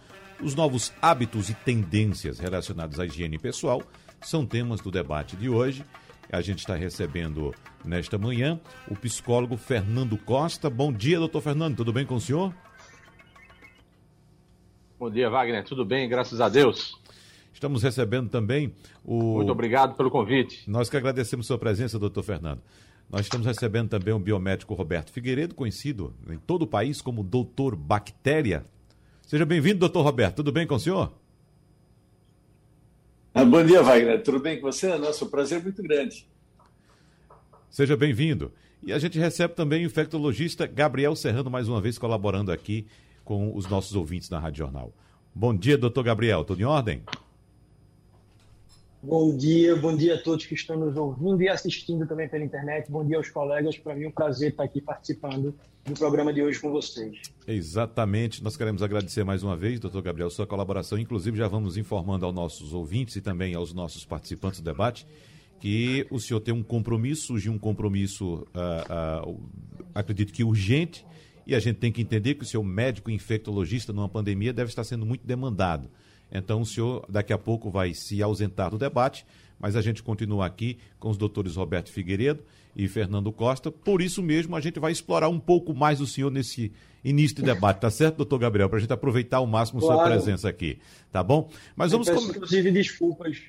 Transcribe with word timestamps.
os 0.42 0.54
novos 0.54 0.92
hábitos 1.00 1.48
e 1.48 1.54
tendências 1.54 2.38
relacionados 2.38 2.98
à 2.98 3.06
higiene 3.06 3.38
pessoal 3.38 3.80
são 4.20 4.44
temas 4.44 4.80
do 4.80 4.90
debate 4.90 5.36
de 5.36 5.48
hoje. 5.48 5.84
A 6.30 6.40
gente 6.40 6.58
está 6.58 6.74
recebendo 6.74 7.54
nesta 7.84 8.18
manhã 8.18 8.60
o 8.88 8.96
psicólogo 8.96 9.56
Fernando 9.56 10.16
Costa. 10.18 10.68
Bom 10.68 10.92
dia, 10.92 11.18
doutor 11.18 11.42
Fernando, 11.42 11.76
tudo 11.76 11.92
bem 11.92 12.04
com 12.04 12.16
o 12.16 12.20
senhor? 12.20 12.52
Bom 14.98 15.10
dia, 15.10 15.30
Wagner, 15.30 15.64
tudo 15.64 15.84
bem, 15.84 16.08
graças 16.08 16.40
a 16.40 16.48
Deus. 16.48 17.00
Estamos 17.52 17.82
recebendo 17.82 18.28
também 18.28 18.74
o. 19.04 19.36
Muito 19.36 19.52
obrigado 19.52 19.94
pelo 19.94 20.10
convite. 20.10 20.68
Nós 20.68 20.88
que 20.88 20.96
agradecemos 20.96 21.46
sua 21.46 21.58
presença, 21.58 21.98
doutor 21.98 22.22
Fernando. 22.22 22.62
Nós 23.10 23.22
estamos 23.22 23.46
recebendo 23.46 23.90
também 23.90 24.14
o 24.14 24.18
biomédico 24.18 24.74
Roberto 24.74 25.12
Figueiredo, 25.12 25.54
conhecido 25.54 26.14
em 26.28 26.38
todo 26.38 26.62
o 26.62 26.66
país 26.66 27.02
como 27.02 27.22
Doutor 27.22 27.76
Bactéria. 27.76 28.64
Seja 29.32 29.46
bem-vindo, 29.46 29.78
doutor 29.78 30.02
Roberto. 30.02 30.36
Tudo 30.36 30.52
bem 30.52 30.66
com 30.66 30.74
o 30.74 30.78
senhor? 30.78 31.10
Ah, 33.32 33.46
bom 33.46 33.64
dia, 33.64 33.82
Wagner. 33.82 34.22
Tudo 34.22 34.38
bem 34.38 34.60
com 34.60 34.70
você? 34.70 34.94
Nosso 34.98 35.24
prazer 35.30 35.58
é 35.58 35.62
muito 35.62 35.82
grande. 35.82 36.28
Seja 37.70 37.96
bem-vindo. 37.96 38.52
E 38.82 38.92
a 38.92 38.98
gente 38.98 39.18
recebe 39.18 39.54
também 39.54 39.84
o 39.84 39.86
infectologista 39.86 40.66
Gabriel 40.66 41.16
Serrano, 41.16 41.48
mais 41.48 41.66
uma 41.66 41.80
vez 41.80 41.96
colaborando 41.96 42.52
aqui 42.52 42.86
com 43.24 43.56
os 43.56 43.66
nossos 43.66 43.96
ouvintes 43.96 44.28
na 44.28 44.38
Rádio 44.38 44.58
Jornal. 44.58 44.92
Bom 45.34 45.56
dia, 45.56 45.78
doutor 45.78 46.04
Gabriel. 46.04 46.44
Tudo 46.44 46.60
em 46.60 46.66
ordem? 46.66 47.02
Bom 49.02 49.36
dia, 49.36 49.74
bom 49.74 49.96
dia 49.96 50.14
a 50.14 50.18
todos 50.18 50.46
que 50.46 50.54
estão 50.54 50.76
nos 50.76 50.96
ouvindo 50.96 51.42
e 51.42 51.48
assistindo 51.48 52.06
também 52.06 52.28
pela 52.28 52.44
internet. 52.44 52.88
Bom 52.88 53.04
dia 53.04 53.16
aos 53.16 53.28
colegas. 53.28 53.76
Para 53.76 53.96
mim 53.96 54.04
é 54.04 54.08
um 54.08 54.12
prazer 54.12 54.50
estar 54.50 54.62
aqui 54.62 54.80
participando 54.80 55.52
do 55.84 55.94
programa 55.94 56.32
de 56.32 56.40
hoje 56.40 56.60
com 56.60 56.70
vocês. 56.70 57.20
Exatamente. 57.44 58.44
Nós 58.44 58.56
queremos 58.56 58.80
agradecer 58.80 59.24
mais 59.24 59.42
uma 59.42 59.56
vez, 59.56 59.80
doutor 59.80 60.02
Gabriel, 60.02 60.30
sua 60.30 60.46
colaboração. 60.46 60.96
Inclusive, 60.96 61.36
já 61.36 61.48
vamos 61.48 61.76
informando 61.76 62.24
aos 62.24 62.34
nossos 62.34 62.72
ouvintes 62.72 63.16
e 63.16 63.20
também 63.20 63.56
aos 63.56 63.74
nossos 63.74 64.04
participantes 64.04 64.60
do 64.60 64.64
debate 64.64 65.04
que 65.58 66.04
o 66.10 66.18
senhor 66.18 66.40
tem 66.40 66.52
um 66.52 66.62
compromisso, 66.62 67.26
surgiu 67.26 67.52
um 67.52 67.58
compromisso, 67.58 68.44
uh, 68.52 69.30
uh, 69.30 69.40
acredito 69.94 70.32
que 70.32 70.42
urgente, 70.42 71.06
e 71.46 71.54
a 71.54 71.60
gente 71.60 71.76
tem 71.76 71.92
que 71.92 72.02
entender 72.02 72.34
que 72.34 72.42
o 72.42 72.46
seu 72.46 72.64
médico 72.64 73.12
infectologista 73.12 73.92
numa 73.92 74.08
pandemia 74.08 74.52
deve 74.52 74.70
estar 74.70 74.82
sendo 74.82 75.06
muito 75.06 75.24
demandado. 75.24 75.88
Então 76.32 76.62
o 76.62 76.66
senhor 76.66 77.04
daqui 77.08 77.32
a 77.32 77.38
pouco 77.38 77.70
vai 77.70 77.92
se 77.92 78.22
ausentar 78.22 78.70
do 78.70 78.78
debate, 78.78 79.26
mas 79.60 79.76
a 79.76 79.82
gente 79.82 80.02
continua 80.02 80.46
aqui 80.46 80.78
com 80.98 81.10
os 81.10 81.16
doutores 81.16 81.56
Roberto 81.56 81.92
Figueiredo 81.92 82.42
e 82.74 82.88
Fernando 82.88 83.30
Costa. 83.30 83.70
Por 83.70 84.00
isso 84.00 84.22
mesmo, 84.22 84.56
a 84.56 84.60
gente 84.60 84.80
vai 84.80 84.90
explorar 84.90 85.28
um 85.28 85.38
pouco 85.38 85.74
mais 85.74 86.00
o 86.00 86.06
senhor 86.06 86.30
nesse 86.30 86.72
início 87.04 87.36
de 87.36 87.42
debate, 87.42 87.80
tá 87.80 87.90
certo, 87.90 88.16
doutor 88.16 88.38
Gabriel? 88.38 88.68
Para 88.68 88.78
a 88.78 88.80
gente 88.80 88.92
aproveitar 88.92 89.38
ao 89.38 89.46
máximo 89.46 89.80
claro. 89.80 90.00
sua 90.00 90.08
presença 90.08 90.48
aqui, 90.48 90.78
tá 91.10 91.22
bom? 91.22 91.50
Mas 91.76 91.92
vamos... 91.92 92.08
Peço, 92.08 92.30
inclusive, 92.30 92.70
desculpas. 92.70 93.40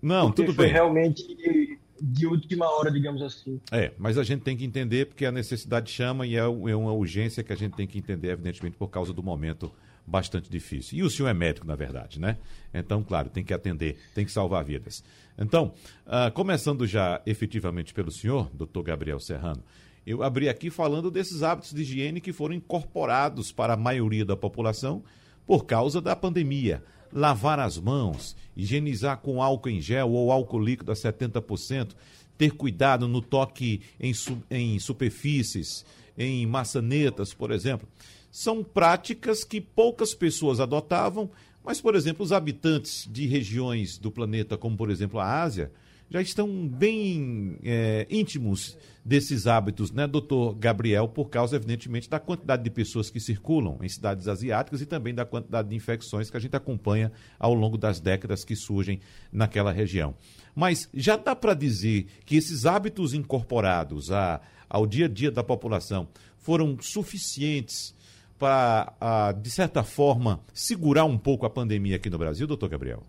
Não, 0.00 0.30
tudo 0.30 0.52
foi 0.52 0.66
bem. 0.66 0.74
realmente 0.74 1.78
de 2.00 2.26
última 2.26 2.68
hora, 2.68 2.90
digamos 2.90 3.22
assim. 3.22 3.60
É, 3.70 3.92
mas 3.96 4.18
a 4.18 4.24
gente 4.24 4.42
tem 4.42 4.56
que 4.56 4.64
entender 4.64 5.06
porque 5.06 5.24
a 5.24 5.30
necessidade 5.30 5.90
chama 5.90 6.26
e 6.26 6.34
é, 6.34 6.40
é 6.40 6.46
uma 6.46 6.92
urgência 6.92 7.44
que 7.44 7.52
a 7.52 7.56
gente 7.56 7.76
tem 7.76 7.86
que 7.86 7.96
entender, 7.96 8.30
evidentemente, 8.30 8.76
por 8.76 8.88
causa 8.88 9.12
do 9.12 9.22
momento 9.22 9.70
bastante 10.06 10.50
difícil. 10.50 10.98
E 10.98 11.02
o 11.02 11.10
senhor 11.10 11.28
é 11.28 11.34
médico, 11.34 11.66
na 11.66 11.74
verdade, 11.74 12.20
né? 12.20 12.36
Então, 12.72 13.02
claro, 13.02 13.28
tem 13.28 13.44
que 13.44 13.54
atender, 13.54 13.98
tem 14.14 14.24
que 14.24 14.32
salvar 14.32 14.64
vidas. 14.64 15.02
Então, 15.38 15.72
uh, 16.06 16.30
começando 16.32 16.86
já 16.86 17.20
efetivamente 17.24 17.94
pelo 17.94 18.10
senhor, 18.10 18.50
doutor 18.52 18.82
Gabriel 18.82 19.20
Serrano, 19.20 19.62
eu 20.06 20.22
abri 20.22 20.48
aqui 20.48 20.68
falando 20.70 21.10
desses 21.10 21.42
hábitos 21.42 21.72
de 21.72 21.82
higiene 21.82 22.20
que 22.20 22.32
foram 22.32 22.54
incorporados 22.54 23.52
para 23.52 23.74
a 23.74 23.76
maioria 23.76 24.24
da 24.24 24.36
população 24.36 25.02
por 25.46 25.64
causa 25.64 26.00
da 26.00 26.16
pandemia. 26.16 26.82
Lavar 27.12 27.60
as 27.60 27.78
mãos, 27.78 28.36
higienizar 28.56 29.18
com 29.18 29.42
álcool 29.42 29.68
em 29.68 29.80
gel 29.80 30.10
ou 30.10 30.32
álcool 30.32 30.58
líquido 30.58 30.90
a 30.90 30.94
70%, 30.94 31.94
ter 32.36 32.50
cuidado 32.52 33.06
no 33.06 33.20
toque 33.20 33.82
em, 34.00 34.12
em 34.50 34.78
superfícies, 34.78 35.84
em 36.18 36.46
maçanetas, 36.46 37.32
por 37.32 37.52
exemplo 37.52 37.86
são 38.32 38.64
práticas 38.64 39.44
que 39.44 39.60
poucas 39.60 40.14
pessoas 40.14 40.58
adotavam, 40.58 41.30
mas, 41.62 41.82
por 41.82 41.94
exemplo, 41.94 42.24
os 42.24 42.32
habitantes 42.32 43.06
de 43.08 43.26
regiões 43.26 43.98
do 43.98 44.10
planeta, 44.10 44.56
como 44.56 44.74
por 44.74 44.90
exemplo 44.90 45.20
a 45.20 45.42
Ásia, 45.42 45.70
já 46.10 46.20
estão 46.20 46.68
bem 46.68 47.58
é, 47.62 48.06
íntimos 48.10 48.76
desses 49.04 49.46
hábitos, 49.46 49.90
né, 49.90 50.06
doutor 50.06 50.54
Gabriel, 50.54 51.08
por 51.08 51.28
causa, 51.28 51.56
evidentemente, 51.56 52.08
da 52.08 52.18
quantidade 52.18 52.62
de 52.62 52.70
pessoas 52.70 53.10
que 53.10 53.20
circulam 53.20 53.78
em 53.82 53.88
cidades 53.88 54.28
asiáticas 54.28 54.80
e 54.80 54.86
também 54.86 55.14
da 55.14 55.24
quantidade 55.24 55.68
de 55.68 55.76
infecções 55.76 56.30
que 56.30 56.36
a 56.36 56.40
gente 56.40 56.56
acompanha 56.56 57.12
ao 57.38 57.54
longo 57.54 57.78
das 57.78 58.00
décadas 58.00 58.44
que 58.44 58.56
surgem 58.56 59.00
naquela 59.32 59.72
região. 59.72 60.14
Mas 60.54 60.88
já 60.92 61.16
dá 61.16 61.34
para 61.34 61.54
dizer 61.54 62.06
que 62.26 62.36
esses 62.36 62.66
hábitos 62.66 63.14
incorporados 63.14 64.10
a, 64.10 64.40
ao 64.68 64.86
dia 64.86 65.06
a 65.06 65.08
dia 65.08 65.30
da 65.30 65.42
população 65.42 66.08
foram 66.38 66.76
suficientes 66.80 67.94
para, 68.38 69.32
de 69.40 69.50
certa 69.50 69.82
forma, 69.82 70.40
segurar 70.52 71.04
um 71.04 71.18
pouco 71.18 71.46
a 71.46 71.50
pandemia 71.50 71.96
aqui 71.96 72.10
no 72.10 72.18
Brasil, 72.18 72.46
doutor 72.46 72.68
Gabriel? 72.68 73.02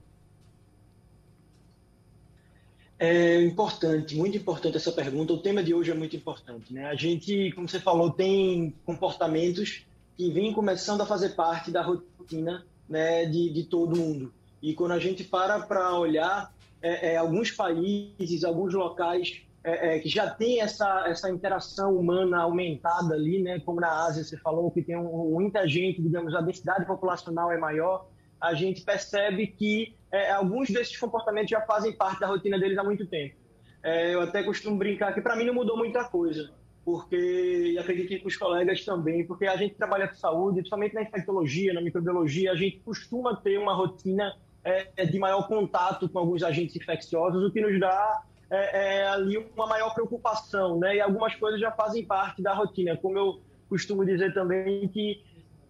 É 3.00 3.41
importante, 3.41 4.16
muito 4.16 4.38
importante 4.38 4.78
essa 4.78 4.91
pergunta. 4.91 5.33
O 5.33 5.38
tema 5.38 5.62
de 5.62 5.73
hoje 5.73 5.91
é 5.91 5.94
muito 5.94 6.16
importante. 6.16 6.73
Né? 6.73 6.85
A 6.85 6.95
gente, 6.95 7.51
como 7.51 7.67
você 7.67 7.79
falou, 7.79 8.12
tem 8.12 8.73
comportamentos 8.85 9.85
que 10.16 10.31
vêm 10.31 10.53
começando 10.53 11.01
a 11.01 11.06
fazer 11.06 11.29
parte 11.29 11.69
da 11.69 11.81
rotina 11.81 12.66
né, 12.88 13.25
de, 13.25 13.50
de 13.50 13.63
todo 13.63 13.95
mundo. 13.95 14.31
E 14.62 14.73
quando 14.73 14.91
a 14.91 15.00
gente 15.00 15.23
para 15.23 15.59
para 15.59 15.97
olhar, 16.00 16.53
é, 16.81 17.13
é, 17.13 17.17
alguns 17.17 17.51
países, 17.51 18.44
alguns 18.44 18.73
locais 18.73 19.41
é, 19.63 19.96
é, 19.96 20.00
que 20.00 20.09
já 20.09 20.29
tem 20.29 20.62
essa, 20.62 21.06
essa 21.07 21.29
interação 21.29 21.96
humana 21.96 22.41
aumentada 22.41 23.16
ali, 23.16 23.41
né? 23.41 23.62
Como 23.62 23.79
na 23.79 24.06
Ásia 24.06 24.24
você 24.24 24.38
falou 24.38 24.69
que 24.69 24.81
tem 24.81 24.97
um, 24.97 25.31
muita 25.31 25.66
gente, 25.68 26.01
digamos, 26.01 26.35
a 26.35 26.41
densidade 26.41 26.85
populacional 26.85 27.51
é 27.51 27.57
maior, 27.57 28.07
a 28.41 28.53
gente 28.53 28.81
percebe 28.81 29.47
que 29.47 29.96
é, 30.12 30.31
alguns 30.31 30.69
desses 30.69 30.97
comportamentos 30.97 31.50
já 31.50 31.62
fazem 31.62 31.96
parte 31.96 32.19
da 32.19 32.28
rotina 32.28 32.59
deles 32.59 32.78
há 32.78 32.84
muito 32.84 33.06
tempo. 33.06 33.35
É, 33.81 34.13
eu 34.13 34.22
até 34.22 34.44
costumo 34.44 34.78
brincar 34.78 35.13
que 35.13 35.22
para 35.22 35.35
mim 35.35 35.46
não 35.46 35.53
mudou 35.53 35.78
muita 35.78 36.03
coisa, 36.03 36.51
porque 36.84 37.78
acredito 37.80 38.09
que 38.09 38.19
com 38.19 38.28
os 38.28 38.35
colegas 38.35 38.84
também, 38.84 39.25
porque 39.25 39.45
a 39.45 39.56
gente 39.56 39.75
trabalha 39.75 40.09
com 40.09 40.16
saúde, 40.16 40.57
principalmente 40.57 40.94
na 40.94 41.03
infectologia, 41.03 41.74
na 41.74 41.81
microbiologia, 41.81 42.51
a 42.51 42.56
gente 42.56 42.80
costuma 42.80 43.35
ter 43.38 43.57
uma 43.57 43.74
rotina 43.74 44.35
é, 44.62 45.06
de 45.06 45.18
maior 45.18 45.47
contato 45.47 46.09
com 46.09 46.19
alguns 46.19 46.44
agentes 46.44 46.75
infecciosos, 46.75 47.44
o 47.45 47.51
que 47.51 47.62
nos 47.62 47.80
dá 47.80 48.24
é, 48.53 48.99
é, 48.99 49.07
ali 49.07 49.37
uma 49.55 49.65
maior 49.65 49.93
preocupação, 49.95 50.79
né? 50.79 50.97
E 50.97 51.01
algumas 51.01 51.33
coisas 51.35 51.59
já 51.59 51.71
fazem 51.71 52.05
parte 52.05 52.41
da 52.41 52.53
rotina, 52.53 52.95
como 52.95 53.17
eu 53.17 53.41
costumo 53.67 54.05
dizer 54.05 54.31
também 54.33 54.87
que 54.89 55.23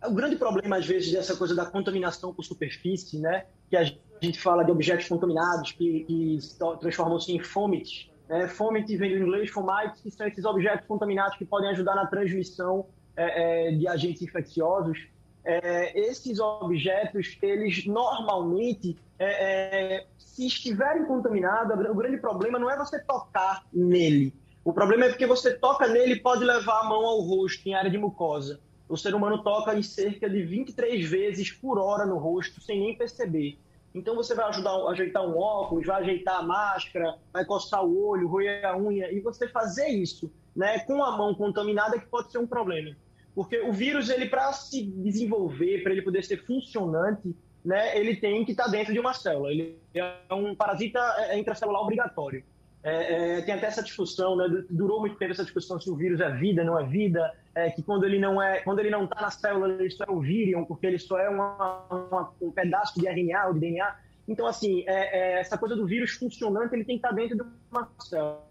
o 0.05 0.11
grande 0.11 0.35
problema 0.35 0.75
às 0.75 0.85
vezes 0.85 1.11
dessa 1.11 1.35
coisa 1.37 1.55
da 1.55 1.65
contaminação 1.65 2.33
por 2.33 2.43
superfície, 2.43 3.19
né? 3.19 3.45
Que 3.69 3.77
a 3.77 3.83
gente 4.21 4.37
fala 4.37 4.63
de 4.63 4.71
objetos 4.71 5.07
contaminados 5.07 5.71
que, 5.71 6.03
que 6.03 6.39
transformam-se 6.81 7.31
em 7.31 7.39
fomites. 7.39 8.09
Né? 8.27 8.49
Fomit 8.49 8.97
vem 8.97 9.11
do 9.11 9.25
inglês 9.25 9.49
fomites, 9.49 10.01
que 10.01 10.11
são 10.11 10.27
esses 10.27 10.43
objetos 10.43 10.85
contaminados 10.85 11.37
que 11.37 11.45
podem 11.45 11.69
ajudar 11.69 11.95
na 11.95 12.05
transmissão 12.07 12.85
é, 13.15 13.69
é 13.69 13.71
de 13.71 13.87
agentes 13.87 14.21
infecciosos 14.21 15.07
é, 15.45 15.99
esses 15.99 16.39
objetos, 16.39 17.37
eles 17.41 17.85
normalmente, 17.85 18.97
é, 19.19 19.95
é, 19.97 20.07
se 20.17 20.47
estiverem 20.47 21.05
contaminados, 21.05 21.73
o 21.89 21.95
grande 21.95 22.17
problema 22.17 22.57
não 22.57 22.69
é 22.69 22.77
você 22.77 22.99
tocar 22.99 23.65
nele. 23.71 24.33
O 24.63 24.71
problema 24.71 25.05
é 25.05 25.09
porque 25.09 25.27
você 25.27 25.53
toca 25.53 25.87
nele 25.87 26.21
pode 26.21 26.43
levar 26.43 26.81
a 26.81 26.83
mão 26.85 27.05
ao 27.05 27.19
rosto, 27.19 27.67
em 27.67 27.73
área 27.73 27.91
de 27.91 27.97
mucosa. 27.97 28.59
O 28.87 28.97
ser 28.97 29.13
humano 29.13 29.43
toca 29.43 29.75
em 29.75 29.83
cerca 29.83 30.29
de 30.29 30.41
23 30.43 31.09
vezes 31.09 31.51
por 31.51 31.77
hora 31.77 32.05
no 32.05 32.17
rosto, 32.17 32.61
sem 32.61 32.79
nem 32.79 32.97
perceber. 32.97 33.57
Então 33.93 34.15
você 34.15 34.33
vai 34.33 34.45
ajudar 34.49 34.71
a 34.71 34.91
ajeitar 34.91 35.23
um 35.23 35.37
óculos, 35.37 35.85
vai 35.85 36.01
ajeitar 36.01 36.39
a 36.39 36.43
máscara, 36.43 37.17
vai 37.31 37.45
coçar 37.45 37.83
o 37.83 38.07
olho, 38.07 38.27
roer 38.27 38.65
a 38.65 38.75
unha, 38.75 39.11
e 39.11 39.19
você 39.19 39.47
fazer 39.47 39.87
isso 39.89 40.31
né, 40.55 40.79
com 40.79 41.03
a 41.03 41.17
mão 41.17 41.35
contaminada 41.35 41.99
que 41.99 42.05
pode 42.07 42.31
ser 42.31 42.37
um 42.37 42.47
problema. 42.47 42.95
Porque 43.35 43.59
o 43.61 43.71
vírus, 43.71 44.09
ele 44.09 44.27
para 44.27 44.51
se 44.53 44.83
desenvolver, 44.83 45.81
para 45.81 45.91
ele 45.91 46.01
poder 46.01 46.23
ser 46.23 46.45
funcionante, 46.45 47.35
né, 47.65 47.97
ele 47.97 48.15
tem 48.15 48.43
que 48.45 48.51
estar 48.51 48.65
tá 48.65 48.71
dentro 48.71 48.93
de 48.93 48.99
uma 48.99 49.13
célula. 49.13 49.51
Ele 49.51 49.77
é 49.93 50.33
um 50.33 50.53
parasita 50.55 50.99
é, 51.17 51.35
é 51.35 51.39
intracelular 51.39 51.81
obrigatório. 51.81 52.43
É, 52.83 53.37
é, 53.37 53.41
tem 53.41 53.53
até 53.53 53.67
essa 53.67 53.81
discussão, 53.81 54.35
né, 54.35 54.65
durou 54.69 54.99
muito 54.99 55.15
tempo 55.15 55.31
essa 55.31 55.43
discussão 55.43 55.79
se 55.79 55.89
o 55.89 55.95
vírus 55.95 56.19
é 56.19 56.29
vida, 56.31 56.65
não 56.65 56.77
é 56.77 56.85
vida, 56.85 57.33
é, 57.55 57.69
que 57.71 57.81
quando 57.81 58.03
ele 58.03 58.19
não 58.19 58.41
é, 58.41 58.59
quando 58.59 58.79
ele 58.79 58.89
não 58.89 59.05
está 59.05 59.21
na 59.21 59.31
célula, 59.31 59.69
ele 59.69 59.89
só 59.89 60.03
é 60.03 60.11
um 60.11 60.19
vírion, 60.19 60.65
porque 60.65 60.85
ele 60.85 60.99
só 60.99 61.17
é 61.17 61.29
uma, 61.29 61.85
uma, 61.89 62.33
um 62.41 62.51
pedaço 62.51 62.99
de 62.99 63.07
RNA 63.07 63.47
ou 63.47 63.53
de 63.53 63.61
DNA. 63.61 63.95
Então, 64.27 64.45
assim, 64.45 64.83
é, 64.85 65.39
essa 65.39 65.57
coisa 65.57 65.75
do 65.75 65.85
vírus 65.85 66.11
funcionante, 66.11 66.75
ele 66.75 66.83
tem 66.83 66.97
que 66.97 67.05
estar 67.05 67.09
tá 67.09 67.15
dentro 67.15 67.37
de 67.37 67.43
uma 67.71 67.89
célula. 67.99 68.43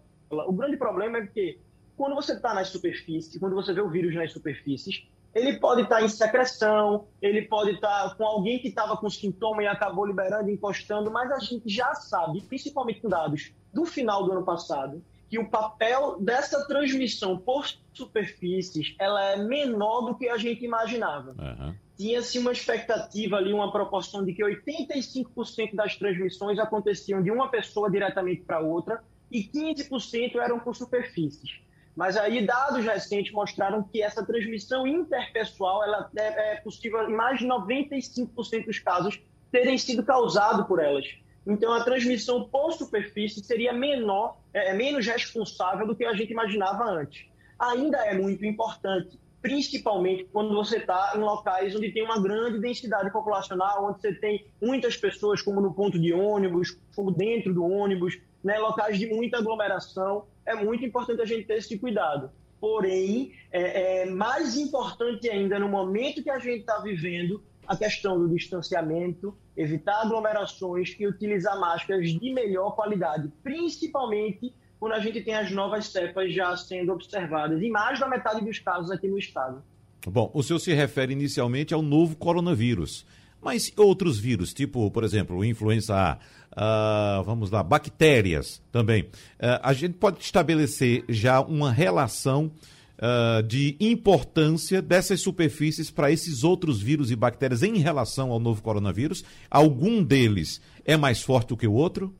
O 0.47 0.51
grande 0.51 0.77
problema 0.77 1.19
é 1.19 1.27
que 1.27 1.59
quando 1.97 2.15
você 2.15 2.33
está 2.33 2.53
nas 2.53 2.69
superfícies, 2.69 3.39
quando 3.39 3.55
você 3.55 3.73
vê 3.73 3.81
o 3.81 3.89
vírus 3.89 4.15
nas 4.15 4.31
superfícies, 4.31 5.07
ele 5.33 5.57
pode 5.59 5.81
estar 5.81 6.03
em 6.03 6.07
secreção, 6.07 7.07
ele 7.21 7.43
pode 7.43 7.71
estar 7.71 8.15
com 8.15 8.23
alguém 8.23 8.59
que 8.59 8.67
estava 8.67 8.95
com 8.95 9.09
sintoma 9.09 9.63
e 9.63 9.67
acabou 9.67 10.05
liberando, 10.05 10.49
encostando, 10.49 11.09
mas 11.09 11.31
a 11.31 11.39
gente 11.39 11.67
já 11.67 11.95
sabe, 11.95 12.41
principalmente 12.41 13.01
com 13.01 13.09
dados 13.09 13.51
do 13.73 13.83
final 13.85 14.23
do 14.23 14.31
ano 14.31 14.45
passado, 14.45 15.03
que 15.27 15.39
o 15.39 15.49
papel 15.49 16.17
dessa 16.19 16.67
transmissão 16.67 17.35
por 17.35 17.67
superfícies 17.91 18.95
ela 18.99 19.23
é 19.31 19.37
menor 19.37 20.01
do 20.01 20.15
que 20.15 20.29
a 20.29 20.37
gente 20.37 20.63
imaginava. 20.63 21.31
Uhum. 21.31 21.73
Tinha-se 21.97 22.37
uma 22.37 22.51
expectativa 22.51 23.37
ali, 23.37 23.51
uma 23.51 23.71
proporção 23.71 24.23
de 24.23 24.33
que 24.33 24.43
85% 24.43 25.73
das 25.73 25.95
transmissões 25.95 26.59
aconteciam 26.59 27.23
de 27.23 27.31
uma 27.31 27.49
pessoa 27.49 27.89
diretamente 27.89 28.41
para 28.41 28.59
outra 28.59 29.03
e 29.31 29.43
15% 29.43 30.35
eram 30.35 30.59
por 30.59 30.75
superfícies. 30.75 31.59
Mas 31.95 32.17
aí 32.17 32.45
dados 32.45 32.83
recentes 32.83 33.31
mostraram 33.31 33.83
que 33.83 34.01
essa 34.01 34.25
transmissão 34.25 34.87
interpessoal 34.87 35.83
ela 35.83 36.09
é, 36.17 36.53
é 36.53 36.55
possível 36.57 37.07
em 37.07 37.13
mais 37.13 37.39
de 37.39 37.45
95% 37.45 38.65
dos 38.65 38.79
casos 38.79 39.19
terem 39.51 39.77
sido 39.77 40.03
causado 40.03 40.65
por 40.65 40.81
elas. 40.81 41.05
Então 41.45 41.71
a 41.71 41.83
transmissão 41.83 42.45
por 42.45 42.71
superfície 42.73 43.43
seria 43.43 43.71
menor, 43.71 44.37
é, 44.53 44.69
é, 44.69 44.73
menos 44.73 45.05
responsável 45.05 45.85
do 45.85 45.95
que 45.95 46.05
a 46.05 46.13
gente 46.13 46.31
imaginava 46.31 46.83
antes. 46.85 47.27
Ainda 47.59 47.97
é 47.97 48.17
muito 48.17 48.43
importante, 48.43 49.19
principalmente 49.41 50.25
quando 50.31 50.55
você 50.55 50.77
está 50.77 51.13
em 51.15 51.19
locais 51.19 51.75
onde 51.75 51.91
tem 51.91 52.03
uma 52.03 52.19
grande 52.19 52.59
densidade 52.59 53.11
populacional, 53.11 53.85
onde 53.85 54.01
você 54.01 54.13
tem 54.15 54.47
muitas 54.59 54.97
pessoas, 54.97 55.41
como 55.41 55.61
no 55.61 55.73
ponto 55.73 55.99
de 55.99 56.11
ônibus, 56.11 56.75
como 56.95 57.11
dentro 57.11 57.53
do 57.53 57.63
ônibus, 57.63 58.17
né, 58.43 58.57
locais 58.57 58.97
de 58.97 59.05
muita 59.07 59.37
aglomeração 59.37 60.25
é 60.45 60.55
muito 60.55 60.85
importante 60.85 61.21
a 61.21 61.25
gente 61.25 61.45
ter 61.45 61.57
esse 61.57 61.77
cuidado. 61.77 62.29
Porém, 62.59 63.33
é, 63.51 64.03
é 64.03 64.05
mais 64.05 64.55
importante 64.55 65.29
ainda 65.29 65.59
no 65.59 65.67
momento 65.67 66.23
que 66.23 66.29
a 66.29 66.39
gente 66.39 66.61
está 66.61 66.79
vivendo 66.79 67.43
a 67.67 67.75
questão 67.75 68.19
do 68.19 68.27
distanciamento, 68.29 69.35
evitar 69.55 70.01
aglomerações 70.01 70.95
e 70.99 71.07
utilizar 71.07 71.59
máscaras 71.59 72.09
de 72.09 72.33
melhor 72.33 72.75
qualidade, 72.75 73.31
principalmente 73.41 74.53
quando 74.79 74.93
a 74.93 74.99
gente 74.99 75.21
tem 75.21 75.33
as 75.33 75.49
novas 75.51 75.87
cepas 75.87 76.33
já 76.33 76.55
sendo 76.57 76.91
observadas, 76.91 77.61
em 77.61 77.69
mais 77.69 77.99
da 77.99 78.07
metade 78.07 78.43
dos 78.43 78.59
casos 78.59 78.91
aqui 78.91 79.07
no 79.07 79.17
estado. 79.17 79.63
Bom, 80.05 80.29
o 80.33 80.43
senhor 80.43 80.59
se 80.59 80.73
refere 80.73 81.13
inicialmente 81.13 81.73
ao 81.73 81.81
novo 81.81 82.17
coronavírus. 82.17 83.05
Mas 83.43 83.71
outros 83.75 84.17
vírus, 84.17 84.53
tipo, 84.53 84.89
por 84.89 85.03
exemplo, 85.03 85.43
influenza 85.43 85.95
A, 85.95 87.19
uh, 87.19 87.23
vamos 87.23 87.51
lá, 87.51 87.61
bactérias 87.61 88.61
também. 88.71 89.03
Uh, 89.03 89.59
a 89.61 89.73
gente 89.73 89.95
pode 89.95 90.21
estabelecer 90.21 91.03
já 91.09 91.41
uma 91.41 91.71
relação 91.71 92.51
uh, 92.97 93.43
de 93.43 93.75
importância 93.79 94.81
dessas 94.81 95.21
superfícies 95.21 95.91
para 95.91 96.11
esses 96.11 96.43
outros 96.43 96.81
vírus 96.81 97.11
e 97.11 97.15
bactérias 97.15 97.63
em 97.63 97.77
relação 97.77 98.31
ao 98.31 98.39
novo 98.39 98.61
coronavírus? 98.61 99.23
Algum 99.49 100.01
deles 100.01 100.61
é 100.85 100.95
mais 100.95 101.21
forte 101.21 101.49
do 101.49 101.57
que 101.57 101.67
o 101.67 101.73
outro? 101.73 102.15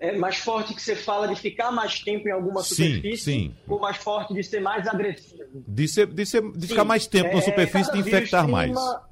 É 0.00 0.16
mais 0.16 0.38
forte 0.38 0.74
que 0.74 0.80
você 0.80 0.96
fala 0.96 1.28
de 1.28 1.38
ficar 1.38 1.70
mais 1.70 2.00
tempo 2.00 2.26
em 2.26 2.32
alguma 2.32 2.62
superfície? 2.62 3.22
Sim, 3.22 3.48
sim. 3.48 3.54
Ou 3.68 3.78
mais 3.78 3.98
forte 3.98 4.32
de 4.32 4.42
ser 4.42 4.58
mais 4.58 4.88
agressivo? 4.88 5.44
De, 5.54 5.86
ser, 5.86 6.06
de, 6.06 6.24
ser, 6.24 6.42
de 6.52 6.66
ficar 6.66 6.84
mais 6.84 7.06
tempo 7.06 7.28
é, 7.28 7.34
na 7.34 7.42
superfície 7.42 7.94
e 7.94 8.00
infectar 8.00 8.48
mais. 8.48 8.70
Uma... 8.70 9.10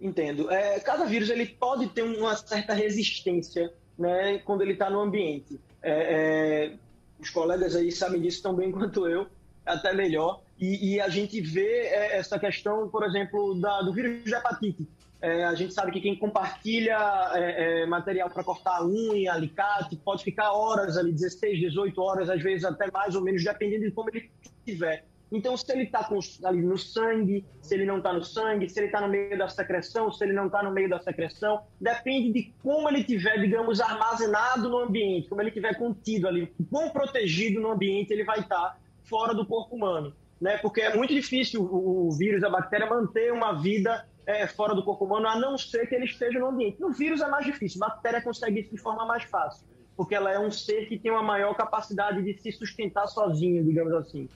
Entendo. 0.00 0.50
É, 0.50 0.80
cada 0.80 1.04
vírus 1.04 1.28
ele 1.28 1.44
pode 1.44 1.88
ter 1.88 2.02
uma 2.02 2.34
certa 2.36 2.72
resistência 2.72 3.70
né, 3.98 4.38
quando 4.38 4.62
ele 4.62 4.72
está 4.72 4.88
no 4.88 5.00
ambiente. 5.00 5.60
É, 5.82 6.70
é, 6.70 6.72
os 7.20 7.28
colegas 7.28 7.76
aí 7.76 7.92
sabem 7.92 8.20
disso 8.22 8.42
tão 8.42 8.54
bem 8.54 8.72
quanto 8.72 9.06
eu, 9.06 9.26
até 9.66 9.92
melhor. 9.92 10.40
E, 10.58 10.94
e 10.94 11.00
a 11.00 11.10
gente 11.10 11.38
vê 11.42 11.82
é, 11.82 12.16
essa 12.16 12.38
questão, 12.38 12.88
por 12.88 13.04
exemplo, 13.04 13.60
da, 13.60 13.82
do 13.82 13.92
vírus 13.92 14.24
de 14.24 14.34
hepatite 14.34 14.88
é, 15.20 15.44
a 15.44 15.54
gente 15.54 15.74
sabe 15.74 15.90
que 15.90 16.00
quem 16.00 16.16
compartilha 16.16 16.96
é, 17.34 17.82
é, 17.82 17.86
material 17.86 18.30
para 18.30 18.44
cortar 18.44 18.84
unha, 18.84 19.32
alicate, 19.32 19.96
pode 19.96 20.22
ficar 20.22 20.52
horas 20.52 20.96
ali, 20.96 21.12
16, 21.12 21.58
18 21.58 22.00
horas, 22.00 22.30
às 22.30 22.40
vezes 22.40 22.64
até 22.64 22.90
mais 22.90 23.16
ou 23.16 23.22
menos, 23.22 23.42
dependendo 23.42 23.84
de 23.84 23.90
como 23.90 24.10
ele 24.10 24.30
estiver. 24.40 25.04
Então, 25.30 25.56
se 25.56 25.70
ele 25.72 25.82
está 25.82 26.08
ali 26.44 26.62
no 26.62 26.78
sangue, 26.78 27.44
se 27.60 27.74
ele 27.74 27.84
não 27.84 27.98
está 27.98 28.12
no 28.12 28.24
sangue, 28.24 28.68
se 28.68 28.80
ele 28.80 28.86
está 28.86 29.00
no 29.00 29.08
meio 29.08 29.36
da 29.36 29.48
secreção, 29.48 30.10
se 30.10 30.24
ele 30.24 30.32
não 30.32 30.46
está 30.46 30.62
no 30.62 30.70
meio 30.70 30.88
da 30.88 30.98
secreção, 30.98 31.62
depende 31.78 32.32
de 32.32 32.54
como 32.62 32.88
ele 32.88 33.04
tiver, 33.04 33.38
digamos, 33.38 33.80
armazenado 33.80 34.70
no 34.70 34.78
ambiente, 34.78 35.28
como 35.28 35.42
ele 35.42 35.50
tiver 35.50 35.76
contido 35.76 36.28
ali, 36.28 36.50
quão 36.70 36.88
protegido 36.90 37.60
no 37.60 37.72
ambiente 37.72 38.10
ele 38.10 38.24
vai 38.24 38.40
estar 38.40 38.56
tá 38.56 38.76
fora 39.04 39.34
do 39.34 39.44
corpo 39.44 39.76
humano. 39.76 40.14
Né? 40.40 40.56
Porque 40.58 40.80
é 40.80 40.96
muito 40.96 41.12
difícil 41.12 41.62
o, 41.62 42.08
o 42.08 42.12
vírus, 42.12 42.42
a 42.42 42.48
bactéria, 42.48 42.86
manter 42.86 43.32
uma 43.32 43.52
vida 43.52 44.06
é, 44.28 44.46
fora 44.46 44.74
do 44.74 44.82
corpo 44.82 45.06
humano, 45.06 45.26
a 45.26 45.36
não 45.36 45.56
ser 45.56 45.86
que 45.86 45.94
ele 45.94 46.04
esteja 46.04 46.38
no 46.38 46.48
ambiente. 46.48 46.78
No 46.78 46.92
vírus 46.92 47.22
é 47.22 47.28
mais 47.28 47.46
difícil, 47.46 47.80
bactéria 47.80 48.20
consegue 48.20 48.60
isso 48.60 48.70
de 48.70 48.76
forma 48.76 49.06
mais 49.06 49.24
fácil, 49.24 49.66
porque 49.96 50.14
ela 50.14 50.30
é 50.30 50.38
um 50.38 50.50
ser 50.50 50.86
que 50.86 50.98
tem 50.98 51.10
uma 51.10 51.22
maior 51.22 51.54
capacidade 51.54 52.22
de 52.22 52.38
se 52.38 52.52
sustentar 52.52 53.06
sozinho, 53.06 53.64
digamos 53.64 53.94
assim. 53.94 54.28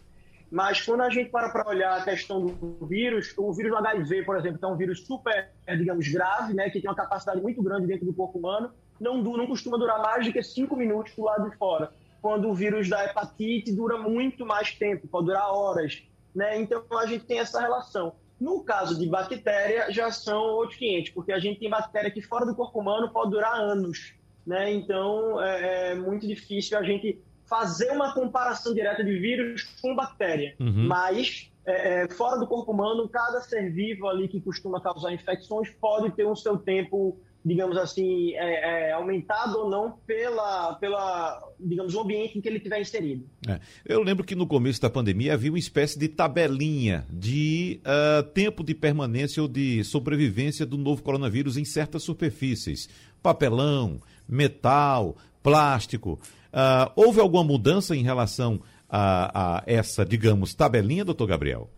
Mas 0.50 0.80
quando 0.80 1.02
a 1.02 1.10
gente 1.10 1.28
para 1.30 1.50
para 1.50 1.68
olhar 1.68 1.98
a 1.98 2.04
questão 2.04 2.42
do 2.42 2.86
vírus, 2.86 3.34
o 3.36 3.52
vírus 3.52 3.70
do 3.70 3.76
HIV, 3.76 4.22
por 4.22 4.38
exemplo, 4.38 4.58
que 4.58 4.64
é 4.64 4.68
um 4.68 4.76
vírus 4.76 5.06
super, 5.06 5.50
digamos, 5.66 6.08
grave, 6.08 6.54
né, 6.54 6.70
que 6.70 6.80
tem 6.80 6.88
uma 6.88 6.96
capacidade 6.96 7.42
muito 7.42 7.62
grande 7.62 7.86
dentro 7.86 8.06
do 8.06 8.14
corpo 8.14 8.38
humano, 8.38 8.72
não, 8.98 9.22
não 9.22 9.46
costuma 9.46 9.76
durar 9.76 10.00
mais 10.00 10.24
do 10.26 10.32
que 10.32 10.42
cinco 10.42 10.74
minutos 10.74 11.14
do 11.14 11.22
lado 11.22 11.50
de 11.50 11.56
fora. 11.58 11.92
Quando 12.22 12.48
o 12.48 12.54
vírus 12.54 12.88
da 12.88 13.04
hepatite 13.04 13.72
dura 13.72 13.98
muito 13.98 14.46
mais 14.46 14.72
tempo, 14.72 15.06
pode 15.06 15.26
durar 15.26 15.52
horas. 15.52 16.02
Né? 16.34 16.60
Então 16.60 16.82
a 16.98 17.04
gente 17.04 17.26
tem 17.26 17.40
essa 17.40 17.60
relação. 17.60 18.14
No 18.42 18.64
caso 18.64 18.98
de 18.98 19.06
bactéria, 19.06 19.88
já 19.92 20.10
são 20.10 20.42
outros 20.42 20.76
500, 20.76 21.10
porque 21.10 21.30
a 21.30 21.38
gente 21.38 21.60
tem 21.60 21.70
bactéria 21.70 22.10
que 22.10 22.20
fora 22.20 22.44
do 22.44 22.56
corpo 22.56 22.80
humano 22.80 23.08
pode 23.12 23.30
durar 23.30 23.54
anos. 23.54 24.14
Né? 24.44 24.72
Então, 24.72 25.40
é, 25.40 25.92
é 25.92 25.94
muito 25.94 26.26
difícil 26.26 26.76
a 26.76 26.82
gente 26.82 27.22
fazer 27.44 27.92
uma 27.92 28.12
comparação 28.12 28.74
direta 28.74 29.04
de 29.04 29.16
vírus 29.16 29.62
com 29.80 29.94
bactéria. 29.94 30.56
Uhum. 30.58 30.88
Mas, 30.88 31.52
é, 31.64 32.02
é, 32.02 32.08
fora 32.08 32.36
do 32.36 32.48
corpo 32.48 32.72
humano, 32.72 33.08
cada 33.08 33.40
ser 33.42 33.70
vivo 33.70 34.08
ali 34.08 34.26
que 34.26 34.40
costuma 34.40 34.80
causar 34.80 35.12
infecções 35.12 35.70
pode 35.70 36.10
ter 36.10 36.26
um 36.26 36.34
seu 36.34 36.58
tempo 36.58 37.20
digamos 37.44 37.76
assim, 37.76 38.34
é, 38.34 38.88
é, 38.88 38.92
aumentado 38.92 39.58
ou 39.58 39.70
não 39.70 39.98
pela, 40.06 40.74
pela, 40.74 41.42
digamos, 41.58 41.94
o 41.94 42.00
ambiente 42.00 42.38
em 42.38 42.40
que 42.40 42.48
ele 42.48 42.58
estiver 42.58 42.80
inserido. 42.80 43.26
É. 43.48 43.58
Eu 43.84 44.02
lembro 44.02 44.24
que 44.24 44.36
no 44.36 44.46
começo 44.46 44.80
da 44.80 44.88
pandemia 44.88 45.34
havia 45.34 45.50
uma 45.50 45.58
espécie 45.58 45.98
de 45.98 46.08
tabelinha 46.08 47.04
de 47.10 47.80
uh, 47.82 48.22
tempo 48.22 48.62
de 48.62 48.74
permanência 48.74 49.42
ou 49.42 49.48
de 49.48 49.82
sobrevivência 49.82 50.64
do 50.64 50.78
novo 50.78 51.02
coronavírus 51.02 51.56
em 51.56 51.64
certas 51.64 52.04
superfícies. 52.04 52.88
Papelão, 53.20 54.00
metal, 54.28 55.16
plástico. 55.42 56.20
Uh, 56.52 56.92
houve 56.94 57.20
alguma 57.20 57.42
mudança 57.42 57.96
em 57.96 58.02
relação 58.02 58.60
a, 58.88 59.56
a 59.58 59.62
essa, 59.66 60.04
digamos, 60.04 60.54
tabelinha, 60.54 61.04
doutor 61.04 61.26
Gabriel? 61.26 61.68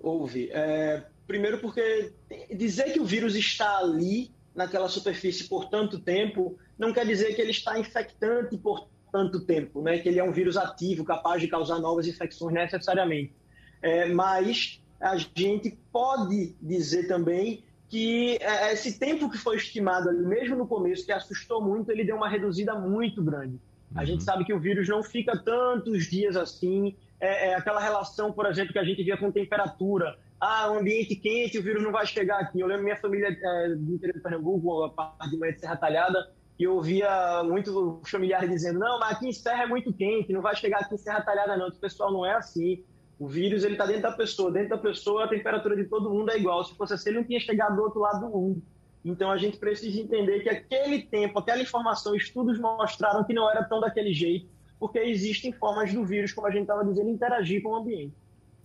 Houve. 0.00 0.50
É 0.52 1.02
Primeiro 1.28 1.58
porque 1.58 2.10
dizer 2.50 2.90
que 2.94 2.98
o 2.98 3.04
vírus 3.04 3.34
está 3.34 3.76
ali, 3.76 4.30
naquela 4.54 4.88
superfície 4.88 5.44
por 5.44 5.68
tanto 5.68 6.00
tempo, 6.00 6.58
não 6.78 6.90
quer 6.90 7.06
dizer 7.06 7.34
que 7.34 7.42
ele 7.42 7.50
está 7.50 7.78
infectante 7.78 8.56
por 8.56 8.88
tanto 9.12 9.44
tempo, 9.44 9.82
né? 9.82 9.98
que 9.98 10.08
ele 10.08 10.18
é 10.18 10.24
um 10.24 10.32
vírus 10.32 10.56
ativo, 10.56 11.04
capaz 11.04 11.42
de 11.42 11.46
causar 11.46 11.78
novas 11.80 12.06
infecções 12.06 12.54
necessariamente. 12.54 13.34
É, 13.82 14.06
mas 14.06 14.80
a 14.98 15.18
gente 15.18 15.78
pode 15.92 16.56
dizer 16.62 17.06
também 17.06 17.62
que 17.90 18.38
é, 18.40 18.72
esse 18.72 18.98
tempo 18.98 19.30
que 19.30 19.36
foi 19.36 19.56
estimado 19.56 20.08
ali, 20.08 20.24
mesmo 20.24 20.56
no 20.56 20.66
começo, 20.66 21.04
que 21.04 21.12
assustou 21.12 21.62
muito, 21.62 21.92
ele 21.92 22.04
deu 22.04 22.16
uma 22.16 22.28
reduzida 22.28 22.74
muito 22.74 23.22
grande. 23.22 23.60
A 23.94 24.02
gente 24.02 24.20
uhum. 24.20 24.24
sabe 24.24 24.44
que 24.46 24.54
o 24.54 24.58
vírus 24.58 24.88
não 24.88 25.02
fica 25.02 25.36
tantos 25.36 26.06
dias 26.06 26.36
assim. 26.36 26.96
É, 27.20 27.50
é, 27.50 27.54
aquela 27.54 27.80
relação, 27.80 28.32
por 28.32 28.46
exemplo, 28.46 28.72
que 28.72 28.78
a 28.78 28.84
gente 28.84 29.04
via 29.04 29.18
com 29.18 29.30
temperatura 29.30 30.18
ah, 30.40 30.70
um 30.70 30.78
ambiente 30.78 31.16
quente, 31.16 31.58
o 31.58 31.62
vírus 31.62 31.82
não 31.82 31.90
vai 31.90 32.06
chegar 32.06 32.40
aqui. 32.40 32.60
Eu 32.60 32.66
lembro 32.66 32.84
minha 32.84 32.96
família 32.96 33.28
é, 33.28 33.68
do 33.74 33.94
interior 33.94 34.14
de 34.14 34.22
Pernambuco, 34.22 34.84
a 34.84 34.90
parte 34.90 35.30
de 35.30 35.36
manhã 35.36 35.52
de 35.52 35.60
Serra 35.60 35.76
Talhada, 35.76 36.32
e 36.58 36.64
eu 36.64 36.74
ouvia 36.74 37.42
muitos 37.44 37.74
familiares 38.10 38.50
dizendo, 38.50 38.78
não, 38.78 38.98
mas 38.98 39.16
aqui 39.16 39.28
em 39.28 39.32
Serra 39.32 39.64
é 39.64 39.66
muito 39.66 39.92
quente, 39.92 40.32
não 40.32 40.42
vai 40.42 40.56
chegar 40.56 40.80
aqui 40.80 40.94
em 40.94 40.98
Serra 40.98 41.22
Talhada 41.22 41.56
não. 41.56 41.68
O 41.68 41.72
pessoal 41.72 42.12
não 42.12 42.26
é 42.26 42.34
assim. 42.34 42.82
O 43.18 43.26
vírus 43.26 43.64
ele 43.64 43.74
está 43.74 43.86
dentro 43.86 44.02
da 44.02 44.12
pessoa, 44.12 44.50
dentro 44.50 44.70
da 44.70 44.78
pessoa 44.78 45.24
a 45.24 45.28
temperatura 45.28 45.76
de 45.76 45.84
todo 45.84 46.10
mundo 46.10 46.30
é 46.30 46.38
igual. 46.38 46.64
Se 46.64 46.74
fosse 46.76 46.94
assim, 46.94 47.10
ele 47.10 47.18
não 47.18 47.24
tinha 47.24 47.40
chegado 47.40 47.76
do 47.76 47.82
outro 47.82 48.00
lado 48.00 48.20
do 48.20 48.28
mundo. 48.28 48.62
Então 49.04 49.30
a 49.30 49.36
gente 49.36 49.56
precisa 49.56 50.00
entender 50.00 50.40
que 50.40 50.48
aquele 50.48 51.02
tempo, 51.02 51.38
aquela 51.38 51.62
informação, 51.62 52.14
estudos 52.14 52.58
mostraram 52.60 53.24
que 53.24 53.32
não 53.32 53.50
era 53.50 53.64
tão 53.64 53.80
daquele 53.80 54.12
jeito, 54.12 54.48
porque 54.78 54.98
existem 54.98 55.52
formas 55.52 55.92
do 55.92 56.04
vírus, 56.04 56.32
como 56.32 56.46
a 56.46 56.50
gente 56.50 56.62
estava 56.62 56.84
dizendo, 56.84 57.08
interagir 57.08 57.62
com 57.62 57.70
o 57.70 57.76
ambiente. 57.76 58.14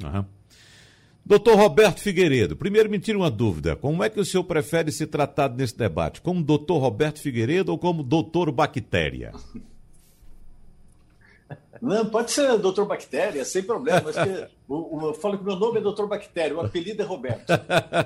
Uhum. 0.03 0.25
Doutor 1.25 1.55
Roberto 1.55 2.01
Figueiredo, 2.01 2.55
primeiro 2.55 2.89
me 2.89 2.99
tira 2.99 3.17
uma 3.17 3.31
dúvida. 3.31 3.77
Como 3.77 4.03
é 4.03 4.09
que 4.09 4.19
o 4.19 4.25
senhor 4.25 4.43
prefere 4.43 4.91
ser 4.91 5.07
tratado 5.07 5.55
nesse 5.55 5.77
debate? 5.77 6.21
Como 6.21 6.43
doutor 6.43 6.79
Roberto 6.79 7.19
Figueiredo 7.19 7.71
ou 7.71 7.77
como 7.77 8.03
doutor 8.03 8.51
Bactéria? 8.51 9.31
Não, 11.81 12.05
pode 12.05 12.31
ser 12.31 12.57
doutor 12.59 12.85
Bactéria, 12.85 13.43
sem 13.43 13.61
problema. 13.61 14.01
Mas 14.05 14.15
que, 14.15 14.47
o, 14.69 15.07
eu 15.07 15.13
falo 15.13 15.37
que 15.37 15.43
meu 15.43 15.57
nome 15.57 15.79
é 15.79 15.81
doutor 15.81 16.07
Bactéria, 16.07 16.55
o 16.55 16.61
apelido 16.61 17.01
é 17.01 17.05
Roberto. 17.05 17.45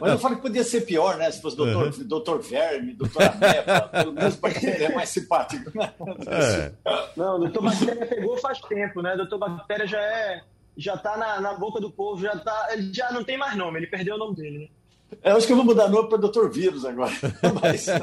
Mas 0.01 0.11
eu 0.13 0.17
falo 0.17 0.35
que 0.35 0.41
podia 0.41 0.63
ser 0.63 0.81
pior, 0.81 1.15
né? 1.17 1.29
Se 1.29 1.39
fosse 1.39 1.55
doutor, 1.55 1.85
uhum. 1.85 2.07
doutor 2.07 2.41
Verme, 2.41 2.93
doutor 2.93 3.21
Ameba, 3.21 3.81
pelo 3.89 4.13
menos 4.13 4.35
Bactéria 4.35 4.87
é 4.87 4.95
mais 4.95 5.09
simpático. 5.09 5.71
Né? 5.77 5.93
É. 6.27 6.71
Não, 7.15 7.39
doutor 7.39 7.61
Bactéria 7.61 8.05
pegou 8.07 8.35
faz 8.37 8.59
tempo, 8.61 9.03
né? 9.03 9.15
Doutor 9.15 9.37
Bactéria 9.37 9.85
já 9.85 10.01
é 10.01 10.41
já 10.77 10.95
está 10.95 11.17
na, 11.17 11.41
na, 11.41 11.53
boca 11.53 11.81
do 11.81 11.91
povo, 11.91 12.21
já 12.21 12.37
tá, 12.37 12.69
ele 12.71 12.93
já 12.93 13.11
não 13.11 13.23
tem 13.23 13.37
mais 13.37 13.55
nome, 13.55 13.79
ele 13.79 13.87
perdeu 13.87 14.15
o 14.15 14.19
nome 14.19 14.35
dele, 14.35 14.59
né? 14.59 14.67
Eu 15.23 15.37
acho 15.37 15.47
que 15.47 15.53
eu 15.53 15.57
vou 15.57 15.65
mudar 15.65 15.87
nome 15.87 16.09
para 16.09 16.17
Doutor 16.17 16.51
Vírus 16.51 16.83
agora. 16.85 17.13
Mas... 17.61 17.87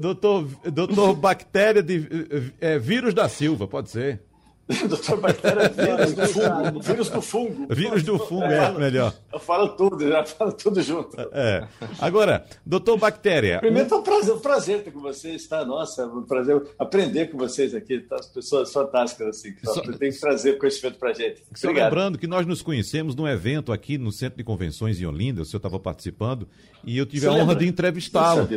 doutor, 0.00 0.48
doutor 0.72 1.14
Bactéria 1.14 1.82
de 1.82 2.52
é, 2.60 2.78
Vírus 2.78 3.14
da 3.14 3.28
Silva, 3.28 3.68
pode 3.68 3.90
ser. 3.90 4.20
Doutor 4.88 5.20
Bactéria, 5.20 5.68
vírus 5.68 6.14
do 6.14 6.26
fungo. 6.26 6.80
Vírus 6.80 7.10
do 7.10 7.22
fungo. 7.22 7.74
Vírus 7.74 8.02
do 8.02 8.18
fungo, 8.18 8.44
é, 8.44 8.64
é 8.64 8.72
melhor. 8.72 9.14
Eu 9.32 9.38
falo 9.38 9.68
tudo, 9.68 10.08
já 10.08 10.24
falo 10.24 10.52
tudo 10.52 10.80
junto. 10.80 11.16
É. 11.32 11.68
Agora, 11.98 12.46
doutor 12.64 12.96
Bactéria. 12.96 13.58
Primeiro, 13.58 13.92
é 13.92 13.96
um 13.96 14.02
prazer, 14.02 14.34
um 14.34 14.40
prazer 14.40 14.82
ter 14.82 14.90
com 14.90 15.00
vocês, 15.00 15.46
tá? 15.46 15.64
Nossa, 15.64 16.02
é 16.02 16.06
um 16.06 16.22
prazer 16.22 16.62
aprender 16.78 17.26
com 17.26 17.36
vocês 17.36 17.74
aqui, 17.74 17.98
tá? 18.00 18.16
As 18.16 18.26
pessoas 18.26 18.72
fantásticas, 18.72 19.28
assim, 19.28 19.52
que 19.52 19.66
só... 19.66 19.82
tem 19.82 20.10
que 20.10 20.18
trazer 20.18 20.56
conhecimento 20.58 20.98
pra 20.98 21.12
gente. 21.12 21.42
Só 21.54 21.70
lembrando 21.70 22.16
que 22.16 22.26
nós 22.26 22.46
nos 22.46 22.62
conhecemos 22.62 23.14
num 23.14 23.28
evento 23.28 23.70
aqui 23.70 23.98
no 23.98 24.10
Centro 24.10 24.38
de 24.38 24.44
Convenções 24.44 24.98
em 24.98 25.04
Olinda, 25.04 25.42
o 25.42 25.44
senhor 25.44 25.58
estava 25.58 25.78
participando, 25.78 26.48
e 26.82 26.96
eu 26.96 27.04
tive 27.04 27.20
Você 27.20 27.26
a 27.26 27.32
honra 27.32 27.40
lembra? 27.40 27.56
de 27.56 27.66
entrevistá-lo 27.68 28.48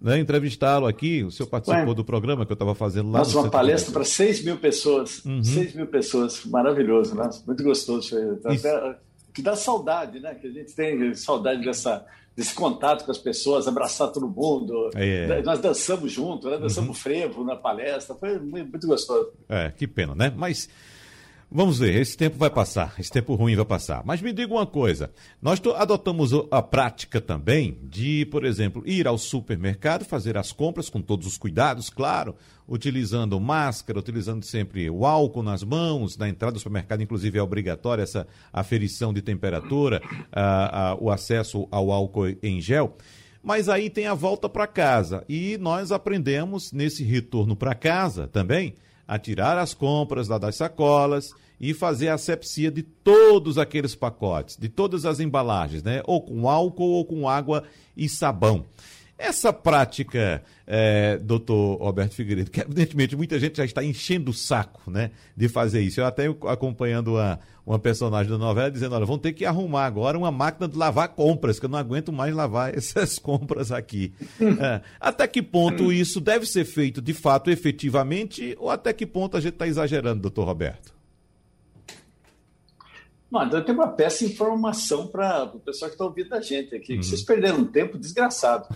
né, 0.00 0.18
entrevistá-lo 0.18 0.86
aqui. 0.86 1.24
O 1.24 1.30
senhor 1.30 1.48
participou 1.48 1.88
Ué, 1.88 1.94
do 1.94 2.04
programa 2.04 2.44
que 2.44 2.52
eu 2.52 2.54
estava 2.54 2.74
fazendo 2.74 3.10
lá. 3.10 3.20
Nossa, 3.20 3.38
uma 3.38 3.50
palestra 3.50 3.92
para 3.92 4.04
6 4.04 4.44
mil 4.44 4.56
pessoas. 4.58 5.24
Uhum. 5.24 5.42
6 5.42 5.74
mil 5.74 5.86
pessoas. 5.86 6.44
Maravilhoso, 6.44 7.14
né? 7.14 7.28
Muito 7.46 7.62
gostoso. 7.62 8.16
Até, 8.44 8.96
que 9.32 9.42
dá 9.42 9.56
saudade, 9.56 10.20
né? 10.20 10.34
Que 10.34 10.46
a 10.46 10.50
gente 10.50 10.72
tem 10.74 11.14
saudade 11.14 11.64
dessa, 11.64 12.04
desse 12.36 12.54
contato 12.54 13.04
com 13.04 13.10
as 13.10 13.18
pessoas, 13.18 13.66
abraçar 13.66 14.08
todo 14.08 14.28
mundo. 14.28 14.90
É. 14.94 15.42
Nós 15.42 15.58
dançamos 15.58 16.12
junto, 16.12 16.50
né? 16.50 16.58
dançamos 16.58 16.88
uhum. 16.88 16.94
frevo 16.94 17.44
na 17.44 17.56
palestra. 17.56 18.14
Foi 18.14 18.38
muito 18.38 18.86
gostoso. 18.86 19.30
É, 19.48 19.70
que 19.70 19.86
pena, 19.86 20.14
né? 20.14 20.32
Mas. 20.34 20.68
Vamos 21.48 21.78
ver, 21.78 21.94
esse 21.94 22.16
tempo 22.16 22.36
vai 22.36 22.50
passar, 22.50 22.94
esse 22.98 23.10
tempo 23.10 23.36
ruim 23.36 23.54
vai 23.54 23.64
passar. 23.64 24.02
Mas 24.04 24.20
me 24.20 24.32
diga 24.32 24.52
uma 24.52 24.66
coisa: 24.66 25.12
nós 25.40 25.62
adotamos 25.76 26.32
a 26.50 26.60
prática 26.60 27.20
também 27.20 27.78
de, 27.84 28.26
por 28.26 28.44
exemplo, 28.44 28.82
ir 28.84 29.06
ao 29.06 29.16
supermercado, 29.16 30.04
fazer 30.04 30.36
as 30.36 30.50
compras 30.50 30.90
com 30.90 31.00
todos 31.00 31.24
os 31.24 31.38
cuidados, 31.38 31.88
claro, 31.88 32.34
utilizando 32.68 33.38
máscara, 33.38 34.00
utilizando 34.00 34.44
sempre 34.44 34.90
o 34.90 35.06
álcool 35.06 35.44
nas 35.44 35.62
mãos. 35.62 36.16
Na 36.18 36.28
entrada 36.28 36.54
do 36.54 36.58
supermercado, 36.58 37.02
inclusive, 37.02 37.38
é 37.38 37.42
obrigatória 37.42 38.02
essa 38.02 38.26
aferição 38.52 39.14
de 39.14 39.22
temperatura, 39.22 40.02
a, 40.32 40.90
a, 40.90 40.94
o 40.96 41.12
acesso 41.12 41.68
ao 41.70 41.92
álcool 41.92 42.36
em 42.42 42.60
gel. 42.60 42.96
Mas 43.40 43.68
aí 43.68 43.88
tem 43.88 44.08
a 44.08 44.14
volta 44.14 44.48
para 44.48 44.66
casa 44.66 45.24
e 45.28 45.56
nós 45.58 45.92
aprendemos 45.92 46.72
nesse 46.72 47.04
retorno 47.04 47.54
para 47.54 47.72
casa 47.76 48.26
também 48.26 48.74
a 49.06 49.18
tirar 49.18 49.58
as 49.58 49.74
compras 49.74 50.28
lá 50.28 50.38
das 50.38 50.56
sacolas 50.56 51.30
e 51.60 51.72
fazer 51.72 52.08
a 52.08 52.14
asepsia 52.14 52.70
de 52.70 52.82
todos 52.82 53.56
aqueles 53.56 53.94
pacotes, 53.94 54.56
de 54.56 54.68
todas 54.68 55.06
as 55.06 55.20
embalagens, 55.20 55.82
né? 55.82 56.02
Ou 56.04 56.20
com 56.20 56.48
álcool 56.48 56.90
ou 56.90 57.04
com 57.04 57.28
água 57.28 57.64
e 57.96 58.08
sabão. 58.08 58.64
Essa 59.18 59.50
prática, 59.50 60.42
é, 60.66 61.16
doutor 61.16 61.78
Roberto 61.78 62.14
Figueiredo, 62.14 62.50
que 62.50 62.60
evidentemente 62.60 63.16
muita 63.16 63.40
gente 63.40 63.56
já 63.56 63.64
está 63.64 63.82
enchendo 63.82 64.30
o 64.30 64.34
saco 64.34 64.90
né, 64.90 65.10
de 65.34 65.48
fazer 65.48 65.80
isso. 65.80 66.00
Eu 66.00 66.04
até 66.04 66.26
acompanhando 66.26 67.14
uma, 67.14 67.40
uma 67.64 67.78
personagem 67.78 68.30
da 68.30 68.36
novela 68.36 68.70
dizendo, 68.70 68.94
olha, 68.94 69.06
vão 69.06 69.16
ter 69.16 69.32
que 69.32 69.46
arrumar 69.46 69.86
agora 69.86 70.18
uma 70.18 70.30
máquina 70.30 70.68
de 70.68 70.76
lavar 70.76 71.08
compras, 71.08 71.58
que 71.58 71.64
eu 71.64 71.70
não 71.70 71.78
aguento 71.78 72.12
mais 72.12 72.34
lavar 72.34 72.72
essas 72.76 73.18
compras 73.18 73.72
aqui. 73.72 74.12
É, 74.58 74.80
até 74.98 75.26
que 75.26 75.42
ponto 75.42 75.92
isso 75.92 76.20
deve 76.20 76.46
ser 76.46 76.64
feito 76.64 77.02
de 77.02 77.12
fato, 77.12 77.50
efetivamente, 77.50 78.56
ou 78.58 78.70
até 78.70 78.92
que 78.92 79.04
ponto 79.04 79.36
a 79.36 79.40
gente 79.40 79.54
está 79.54 79.66
exagerando, 79.66 80.22
doutor 80.22 80.44
Roberto? 80.44 80.95
Não, 83.30 83.44
então 83.44 83.62
tem 83.62 83.74
uma 83.74 83.88
péssima 83.88 84.30
informação 84.30 85.08
para 85.08 85.44
o 85.52 85.58
pessoal 85.58 85.90
que 85.90 85.94
está 85.94 86.04
ouvindo 86.04 86.32
a 86.32 86.40
gente 86.40 86.74
aqui, 86.74 86.94
uhum. 86.94 87.02
vocês 87.02 87.22
perderam 87.22 87.58
um 87.58 87.64
tempo 87.64 87.98
desgraçado. 87.98 88.68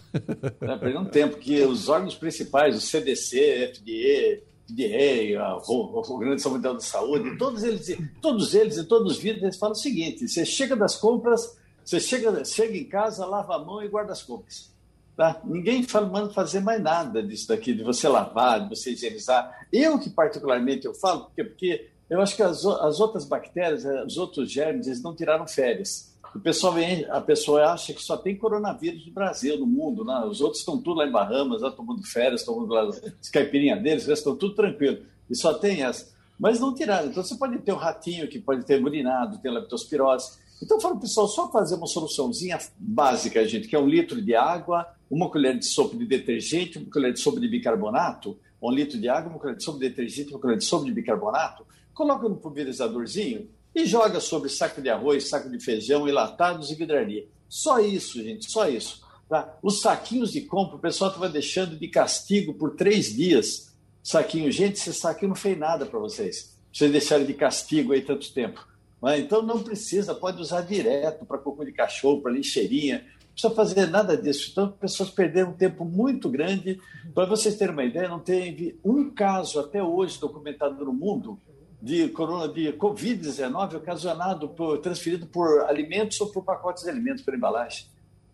né? 0.61 0.77
Perderam 0.77 1.03
um 1.03 1.09
tempo 1.09 1.37
que 1.39 1.63
os 1.63 1.89
órgãos 1.89 2.17
principais, 2.17 2.77
o 2.77 2.81
CDC, 2.81 3.75
FDA, 3.75 4.43
FDA, 4.67 5.57
o, 5.69 5.73
o 5.73 6.15
Organização 6.15 6.53
Mundial 6.53 6.75
da 6.75 6.81
Saúde, 6.81 7.37
todos 7.39 7.63
eles, 7.63 7.97
todos 8.21 8.55
eles 8.55 8.77
e 8.77 8.85
todos 8.85 9.13
os 9.13 9.19
vídeos, 9.19 9.43
eles 9.43 9.57
falam 9.57 9.73
o 9.73 9.79
seguinte: 9.79 10.27
você 10.27 10.45
chega 10.45 10.75
das 10.75 10.97
compras, 10.97 11.57
você 11.85 12.01
chega, 12.01 12.45
chega 12.45 12.77
em 12.77 12.85
casa, 12.85 13.25
lava 13.27 13.55
a 13.55 13.59
mão 13.59 13.83
e 13.83 13.89
guarda 13.89 14.13
as 14.13 14.23
compras. 14.23 14.71
Tá? 15.17 15.41
Ninguém 15.45 15.83
fala, 15.83 16.09
manda 16.09 16.33
fazer 16.33 16.61
mais 16.61 16.83
nada 16.83 17.23
disso 17.23 17.49
daqui, 17.49 17.75
de 17.75 17.83
você 17.83 18.09
lavar, 18.09 18.63
de 18.63 18.75
você 18.75 18.93
higienizar. 18.93 19.67
Eu 19.73 19.99
que 19.99 20.09
particularmente 20.09 20.87
eu 20.87 20.95
falo, 20.95 21.27
porque, 21.27 21.45
porque 21.45 21.89
eu 22.11 22.21
acho 22.21 22.35
que 22.35 22.43
as, 22.43 22.67
as 22.67 22.99
outras 22.99 23.25
bactérias, 23.25 23.85
eh, 23.85 24.05
os 24.05 24.19
outros 24.19 24.51
germes, 24.51 24.89
eles 24.89 25.01
não 25.01 25.15
tiraram 25.15 25.47
férias. 25.47 26.13
O 26.35 26.41
pessoal 26.41 26.73
vem, 26.73 27.05
a 27.09 27.21
pessoa 27.21 27.73
acha 27.73 27.93
que 27.93 28.03
só 28.03 28.17
tem 28.17 28.37
coronavírus 28.37 29.07
no 29.07 29.13
Brasil, 29.13 29.57
no 29.57 29.67
mundo. 29.67 30.05
Né? 30.05 30.25
Os 30.27 30.41
outros 30.41 30.59
estão 30.59 30.81
tudo 30.81 30.99
lá 30.99 31.07
em 31.07 31.13
Bahamas, 31.13 31.63
lá 31.63 31.71
tomando 31.71 32.03
férias, 32.05 32.43
tomando 32.43 32.73
lá 32.73 32.89
as 32.89 33.29
caipirinhas 33.31 33.81
deles, 33.81 34.07
eles 34.07 34.19
estão 34.19 34.35
tudo 34.35 34.55
tranquilo. 34.55 34.99
E 35.31 35.37
só 35.37 35.55
tem 35.55 35.85
essa. 35.85 36.13
Mas 36.39 36.59
não 36.59 36.75
tiraram. 36.75 37.09
Então 37.09 37.23
você 37.23 37.37
pode 37.37 37.59
ter 37.59 37.73
um 37.73 37.77
ratinho 37.77 38.29
que 38.29 38.41
pode 38.41 38.65
ter 38.65 38.83
urinado, 38.83 39.39
ter 39.39 39.51
leptospirose. 39.51 40.39
Então 40.61 40.81
fala 40.81 40.99
pessoal, 40.99 41.29
só 41.29 41.51
fazer 41.51 41.77
uma 41.77 41.87
soluçãozinha 41.87 42.59
básica, 42.77 43.47
gente, 43.47 43.69
que 43.69 43.77
é 43.77 43.79
um 43.79 43.89
litro 43.89 44.21
de 44.21 44.35
água, 44.35 44.87
uma 45.09 45.31
colher 45.31 45.59
de 45.59 45.65
sopa 45.65 45.97
de 45.97 46.07
detergente, 46.07 46.79
uma 46.79 46.91
colher 46.91 47.13
de 47.13 47.21
sopa 47.21 47.41
de 47.41 47.49
bicarbonato, 47.49 48.37
um 48.61 48.71
litro 48.71 48.99
de 48.99 49.09
água, 49.09 49.31
uma 49.31 49.39
colher 49.39 49.57
de 49.57 49.65
sopa 49.65 49.79
de 49.79 49.89
detergente, 49.89 50.31
uma 50.31 50.41
colher 50.41 50.59
de 50.59 50.65
sopa 50.65 50.85
de 50.85 50.93
bicarbonato 50.93 51.65
coloca 52.01 52.27
no 52.27 52.37
pulverizadorzinho 52.37 53.51
e 53.75 53.85
joga 53.85 54.21
sobre 54.21 54.49
saco 54.49 54.81
de 54.81 54.89
arroz, 54.89 55.29
saco 55.29 55.51
de 55.51 55.63
feijão, 55.63 56.09
enlatados 56.09 56.71
e 56.71 56.75
vidraria. 56.75 57.27
Só 57.47 57.79
isso, 57.79 58.23
gente, 58.23 58.51
só 58.51 58.67
isso. 58.67 59.03
Tá? 59.29 59.59
Os 59.63 59.83
saquinhos 59.83 60.33
de 60.33 60.41
compra, 60.41 60.77
o 60.77 60.79
pessoal 60.79 61.11
estava 61.11 61.29
deixando 61.29 61.77
de 61.77 61.87
castigo 61.89 62.55
por 62.55 62.75
três 62.75 63.15
dias. 63.15 63.75
Saquinho, 64.03 64.51
gente, 64.51 64.77
esse 64.77 64.95
saquinho 64.95 65.29
não 65.29 65.37
fez 65.37 65.59
nada 65.59 65.85
para 65.85 65.99
vocês. 65.99 66.57
Vocês 66.73 66.91
deixaram 66.91 67.27
de 67.27 67.35
castigo 67.35 67.93
aí 67.93 68.01
tanto 68.01 68.33
tempo. 68.33 68.67
Mas, 68.99 69.21
então 69.21 69.43
não 69.43 69.63
precisa, 69.63 70.15
pode 70.15 70.41
usar 70.41 70.63
direto 70.63 71.27
para 71.27 71.37
cocô 71.37 71.67
de 71.67 71.73
cachorro, 71.73 72.23
para 72.23 72.33
lixeirinha. 72.33 73.01
Não 73.01 73.33
precisa 73.35 73.55
fazer 73.55 73.87
nada 73.89 74.17
disso. 74.17 74.49
Então, 74.51 74.65
as 74.69 74.77
pessoas 74.77 75.11
perderam 75.11 75.51
um 75.51 75.55
tempo 75.55 75.85
muito 75.85 76.31
grande. 76.31 76.81
Para 77.15 77.27
vocês 77.27 77.57
terem 77.57 77.75
uma 77.75 77.85
ideia, 77.85 78.09
não 78.09 78.21
teve 78.21 78.81
um 78.83 79.11
caso 79.11 79.61
até 79.61 79.83
hoje 79.83 80.19
documentado 80.19 80.83
no 80.83 80.95
mundo 80.95 81.39
de, 81.81 82.09
corona, 82.09 82.53
de 82.53 82.73
Covid-19 82.73 83.77
ocasionado 83.77 84.49
por, 84.49 84.79
transferido 84.79 85.27
por 85.27 85.63
alimentos 85.63 86.21
ou 86.21 86.29
por 86.29 86.45
pacotes 86.45 86.85
de 86.85 86.91
alimentos 86.91 87.23
por 87.23 87.35
embalagem. 87.35 87.87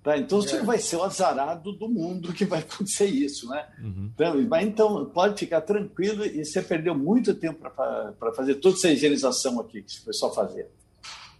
Tá? 0.03 0.17
Então, 0.17 0.41
você 0.41 0.57
é. 0.57 0.63
vai 0.63 0.79
ser 0.79 0.97
o 0.97 1.03
azarado 1.03 1.73
do 1.73 1.89
mundo 1.89 2.33
que 2.33 2.45
vai 2.45 2.61
acontecer 2.69 3.07
isso. 3.07 3.49
Né? 3.49 3.67
Uhum. 3.83 4.11
Então, 4.15 4.47
mas, 4.49 4.67
então, 4.67 5.05
pode 5.07 5.39
ficar 5.39 5.61
tranquilo 5.63 6.25
e 6.25 6.45
você 6.45 6.63
perdeu 6.63 6.95
muito 6.95 7.35
tempo 7.35 7.69
para 7.69 8.33
fazer 8.33 8.57
toda 8.57 8.77
essa 8.77 8.89
higienização 8.89 9.61
aqui 9.61 9.83
que 9.83 10.01
foi 10.01 10.13
só 10.13 10.33
fazer. 10.33 10.69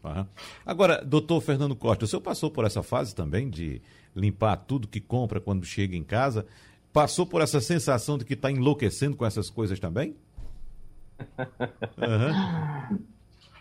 Uhum. 0.03 0.27
Agora, 0.65 1.05
doutor 1.05 1.41
Fernando 1.41 1.77
Costa, 1.77 2.05
o 2.05 2.09
senhor 2.09 2.23
passou 2.23 2.51
por 2.51 2.65
essa 2.65 2.83
fase 2.83 3.15
também 3.15 3.49
de 3.49 3.81
limpar 4.17 4.57
tudo 4.57 4.89
que 4.89 5.01
compra 5.01 5.41
quando 5.41 5.65
chega 5.65 5.97
em 5.97 6.03
casa? 6.03 6.47
Passou 6.93 7.27
por 7.27 7.43
essa 7.43 7.61
sensação 7.61 8.17
de 8.17 8.25
que 8.25 8.35
está 8.35 8.51
enlouquecendo 8.51 9.17
com 9.17 9.27
essas 9.27 9.51
coisas 9.51 9.79
também? 9.79 10.17
Uhum. 11.99 12.99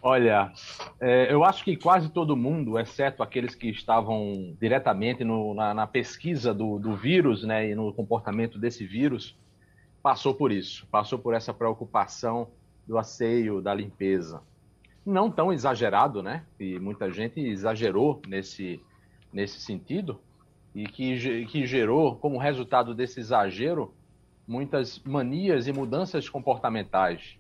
Olha, 0.02 0.54
é, 1.00 1.34
eu 1.34 1.44
acho 1.44 1.64
que 1.64 1.76
quase 1.76 2.10
todo 2.10 2.38
mundo, 2.38 2.78
exceto 2.78 3.24
aqueles 3.24 3.56
que 3.56 3.70
estavam 3.70 4.56
diretamente 4.62 5.24
no, 5.24 5.56
na, 5.56 5.74
na, 5.74 5.88
pesquisa 5.88 6.54
do, 6.54 6.78
do 6.78 6.96
vírus 6.96 7.44
né, 7.44 7.72
e 7.72 7.74
no 7.74 7.92
comportamento 7.92 8.60
desse 8.60 8.86
vírus, 8.86 9.36
passou 10.04 10.36
por 10.36 10.52
isso, 10.52 10.86
passou 10.92 11.18
por 11.18 11.34
essa 11.34 11.52
preocupação 11.52 12.50
do 12.88 13.00
asseio, 13.00 13.62
da 13.62 13.74
limpeza. 13.74 14.44
Não 15.04 15.32
tão 15.32 15.52
exagerado, 15.52 16.22
né? 16.22 16.46
E 16.60 16.80
muita 16.80 17.12
gente 17.12 17.40
exagerou 17.40 18.22
nesse, 18.28 18.80
nesse 19.34 19.60
sentido, 19.60 20.20
e 20.76 20.86
que, 20.86 21.46
que 21.48 21.66
gerou, 21.66 22.16
como 22.18 22.38
resultado 22.38 22.94
desse 22.94 23.20
exagero, 23.20 23.92
muitas 24.48 25.00
manias 25.00 25.68
e 25.68 25.74
mudanças 25.74 26.30
comportamentais. 26.30 27.40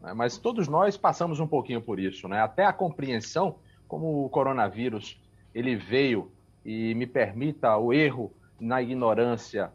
Né? 0.00 0.12
Mas 0.14 0.38
todos 0.38 0.68
nós 0.68 0.96
passamos 0.96 1.40
um 1.40 1.46
pouquinho 1.46 1.80
por 1.80 1.98
isso, 1.98 2.28
né? 2.28 2.40
Até 2.40 2.64
a 2.64 2.72
compreensão, 2.72 3.56
como 3.86 4.24
o 4.24 4.28
coronavírus 4.28 5.20
ele 5.54 5.76
veio 5.76 6.30
e 6.64 6.94
me 6.94 7.06
permita 7.06 7.76
o 7.76 7.92
erro 7.92 8.32
na 8.60 8.82
ignorância 8.82 9.72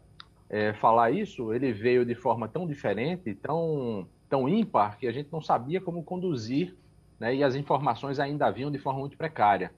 é, 0.48 0.72
falar 0.74 1.10
isso, 1.10 1.52
ele 1.52 1.72
veio 1.72 2.04
de 2.04 2.14
forma 2.14 2.46
tão 2.48 2.66
diferente, 2.66 3.34
tão, 3.34 4.06
tão 4.28 4.48
ímpar, 4.48 4.98
que 4.98 5.06
a 5.06 5.12
gente 5.12 5.28
não 5.32 5.40
sabia 5.40 5.80
como 5.80 6.02
conduzir, 6.04 6.76
né? 7.18 7.34
E 7.34 7.42
as 7.42 7.54
informações 7.54 8.20
ainda 8.20 8.50
vinham 8.50 8.70
de 8.70 8.78
forma 8.78 9.00
muito 9.00 9.16
precária. 9.16 9.72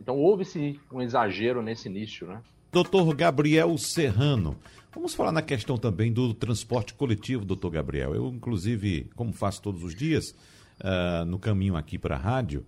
Então 0.00 0.18
houve-se 0.18 0.80
um 0.92 1.00
exagero 1.00 1.62
nesse 1.62 1.88
início, 1.88 2.26
né? 2.26 2.42
Doutor 2.74 3.14
Gabriel 3.14 3.78
Serrano, 3.78 4.56
vamos 4.92 5.14
falar 5.14 5.30
na 5.30 5.42
questão 5.42 5.78
também 5.78 6.12
do 6.12 6.34
transporte 6.34 6.92
coletivo, 6.92 7.44
doutor 7.44 7.70
Gabriel. 7.70 8.16
Eu, 8.16 8.26
inclusive, 8.26 9.08
como 9.14 9.32
faço 9.32 9.62
todos 9.62 9.84
os 9.84 9.94
dias, 9.94 10.34
uh, 10.80 11.24
no 11.24 11.38
caminho 11.38 11.76
aqui 11.76 11.96
para 11.96 12.16
a 12.16 12.18
rádio, 12.18 12.66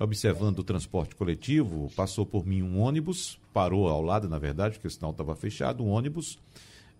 observando 0.00 0.60
o 0.60 0.64
transporte 0.64 1.14
coletivo, 1.14 1.92
passou 1.94 2.24
por 2.24 2.46
mim 2.46 2.62
um 2.62 2.80
ônibus, 2.80 3.38
parou 3.52 3.90
ao 3.90 4.00
lado, 4.00 4.26
na 4.26 4.38
verdade, 4.38 4.76
porque 4.76 4.88
o 4.88 4.90
sinal 4.90 5.10
estava 5.10 5.36
fechado, 5.36 5.84
um 5.84 5.90
ônibus, 5.90 6.38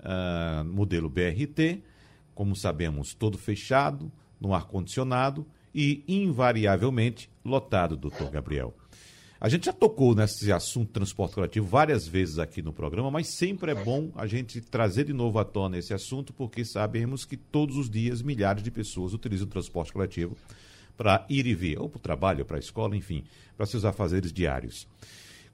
uh, 0.00 0.62
modelo 0.62 1.09
BRT, 1.09 1.82
como 2.35 2.54
sabemos, 2.54 3.14
todo 3.14 3.38
fechado, 3.38 4.12
no 4.38 4.52
ar-condicionado 4.52 5.47
e, 5.75 6.04
invariavelmente, 6.06 7.30
lotado, 7.42 7.97
doutor 7.97 8.30
Gabriel. 8.30 8.75
A 9.42 9.49
gente 9.49 9.66
já 9.66 9.72
tocou 9.72 10.14
nesse 10.14 10.52
assunto 10.52 10.92
transporte 10.92 11.34
coletivo 11.34 11.66
várias 11.66 12.06
vezes 12.06 12.38
aqui 12.38 12.62
no 12.62 12.72
programa, 12.72 13.11
mas 13.11 13.26
sempre 13.26 13.72
é 13.72 13.75
bom 13.75 14.12
a 14.14 14.25
gente 14.25 14.61
trazer 14.61 15.06
de 15.06 15.12
novo 15.12 15.37
à 15.40 15.44
tona 15.44 15.76
esse 15.76 15.92
assunto, 15.92 16.32
porque 16.32 16.64
sabemos 16.64 17.25
que 17.25 17.37
todos 17.37 17.76
os 17.76 17.90
dias 17.90 18.22
milhares 18.22 18.62
de 18.62 18.70
pessoas 18.70 19.12
utilizam 19.12 19.49
o 19.49 19.50
transporte 19.50 19.92
coletivo 19.92 20.37
para 20.96 21.26
ir 21.28 21.44
e 21.49 21.56
vir, 21.56 21.76
ou 21.76 21.88
para 21.88 21.99
o 21.99 22.00
trabalho, 22.00 22.38
ou 22.38 22.44
para 22.44 22.56
a 22.56 22.61
escola, 22.61 22.96
enfim, 22.96 23.25
para 23.56 23.66
seus 23.66 23.84
afazeres 23.84 24.32
diários. 24.32 24.87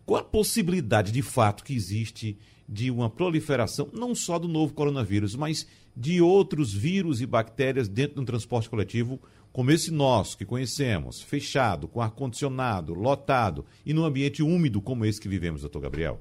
Qual 0.04 0.20
a 0.20 0.24
possibilidade 0.24 1.10
de 1.10 1.22
fato 1.22 1.64
que 1.64 1.72
existe 1.72 2.36
de 2.68 2.90
uma 2.90 3.08
proliferação, 3.08 3.88
não 3.94 4.14
só 4.14 4.38
do 4.38 4.48
novo 4.48 4.74
coronavírus, 4.74 5.34
mas 5.34 5.66
de 5.96 6.20
outros 6.20 6.74
vírus 6.74 7.22
e 7.22 7.26
bactérias 7.26 7.88
dentro 7.88 8.16
do 8.16 8.26
transporte 8.26 8.68
coletivo 8.68 9.18
como 9.58 9.72
esse 9.72 9.90
nosso 9.90 10.38
que 10.38 10.44
conhecemos, 10.44 11.20
fechado, 11.20 11.88
com 11.88 12.00
ar-condicionado, 12.00 12.94
lotado 12.94 13.66
e 13.84 13.92
num 13.92 14.04
ambiente 14.04 14.40
úmido 14.40 14.80
como 14.80 15.04
esse 15.04 15.20
que 15.20 15.28
vivemos, 15.28 15.62
doutor 15.62 15.82
Gabriel? 15.82 16.20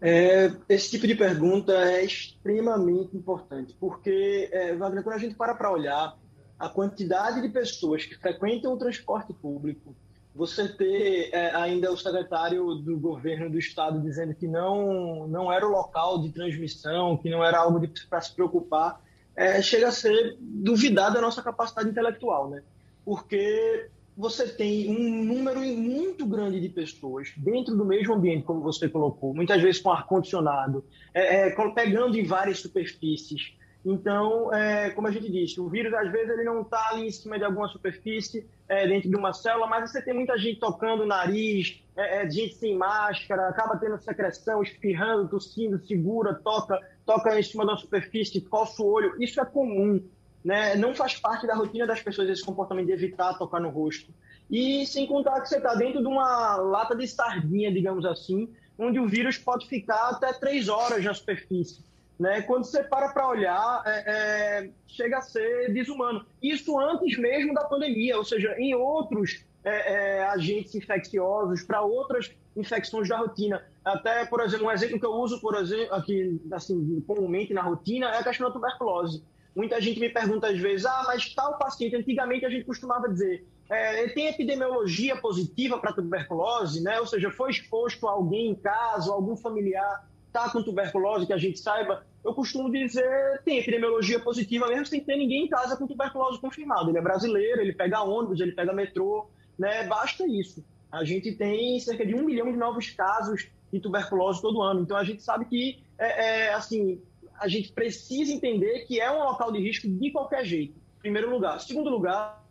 É, 0.00 0.52
esse 0.68 0.92
tipo 0.92 1.08
de 1.08 1.16
pergunta 1.16 1.72
é 1.72 2.04
extremamente 2.04 3.16
importante, 3.16 3.76
porque, 3.80 4.48
é, 4.52 4.76
Wagner, 4.76 5.02
quando 5.02 5.16
a 5.16 5.18
gente 5.18 5.34
para 5.34 5.56
para 5.56 5.72
olhar 5.72 6.16
a 6.56 6.68
quantidade 6.68 7.42
de 7.42 7.48
pessoas 7.48 8.04
que 8.04 8.14
frequentam 8.14 8.72
o 8.72 8.78
transporte 8.78 9.32
público, 9.32 9.92
você 10.32 10.68
ter 10.68 11.30
é, 11.32 11.52
ainda 11.56 11.90
o 11.90 11.96
secretário 11.96 12.76
do 12.76 12.96
governo 12.96 13.50
do 13.50 13.58
estado 13.58 14.00
dizendo 14.00 14.36
que 14.36 14.46
não, 14.46 15.26
não 15.26 15.52
era 15.52 15.66
o 15.66 15.70
local 15.72 16.22
de 16.22 16.30
transmissão, 16.30 17.16
que 17.16 17.28
não 17.28 17.44
era 17.44 17.58
algo 17.58 17.80
para 18.08 18.20
se 18.20 18.32
preocupar, 18.32 19.02
é, 19.38 19.62
chega 19.62 19.86
a 19.86 19.92
ser 19.92 20.36
duvidada 20.40 21.20
a 21.20 21.22
nossa 21.22 21.40
capacidade 21.40 21.88
intelectual, 21.88 22.50
né? 22.50 22.60
Porque 23.04 23.88
você 24.16 24.48
tem 24.48 24.90
um 24.90 25.24
número 25.24 25.60
muito 25.60 26.26
grande 26.26 26.58
de 26.58 26.68
pessoas 26.68 27.32
dentro 27.36 27.76
do 27.76 27.84
mesmo 27.84 28.14
ambiente, 28.14 28.42
como 28.42 28.60
você 28.60 28.88
colocou, 28.88 29.32
muitas 29.32 29.62
vezes 29.62 29.80
com 29.80 29.92
ar-condicionado, 29.92 30.84
é, 31.14 31.46
é, 31.46 31.70
pegando 31.72 32.18
em 32.18 32.24
várias 32.24 32.58
superfícies. 32.58 33.52
Então, 33.90 34.52
é, 34.52 34.90
como 34.90 35.08
a 35.08 35.10
gente 35.10 35.32
disse, 35.32 35.58
o 35.58 35.66
vírus 35.66 35.94
às 35.94 36.12
vezes 36.12 36.28
ele 36.28 36.44
não 36.44 36.60
está 36.60 36.90
ali 36.90 37.06
em 37.06 37.10
cima 37.10 37.38
de 37.38 37.44
alguma 37.44 37.68
superfície, 37.68 38.46
é, 38.68 38.86
dentro 38.86 39.08
de 39.08 39.16
uma 39.16 39.32
célula, 39.32 39.66
mas 39.66 39.90
você 39.90 40.02
tem 40.02 40.12
muita 40.12 40.36
gente 40.36 40.60
tocando 40.60 41.04
o 41.04 41.06
nariz, 41.06 41.82
é, 41.96 42.22
é, 42.22 42.30
gente 42.30 42.54
sem 42.56 42.76
máscara, 42.76 43.48
acaba 43.48 43.78
tendo 43.78 43.96
secreção, 43.96 44.62
espirrando, 44.62 45.30
tossindo, 45.30 45.78
segura, 45.78 46.34
toca, 46.34 46.78
toca 47.06 47.40
em 47.40 47.42
cima 47.42 47.64
uma 47.64 47.78
superfície, 47.78 48.42
coça 48.42 48.82
o 48.82 48.92
olho. 48.92 49.14
Isso 49.18 49.40
é 49.40 49.44
comum. 49.46 50.04
Né? 50.44 50.76
Não 50.76 50.94
faz 50.94 51.16
parte 51.16 51.46
da 51.46 51.54
rotina 51.54 51.86
das 51.86 52.02
pessoas 52.02 52.28
esse 52.28 52.44
comportamento 52.44 52.88
de 52.88 52.92
evitar 52.92 53.38
tocar 53.38 53.58
no 53.58 53.70
rosto. 53.70 54.12
E 54.50 54.84
sem 54.86 55.06
contar 55.06 55.40
que 55.40 55.48
você 55.48 55.56
está 55.56 55.74
dentro 55.74 56.02
de 56.02 56.06
uma 56.06 56.56
lata 56.56 56.94
de 56.94 57.08
sardinha, 57.08 57.72
digamos 57.72 58.04
assim, 58.04 58.50
onde 58.78 59.00
o 59.00 59.08
vírus 59.08 59.38
pode 59.38 59.66
ficar 59.66 60.10
até 60.10 60.30
três 60.34 60.68
horas 60.68 61.02
na 61.02 61.14
superfície. 61.14 61.88
Né? 62.18 62.42
Quando 62.42 62.64
você 62.64 62.82
para 62.82 63.10
para 63.10 63.28
olhar, 63.28 63.82
é, 63.86 64.04
é, 64.06 64.70
chega 64.86 65.18
a 65.18 65.22
ser 65.22 65.72
desumano. 65.72 66.26
Isso 66.42 66.78
antes 66.78 67.16
mesmo 67.16 67.54
da 67.54 67.64
pandemia, 67.64 68.16
ou 68.16 68.24
seja, 68.24 68.56
em 68.58 68.74
outros 68.74 69.44
é, 69.64 69.92
é, 69.92 70.24
agentes 70.24 70.74
infecciosos, 70.74 71.62
para 71.62 71.80
outras 71.82 72.32
infecções 72.56 73.08
da 73.08 73.18
rotina. 73.18 73.64
Até, 73.84 74.24
por 74.26 74.40
exemplo, 74.40 74.66
um 74.66 74.70
exemplo 74.70 74.98
que 74.98 75.06
eu 75.06 75.12
uso, 75.12 75.40
por 75.40 75.54
exemplo, 75.54 75.94
aqui, 75.94 76.40
assim, 76.52 77.00
comumente 77.06 77.54
na 77.54 77.62
rotina, 77.62 78.06
é 78.08 78.18
a 78.18 78.24
questão 78.24 78.48
da 78.48 78.52
tuberculose. 78.52 79.22
Muita 79.54 79.80
gente 79.80 80.00
me 80.00 80.08
pergunta 80.08 80.48
às 80.48 80.58
vezes, 80.58 80.86
ah, 80.86 81.04
mas 81.06 81.34
tal 81.34 81.56
paciente, 81.56 81.96
antigamente 81.96 82.44
a 82.44 82.50
gente 82.50 82.64
costumava 82.64 83.08
dizer, 83.08 83.46
é, 83.70 84.08
tem 84.08 84.28
epidemiologia 84.28 85.16
positiva 85.16 85.78
para 85.78 85.92
tuberculose, 85.92 86.82
né? 86.82 86.98
Ou 87.00 87.06
seja, 87.06 87.30
foi 87.30 87.50
exposto 87.50 88.06
a 88.08 88.12
alguém 88.12 88.50
em 88.50 88.54
casa, 88.54 89.12
algum 89.12 89.36
familiar 89.36 90.08
está 90.28 90.48
com 90.50 90.62
tuberculose, 90.62 91.26
que 91.26 91.32
a 91.32 91.38
gente 91.38 91.58
saiba. 91.58 92.06
Eu 92.24 92.32
costumo 92.34 92.70
dizer, 92.70 93.42
tem 93.44 93.58
epidemiologia 93.58 94.20
positiva 94.20 94.68
mesmo 94.68 94.86
sem 94.86 95.00
ter 95.00 95.16
ninguém 95.16 95.44
em 95.44 95.48
casa 95.48 95.76
com 95.76 95.86
tuberculose 95.86 96.40
confirmado. 96.40 96.90
Ele 96.90 96.98
é 96.98 97.02
brasileiro, 97.02 97.60
ele 97.60 97.72
pega 97.72 98.02
ônibus, 98.02 98.40
ele 98.40 98.52
pega 98.52 98.72
metrô, 98.72 99.28
né? 99.58 99.84
Basta 99.84 100.26
isso. 100.26 100.64
A 100.90 101.04
gente 101.04 101.32
tem 101.32 101.78
cerca 101.80 102.06
de 102.06 102.14
um 102.14 102.24
milhão 102.24 102.50
de 102.50 102.56
novos 102.56 102.90
casos 102.90 103.48
de 103.72 103.80
tuberculose 103.80 104.40
todo 104.40 104.62
ano. 104.62 104.82
Então 104.82 104.96
a 104.96 105.04
gente 105.04 105.22
sabe 105.22 105.44
que, 105.44 105.82
é, 105.98 106.46
é, 106.46 106.54
assim, 106.54 107.00
a 107.38 107.48
gente 107.48 107.72
precisa 107.72 108.32
entender 108.32 108.84
que 108.86 109.00
é 109.00 109.10
um 109.10 109.24
local 109.24 109.52
de 109.52 109.58
risco 109.58 109.88
de 109.88 110.10
qualquer 110.10 110.44
jeito, 110.44 110.74
primeiro 111.00 111.30
lugar. 111.30 111.60
Segundo 111.60 111.90
lugar, 111.90 112.42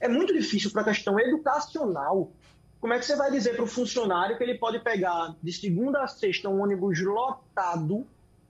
é 0.00 0.08
muito 0.08 0.32
difícil 0.32 0.70
para 0.70 0.82
a 0.82 0.84
questão 0.84 1.18
educacional. 1.18 2.30
Como 2.80 2.92
é 2.92 2.98
que 2.98 3.06
você 3.06 3.16
vai 3.16 3.30
dizer 3.30 3.54
para 3.54 3.64
o 3.64 3.66
funcionário 3.66 4.36
que 4.36 4.44
ele 4.44 4.58
pode 4.58 4.78
pegar 4.80 5.34
de 5.42 5.52
segunda 5.52 6.02
a 6.02 6.08
sexta 6.08 6.48
um 6.48 6.62
ônibus 6.62 7.00
lotado 7.00 8.06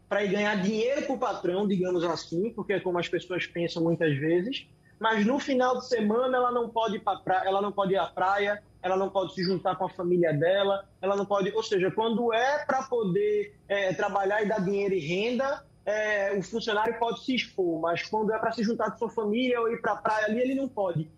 para 0.08 0.24
ir 0.24 0.30
ganhar 0.30 0.62
dinheiro 0.62 1.02
para 1.02 1.14
o 1.14 1.18
patrão, 1.18 1.66
digamos 1.66 2.04
assim, 2.04 2.50
porque 2.50 2.74
é 2.74 2.80
como 2.80 2.98
as 2.98 3.08
pessoas 3.08 3.46
pensam 3.46 3.82
muitas 3.82 4.16
vezes, 4.16 4.66
mas 4.98 5.26
no 5.26 5.38
final 5.38 5.78
de 5.78 5.88
semana 5.88 6.36
ela 6.36 6.52
não 6.52 6.68
pode 6.68 6.96
ir, 6.96 7.00
pra, 7.00 7.44
ela 7.44 7.60
não 7.60 7.72
pode 7.72 7.92
ir 7.92 7.98
à 7.98 8.06
praia, 8.06 8.62
ela 8.82 8.96
não 8.96 9.10
pode 9.10 9.34
se 9.34 9.42
juntar 9.42 9.76
com 9.76 9.84
a 9.84 9.90
família 9.90 10.32
dela, 10.32 10.88
ela 11.02 11.16
não 11.16 11.26
pode. 11.26 11.50
Ou 11.50 11.62
seja, 11.62 11.90
quando 11.90 12.32
é 12.32 12.64
para 12.64 12.84
poder 12.84 13.54
é, 13.68 13.92
trabalhar 13.92 14.42
e 14.42 14.46
dar 14.46 14.64
dinheiro 14.64 14.94
e 14.94 15.00
renda, 15.00 15.64
é, 15.84 16.36
o 16.36 16.42
funcionário 16.42 16.98
pode 16.98 17.24
se 17.24 17.34
expor, 17.34 17.80
mas 17.80 18.02
quando 18.02 18.32
é 18.32 18.38
para 18.38 18.52
se 18.52 18.62
juntar 18.62 18.90
com 18.92 18.98
sua 18.98 19.10
família 19.10 19.60
ou 19.60 19.68
ir 19.70 19.80
para 19.80 19.92
a 19.92 19.96
praia 19.96 20.26
ali, 20.26 20.40
ele 20.40 20.54
não 20.54 20.68
pode. 20.68 21.10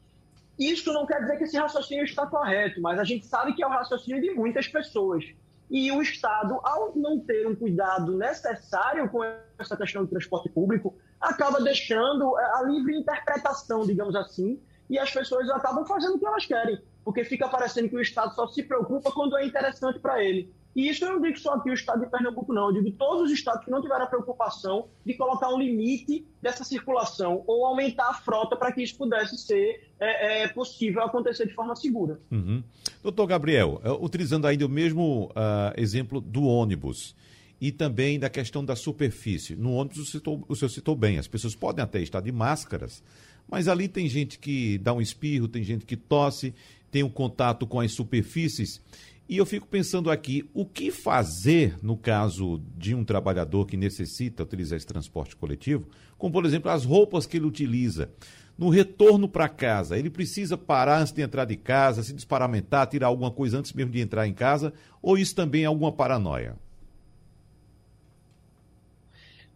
Isso 0.59 0.93
não 0.93 1.07
quer 1.07 1.21
dizer 1.21 1.37
que 1.37 1.45
esse 1.45 1.57
raciocínio 1.57 2.05
está 2.05 2.27
correto, 2.27 2.81
mas 2.81 2.99
a 2.99 3.05
gente 3.05 3.27
sabe 3.27 3.55
que 3.55 3.63
é 3.63 3.67
o 3.67 3.71
raciocínio 3.71 4.21
de 4.21 4.33
muitas 4.33 4.67
pessoas. 4.67 5.25
E 5.71 5.93
o 5.93 6.01
Estado, 6.01 6.59
ao 6.65 6.97
não 6.97 7.21
ter 7.21 7.47
um 7.47 7.55
cuidado 7.55 8.17
necessário 8.17 9.09
com 9.11 9.23
essa 9.59 9.77
questão 9.77 10.03
do 10.03 10.09
transporte 10.09 10.49
público, 10.49 10.97
acaba 11.21 11.61
deixando 11.61 12.37
a 12.37 12.63
livre 12.63 12.97
interpretação, 12.97 13.87
digamos 13.87 14.17
assim, 14.17 14.61
e 14.89 14.99
as 14.99 15.13
pessoas 15.13 15.49
acabam 15.51 15.85
fazendo 15.87 16.15
o 16.15 16.19
que 16.19 16.27
elas 16.27 16.47
querem, 16.47 16.81
porque 17.05 17.23
fica 17.23 17.49
parecendo 17.49 17.89
que 17.89 17.97
o 17.97 18.01
Estado 18.01 18.35
só 18.35 18.47
se 18.49 18.63
preocupa 18.63 19.13
quando 19.13 19.37
é 19.37 19.45
interessante 19.45 19.99
para 19.99 20.25
ele. 20.25 20.53
E 20.77 20.89
isso 20.89 21.05
eu 21.05 21.13
não 21.13 21.21
digo 21.21 21.39
só 21.39 21.55
aqui 21.55 21.71
o 21.71 21.75
Estado 21.75 22.05
de 22.05 22.11
Pernambuco, 22.11 22.53
não. 22.53 22.69
Eu 22.69 22.83
digo 22.83 22.97
todos 22.97 23.25
os 23.25 23.31
estados 23.33 23.65
que 23.65 23.71
não 23.71 23.81
tiveram 23.81 24.05
a 24.05 24.07
preocupação 24.07 24.89
de 25.05 25.15
colocar 25.15 25.49
um 25.49 25.59
limite 25.59 26.25
dessa 26.41 26.63
circulação 26.63 27.43
ou 27.47 27.67
aumentar 27.67 28.11
a 28.11 28.15
frota 28.15 28.57
para 28.57 28.71
que 28.71 28.83
isso 28.83 28.97
pudesse 28.97 29.37
ser 29.39 29.89
é, 29.99 30.43
é, 30.43 30.49
possível 30.49 31.03
acontecer 31.03 31.47
de 31.47 31.55
forma 31.55 31.75
segura. 31.75 32.21
Uhum. 32.31 32.63
Doutor 33.03 33.27
Gabriel, 33.27 33.81
é, 33.83 33.91
utilizando 33.91 34.47
ainda 34.47 34.67
o 34.67 34.69
mesmo 34.69 35.27
uh, 35.31 35.75
exemplo 35.77 36.21
do 36.21 36.45
ônibus 36.45 37.17
e 37.61 37.73
também 37.73 38.19
da 38.19 38.31
questão 38.31 38.65
da 38.65 38.77
superfície. 38.77 39.57
No 39.57 39.73
ônibus, 39.73 39.99
o, 39.99 40.05
citou, 40.05 40.45
o 40.49 40.55
senhor 40.55 40.69
citou 40.69 40.95
bem, 40.95 41.19
as 41.19 41.27
pessoas 41.27 41.55
podem 41.57 41.83
até 41.83 42.01
estar 42.01 42.21
de 42.21 42.31
máscaras, 42.31 43.03
mas 43.51 43.67
ali 43.67 43.89
tem 43.89 44.09
gente 44.09 44.39
que 44.39 44.79
dá 44.79 44.93
um 44.93 45.01
espirro, 45.01 45.49
tem 45.49 45.63
gente 45.65 45.85
que 45.85 45.97
tosse, 45.97 46.55
tem 46.91 47.03
um 47.03 47.11
contato 47.11 47.67
com 47.67 47.81
as 47.81 47.93
superfícies 47.93 48.81
E 49.29 49.37
eu 49.37 49.45
fico 49.45 49.67
pensando 49.67 50.11
aqui, 50.11 50.49
o 50.55 50.65
que 50.65 50.91
fazer 50.91 51.77
no 51.83 51.99
caso 51.99 52.63
de 52.79 52.95
um 52.95 53.05
trabalhador 53.05 53.67
que 53.67 53.77
necessita 53.77 54.43
utilizar 54.43 54.79
esse 54.79 54.87
transporte 54.87 55.37
coletivo, 55.37 55.87
como 56.17 56.33
por 56.33 56.47
exemplo 56.47 56.71
as 56.71 56.87
roupas 56.87 57.27
que 57.27 57.37
ele 57.37 57.45
utiliza. 57.45 58.11
No 58.57 58.71
retorno 58.71 59.29
para 59.29 59.47
casa, 59.47 59.99
ele 59.99 60.09
precisa 60.09 60.57
parar 60.57 61.03
antes 61.03 61.13
de 61.13 61.21
entrar 61.21 61.45
de 61.45 61.57
casa, 61.57 62.03
se 62.03 62.15
desparamentar, 62.15 62.87
tirar 62.87 63.09
alguma 63.09 63.31
coisa 63.31 63.59
antes 63.59 63.75
mesmo 63.75 63.93
de 63.93 64.01
entrar 64.01 64.27
em 64.27 64.33
casa, 64.33 64.73
ou 65.03 65.19
isso 65.19 65.35
também 65.35 65.65
é 65.65 65.67
alguma 65.67 65.93
paranoia? 65.93 66.57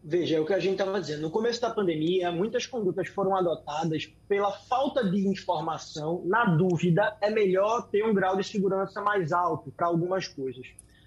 Veja, 0.05 0.37
é 0.37 0.41
o 0.41 0.45
que 0.45 0.53
a 0.53 0.59
gente 0.59 0.73
estava 0.73 1.01
dizendo. 1.01 1.23
No 1.23 1.31
começo 1.31 1.61
da 1.61 1.71
pandemia, 1.71 2.33
muitas 2.33 2.67
condutas 2.67 3.07
foram 3.09 3.37
adotadas 3.37 4.13
pela 4.29 4.51
falta 4.51 5.09
de 5.09 5.29
informação. 5.29 6.23
Na 6.25 6.45
dúvida, 6.45 7.17
é 7.21 7.31
melhor 7.31 7.89
ter 7.89 8.05
um 8.05 8.13
grau 8.13 8.37
de 8.37 8.43
segurança 8.43 9.01
mais 9.01 9.33
alto 9.33 9.71
para 9.71 9.87
algumas 9.87 10.27
coisas. 10.27 10.67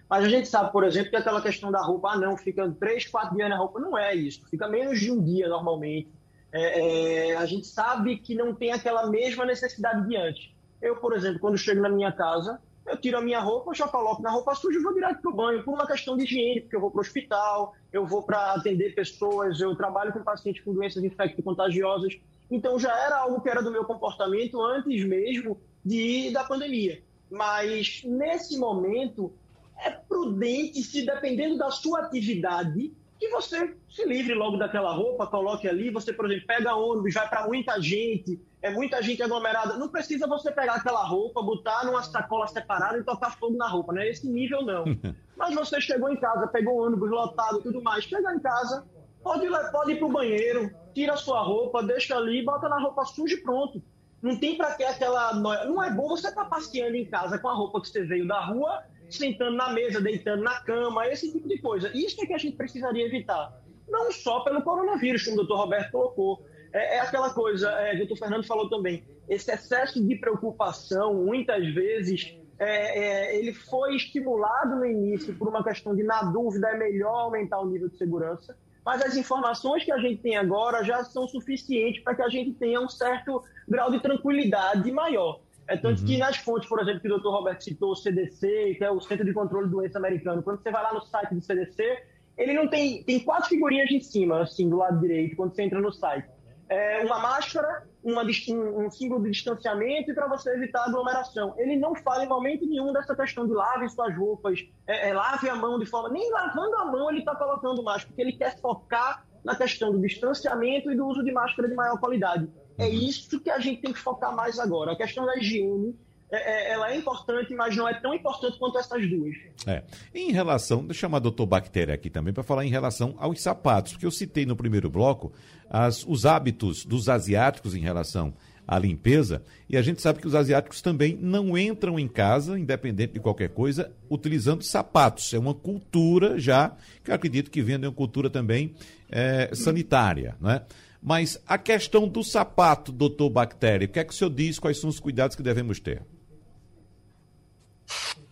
Mas 0.09 0.23
a 0.23 0.29
gente 0.29 0.47
sabe, 0.47 0.71
por 0.71 0.85
exemplo, 0.85 1.09
que 1.09 1.15
aquela 1.17 1.41
questão 1.41 1.71
da 1.71 1.81
roupa, 1.81 2.11
ah, 2.11 2.17
não, 2.17 2.37
fica 2.37 2.69
três, 2.79 3.05
quatro 3.05 3.35
dias 3.35 3.49
na 3.49 3.57
roupa. 3.57 3.81
Não 3.81 3.97
é 3.97 4.15
isso. 4.15 4.47
Fica 4.49 4.67
menos 4.67 4.97
de 4.97 5.11
um 5.11 5.21
dia 5.21 5.49
normalmente. 5.49 6.07
É, 6.53 7.31
é, 7.31 7.35
a 7.35 7.45
gente 7.45 7.67
sabe 7.67 8.17
que 8.17 8.33
não 8.33 8.55
tem 8.55 8.71
aquela 8.71 9.07
mesma 9.07 9.43
necessidade 9.43 10.07
de 10.07 10.15
antes. 10.15 10.51
Eu, 10.81 10.95
por 10.95 11.13
exemplo, 11.13 11.39
quando 11.39 11.57
chego 11.57 11.81
na 11.81 11.89
minha 11.89 12.13
casa, 12.13 12.61
eu 12.85 12.97
tiro 12.97 13.17
a 13.17 13.21
minha 13.21 13.39
roupa, 13.39 13.73
já 13.73 13.87
coloco 13.87 14.21
na 14.21 14.29
roupa 14.29 14.53
suja 14.53 14.77
e 14.77 14.81
vou 14.81 14.93
direto 14.93 15.21
para 15.21 15.31
o 15.31 15.35
banho, 15.35 15.63
por 15.63 15.73
uma 15.73 15.87
questão 15.87 16.15
de 16.15 16.23
higiene, 16.23 16.61
porque 16.61 16.75
eu 16.75 16.79
vou 16.79 16.91
para 16.91 16.99
o 16.99 17.01
hospital, 17.01 17.75
eu 17.91 18.05
vou 18.05 18.21
para 18.21 18.53
atender 18.53 18.93
pessoas, 18.93 19.59
eu 19.59 19.75
trabalho 19.75 20.13
com 20.13 20.23
pacientes 20.23 20.63
com 20.63 20.73
doenças 20.73 21.03
infecto-contagiosas. 21.03 22.17
Então 22.49 22.79
já 22.79 22.95
era 22.95 23.17
algo 23.17 23.41
que 23.41 23.49
era 23.49 23.63
do 23.63 23.71
meu 23.71 23.85
comportamento 23.85 24.61
antes 24.61 25.03
mesmo 25.03 25.59
de 25.83 26.31
da 26.31 26.43
pandemia. 26.43 27.01
Mas 27.29 28.03
nesse 28.05 28.57
momento 28.57 29.33
é 29.79 29.89
prudente, 29.89 30.83
se 30.83 31.05
dependendo 31.05 31.57
da 31.57 31.71
sua 31.71 32.01
atividade, 32.01 32.93
que 33.19 33.29
você 33.29 33.75
se 33.89 34.05
livre 34.05 34.33
logo 34.33 34.57
daquela 34.57 34.93
roupa, 34.93 35.27
coloque 35.27 35.67
ali. 35.67 35.89
Você, 35.89 36.11
por 36.11 36.25
exemplo, 36.25 36.47
pega 36.47 36.75
ônibus, 36.75 37.13
vai 37.13 37.29
para 37.29 37.47
muita 37.47 37.79
gente, 37.81 38.39
é 38.61 38.69
muita 38.69 39.01
gente 39.01 39.23
aglomerada. 39.23 39.77
Não 39.77 39.87
precisa 39.87 40.27
você 40.27 40.51
pegar 40.51 40.75
aquela 40.75 41.03
roupa, 41.03 41.41
botar 41.41 41.85
numa 41.85 42.03
sacola 42.03 42.47
separada 42.47 42.97
e 42.97 43.03
tocar 43.03 43.37
fogo 43.37 43.57
na 43.57 43.67
roupa, 43.67 43.93
não 43.93 44.01
é 44.01 44.09
esse 44.09 44.27
nível, 44.27 44.61
não. 44.63 44.85
Mas 45.37 45.55
você 45.55 45.79
chegou 45.79 46.09
em 46.09 46.17
casa, 46.17 46.47
pegou 46.47 46.75
o 46.75 46.85
ônibus 46.85 47.09
lotado 47.09 47.59
e 47.59 47.63
tudo 47.63 47.81
mais, 47.81 48.03
chega 48.03 48.33
em 48.33 48.39
casa, 48.39 48.85
pode, 49.23 49.47
pode 49.71 49.91
ir 49.91 49.97
para 49.97 50.07
o 50.07 50.11
banheiro, 50.11 50.71
tira 50.93 51.13
a 51.13 51.17
sua 51.17 51.41
roupa, 51.41 51.83
deixa 51.83 52.15
ali, 52.15 52.43
bota 52.43 52.69
na 52.69 52.79
roupa 52.79 53.05
suja 53.05 53.35
e 53.35 53.41
pronto. 53.41 53.81
Não 54.21 54.37
tem 54.37 54.57
para 54.57 54.73
que 54.73 54.83
aquela. 54.83 55.35
Não 55.35 55.83
é 55.83 55.91
bom 55.91 56.07
você 56.07 56.29
estar 56.29 56.45
tá 56.45 56.49
passeando 56.49 56.95
em 56.95 57.05
casa 57.05 57.37
com 57.37 57.47
a 57.47 57.53
roupa 57.53 57.79
que 57.79 57.89
você 57.89 58.03
veio 58.03 58.27
da 58.27 58.39
rua 58.39 58.83
sentando 59.17 59.55
na 59.55 59.69
mesa, 59.69 60.01
deitando 60.01 60.43
na 60.43 60.59
cama, 60.61 61.07
esse 61.07 61.31
tipo 61.31 61.47
de 61.47 61.59
coisa. 61.59 61.91
Isso 61.93 62.21
é 62.21 62.25
que 62.25 62.33
a 62.33 62.37
gente 62.37 62.55
precisaria 62.55 63.05
evitar. 63.05 63.61
Não 63.87 64.11
só 64.11 64.41
pelo 64.41 64.61
coronavírus, 64.61 65.23
como 65.23 65.35
o 65.35 65.39
doutor 65.39 65.57
Roberto 65.57 65.91
colocou. 65.91 66.45
É, 66.73 66.97
é 66.97 66.99
aquela 66.99 67.33
coisa, 67.33 67.69
é, 67.71 67.93
o 67.93 67.97
doutor 67.99 68.17
Fernando 68.17 68.45
falou 68.45 68.69
também, 68.69 69.03
esse 69.29 69.51
excesso 69.51 70.05
de 70.05 70.15
preocupação, 70.15 71.13
muitas 71.13 71.65
vezes, 71.73 72.37
é, 72.59 72.99
é, 72.99 73.39
ele 73.39 73.53
foi 73.53 73.95
estimulado 73.95 74.75
no 74.75 74.85
início 74.85 75.33
por 75.35 75.47
uma 75.47 75.63
questão 75.63 75.95
de, 75.95 76.03
na 76.03 76.23
dúvida, 76.23 76.69
é 76.69 76.77
melhor 76.77 77.15
aumentar 77.15 77.59
o 77.59 77.65
nível 77.65 77.89
de 77.89 77.97
segurança, 77.97 78.57
mas 78.85 79.01
as 79.01 79.17
informações 79.17 79.83
que 79.83 79.91
a 79.91 79.97
gente 79.97 80.21
tem 80.21 80.37
agora 80.37 80.83
já 80.83 81.03
são 81.03 81.27
suficientes 81.27 82.03
para 82.03 82.15
que 82.15 82.21
a 82.21 82.29
gente 82.29 82.53
tenha 82.53 82.79
um 82.79 82.87
certo 82.87 83.43
grau 83.67 83.89
de 83.89 83.99
tranquilidade 83.99 84.91
maior. 84.91 85.39
É 85.67 85.77
tanto 85.77 86.01
uhum. 86.01 86.07
que 86.07 86.17
nas 86.17 86.37
fontes, 86.37 86.69
por 86.69 86.79
exemplo, 86.79 87.01
que 87.01 87.11
o 87.11 87.17
Dr. 87.17 87.29
Roberto 87.29 87.63
citou, 87.63 87.91
o 87.91 87.95
CDC, 87.95 88.75
que 88.77 88.83
é 88.83 88.91
o 88.91 89.01
Centro 89.01 89.25
de 89.25 89.33
Controle 89.33 89.65
de 89.65 89.71
Doença 89.71 89.97
Americano, 89.97 90.43
quando 90.43 90.61
você 90.61 90.69
vai 90.69 90.83
lá 90.83 90.93
no 90.93 91.01
site 91.01 91.33
do 91.33 91.41
CDC, 91.41 92.03
ele 92.37 92.53
não 92.53 92.67
tem. 92.67 93.03
Tem 93.03 93.19
quatro 93.19 93.49
figurinhas 93.49 93.89
em 93.89 93.99
cima, 93.99 94.41
assim, 94.41 94.69
do 94.69 94.77
lado 94.77 94.99
direito, 94.99 95.35
quando 95.35 95.55
você 95.55 95.63
entra 95.63 95.79
no 95.79 95.91
site. 95.91 96.27
É 96.67 97.03
uma 97.05 97.19
máscara, 97.19 97.83
uma, 98.03 98.23
um, 98.23 98.85
um 98.85 98.91
símbolo 98.91 99.23
de 99.23 99.31
distanciamento 99.31 100.11
e 100.11 100.13
para 100.13 100.27
você 100.27 100.51
evitar 100.51 100.83
aglomeração. 100.83 101.53
Ele 101.57 101.75
não 101.75 101.95
fala 101.95 102.25
em 102.25 102.27
momento 102.27 102.65
nenhum 102.65 102.91
dessa 102.91 103.15
questão 103.15 103.45
de 103.45 103.53
lave 103.53 103.87
suas 103.89 104.15
roupas, 104.17 104.59
é, 104.87 105.09
é, 105.09 105.13
lave 105.13 105.47
a 105.47 105.55
mão 105.55 105.77
de 105.79 105.85
forma. 105.85 106.09
Nem 106.09 106.31
lavando 106.31 106.75
a 106.77 106.85
mão 106.85 107.09
ele 107.09 107.19
está 107.19 107.35
colocando 107.35 107.83
máscara, 107.83 108.07
porque 108.07 108.21
ele 108.21 108.33
quer 108.33 108.59
focar 108.59 109.25
na 109.43 109.55
questão 109.55 109.91
do 109.91 110.01
distanciamento 110.01 110.91
e 110.91 110.95
do 110.95 111.05
uso 111.05 111.23
de 111.23 111.31
máscara 111.31 111.69
de 111.69 111.75
maior 111.75 111.99
qualidade. 111.99 112.49
É 112.77 112.85
uhum. 112.85 112.91
isso 112.91 113.39
que 113.39 113.49
a 113.49 113.59
gente 113.59 113.81
tem 113.81 113.93
que 113.93 113.99
focar 113.99 114.35
mais 114.35 114.59
agora. 114.59 114.91
A 114.91 114.95
questão 114.95 115.25
da 115.25 115.37
higiene, 115.37 115.95
é, 116.31 116.37
é, 116.37 116.73
ela 116.73 116.91
é 116.91 116.97
importante, 116.97 117.53
mas 117.53 117.75
não 117.75 117.87
é 117.87 117.93
tão 117.93 118.13
importante 118.13 118.57
quanto 118.57 118.77
essas 118.77 119.07
duas. 119.09 119.35
É. 119.65 119.83
Em 120.13 120.31
relação, 120.31 120.79
deixa 120.79 120.91
eu 120.91 121.01
chamar 121.01 121.17
o 121.17 121.21
doutor 121.21 121.45
Bactéria 121.45 121.93
aqui 121.93 122.09
também 122.09 122.33
para 122.33 122.43
falar 122.43 122.65
em 122.65 122.69
relação 122.69 123.15
aos 123.17 123.41
sapatos, 123.41 123.93
porque 123.93 124.05
eu 124.05 124.11
citei 124.11 124.45
no 124.45 124.55
primeiro 124.55 124.89
bloco 124.89 125.31
as, 125.69 126.05
os 126.05 126.25
hábitos 126.25 126.85
dos 126.85 127.07
asiáticos 127.07 127.75
em 127.75 127.79
relação 127.79 128.33
à 128.67 128.79
limpeza, 128.79 129.43
e 129.69 129.77
a 129.77 129.81
gente 129.81 130.01
sabe 130.01 130.19
que 130.19 130.27
os 130.27 130.33
asiáticos 130.33 130.81
também 130.81 131.15
não 131.15 131.55
entram 131.55 131.99
em 131.99 132.07
casa, 132.07 132.57
independente 132.57 133.13
de 133.13 133.19
qualquer 133.19 133.49
coisa, 133.49 133.91
utilizando 134.09 134.63
sapatos. 134.63 135.31
É 135.33 135.37
uma 135.37 135.53
cultura 135.53 136.39
já, 136.39 136.75
que 137.03 137.11
eu 137.11 137.15
acredito 137.15 137.51
que 137.51 137.61
vem 137.61 137.79
de 137.79 137.85
uma 137.85 137.93
cultura 137.93 138.27
também 138.27 138.73
é, 139.11 139.51
sanitária, 139.53 140.35
não 140.41 140.49
é? 140.49 140.65
Mas 141.05 141.39
a 141.45 141.55
questão 141.55 142.07
do 142.07 142.23
sapato, 142.23 142.91
doutor 142.91 143.29
Bactéria, 143.29 143.85
o 143.85 143.91
que 143.91 143.99
é 143.99 144.03
que 144.03 144.11
o 144.11 144.15
senhor 144.15 144.31
diz? 144.31 144.57
Quais 144.57 144.79
são 144.79 144.89
os 144.89 144.99
cuidados 144.99 145.35
que 145.35 145.43
devemos 145.43 145.79
ter? 145.79 146.01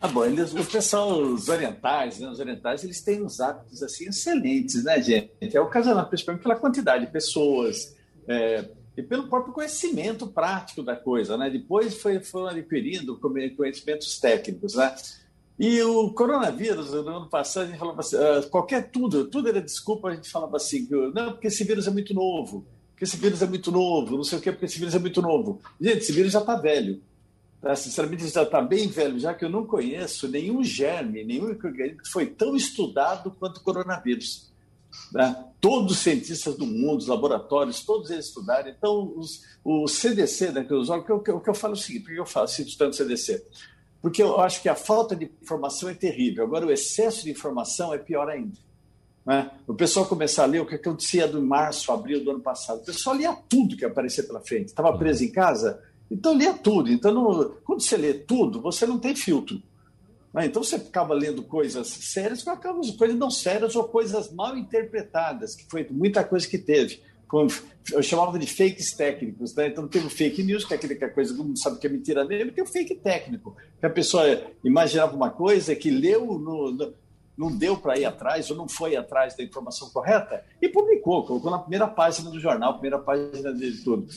Ah, 0.01 0.07
bom, 0.07 0.25
eles, 0.25 0.51
pessoal, 0.71 1.21
os 1.21 1.49
orientais, 1.49 2.17
né, 2.19 2.27
os 2.27 2.39
orientais, 2.39 2.83
eles 2.83 2.99
têm 2.99 3.21
uns 3.21 3.39
hábitos 3.39 3.83
assim 3.83 4.09
excelentes, 4.09 4.83
né, 4.83 4.99
gente? 4.99 5.55
É 5.55 5.61
ocasionado 5.61 6.09
principalmente 6.09 6.41
pela 6.41 6.55
quantidade 6.55 7.05
de 7.05 7.11
pessoas 7.11 7.95
é, 8.27 8.67
e 8.97 9.03
pelo 9.03 9.29
próprio 9.29 9.53
conhecimento 9.53 10.25
prático 10.25 10.81
da 10.81 10.95
coisa, 10.95 11.37
né? 11.37 11.51
Depois 11.51 12.01
foi, 12.01 12.19
foram 12.21 12.47
adquirindo 12.47 13.19
conhecimentos 13.19 14.19
técnicos, 14.19 14.73
né? 14.73 14.95
E 15.57 15.81
o 15.83 16.11
coronavírus, 16.11 16.91
no 16.91 17.07
ano 17.07 17.29
passado, 17.29 17.63
a 17.63 17.67
gente 17.67 17.79
falava 17.79 18.01
assim, 18.01 18.15
uh, 18.15 18.49
qualquer 18.49 18.89
tudo, 18.89 19.25
tudo 19.25 19.49
era 19.49 19.61
desculpa, 19.61 20.09
a 20.09 20.15
gente 20.15 20.29
falava 20.29 20.57
assim, 20.57 20.87
não, 21.13 21.33
porque 21.33 21.47
esse 21.47 21.63
vírus 21.63 21.87
é 21.87 21.91
muito 21.91 22.13
novo, 22.13 22.65
porque 22.91 23.03
esse 23.03 23.17
vírus 23.17 23.41
é 23.41 23.47
muito 23.47 23.71
novo, 23.71 24.17
não 24.17 24.23
sei 24.23 24.39
o 24.39 24.41
quê, 24.41 24.51
porque 24.51 24.65
esse 24.65 24.79
vírus 24.79 24.95
é 24.95 24.99
muito 24.99 25.21
novo. 25.21 25.61
Gente, 25.79 25.99
esse 25.99 26.11
vírus 26.11 26.31
já 26.31 26.39
está 26.39 26.55
velho. 26.55 27.01
Tá? 27.61 27.75
Sinceramente, 27.75 28.27
já 28.27 28.43
está 28.43 28.61
bem 28.61 28.89
velho, 28.89 29.17
já 29.17 29.33
que 29.33 29.45
eu 29.45 29.49
não 29.49 29.65
conheço 29.65 30.27
nenhum 30.27 30.63
germe, 30.63 31.23
nenhum 31.23 31.45
organismo 31.45 32.01
que 32.01 32.09
foi 32.09 32.25
tão 32.25 32.55
estudado 32.55 33.31
quanto 33.39 33.57
o 33.57 33.61
coronavírus. 33.61 34.51
Né? 35.13 35.45
Todos 35.61 35.93
os 35.93 35.99
cientistas 35.99 36.57
do 36.57 36.65
mundo, 36.65 36.97
os 36.99 37.07
laboratórios, 37.07 37.81
todos 37.81 38.11
eles 38.11 38.25
estudaram. 38.25 38.69
Então, 38.69 39.13
os, 39.15 39.43
o 39.63 39.87
CDC, 39.87 40.51
né, 40.51 40.63
que 40.65 40.73
eu, 40.73 40.81
o, 40.81 41.21
que 41.21 41.31
eu, 41.31 41.39
que 41.39 41.49
eu 41.49 41.53
falo 41.53 41.73
é 41.73 41.77
o 41.77 41.79
seguinte, 41.79 42.03
por 42.03 42.13
que 42.13 42.19
eu 42.19 42.25
falo, 42.25 42.47
cito 42.49 42.77
tanto 42.77 42.97
CDC? 42.97 43.45
Porque 44.03 44.21
eu 44.21 44.37
acho 44.41 44.61
que 44.61 44.67
a 44.67 44.75
falta 44.75 45.15
de 45.15 45.31
informação 45.41 45.87
é 45.87 45.93
terrível. 45.93 46.43
Agora, 46.43 46.65
o 46.65 46.71
excesso 46.71 47.23
de 47.23 47.31
informação 47.31 47.93
é 47.93 47.97
pior 47.97 48.27
ainda. 48.27 48.57
Né? 49.25 49.49
O 49.65 49.73
pessoal 49.73 50.05
começar 50.05 50.43
a 50.43 50.45
ler 50.45 50.59
o 50.59 50.65
que 50.65 50.75
acontecia 50.75 51.25
do 51.25 51.41
março, 51.41 51.89
abril 51.89 52.21
do 52.21 52.31
ano 52.31 52.41
passado. 52.41 52.81
O 52.81 52.85
pessoal 52.85 53.15
lia 53.15 53.33
tudo 53.47 53.77
que 53.77 53.85
aparecia 53.85 54.25
pela 54.25 54.41
frente. 54.41 54.65
Estava 54.65 54.97
preso 54.97 55.23
em 55.23 55.31
casa, 55.31 55.81
então 56.11 56.37
lia 56.37 56.53
tudo. 56.53 56.91
Então, 56.91 57.13
não... 57.13 57.55
quando 57.63 57.81
você 57.81 57.95
lê 57.95 58.13
tudo, 58.13 58.59
você 58.59 58.85
não 58.85 58.99
tem 58.99 59.15
filtro. 59.15 59.63
Né? 60.33 60.47
Então, 60.47 60.61
você 60.61 60.77
ficava 60.77 61.13
lendo 61.13 61.41
coisas 61.41 61.87
sérias, 61.87 62.43
coisas 62.97 63.17
não 63.17 63.31
sérias 63.31 63.73
ou 63.73 63.85
coisas 63.85 64.33
mal 64.33 64.57
interpretadas, 64.57 65.55
que 65.55 65.65
foi 65.69 65.87
muita 65.89 66.25
coisa 66.25 66.45
que 66.45 66.57
teve 66.57 67.01
eu 67.91 68.03
chamava 68.03 68.37
de 68.37 68.47
fakes 68.47 68.95
técnicos, 68.95 69.55
né? 69.55 69.67
Então 69.67 69.87
tem 69.87 70.05
o 70.05 70.09
fake 70.09 70.43
news, 70.43 70.63
que 70.63 70.73
é 70.73 70.77
aquele 70.77 70.95
que 70.95 71.03
a 71.03 71.09
coisa 71.09 71.35
todo 71.35 71.45
mundo 71.45 71.59
sabe 71.59 71.79
que 71.79 71.87
é 71.87 71.89
mentira 71.89 72.23
mesmo, 72.23 72.49
e 72.49 72.53
tem 72.53 72.63
o 72.63 72.67
fake 72.67 72.95
técnico, 72.95 73.55
que 73.79 73.85
a 73.85 73.89
pessoa 73.89 74.23
imaginava 74.63 75.15
uma 75.15 75.29
coisa 75.29 75.75
que 75.75 75.89
leu, 75.89 76.25
no, 76.39 76.71
no, 76.71 76.93
não 77.37 77.51
deu 77.55 77.75
para 77.75 77.97
ir 77.97 78.05
atrás, 78.05 78.49
ou 78.51 78.57
não 78.57 78.67
foi 78.67 78.95
atrás 78.95 79.35
da 79.35 79.43
informação 79.43 79.89
correta, 79.89 80.43
e 80.61 80.69
publicou, 80.69 81.25
colocou 81.25 81.51
na 81.51 81.59
primeira 81.59 81.87
página 81.87 82.29
do 82.29 82.39
jornal, 82.39 82.73
primeira 82.73 82.99
página 82.99 83.53
de 83.53 83.83
tudo. 83.83 84.07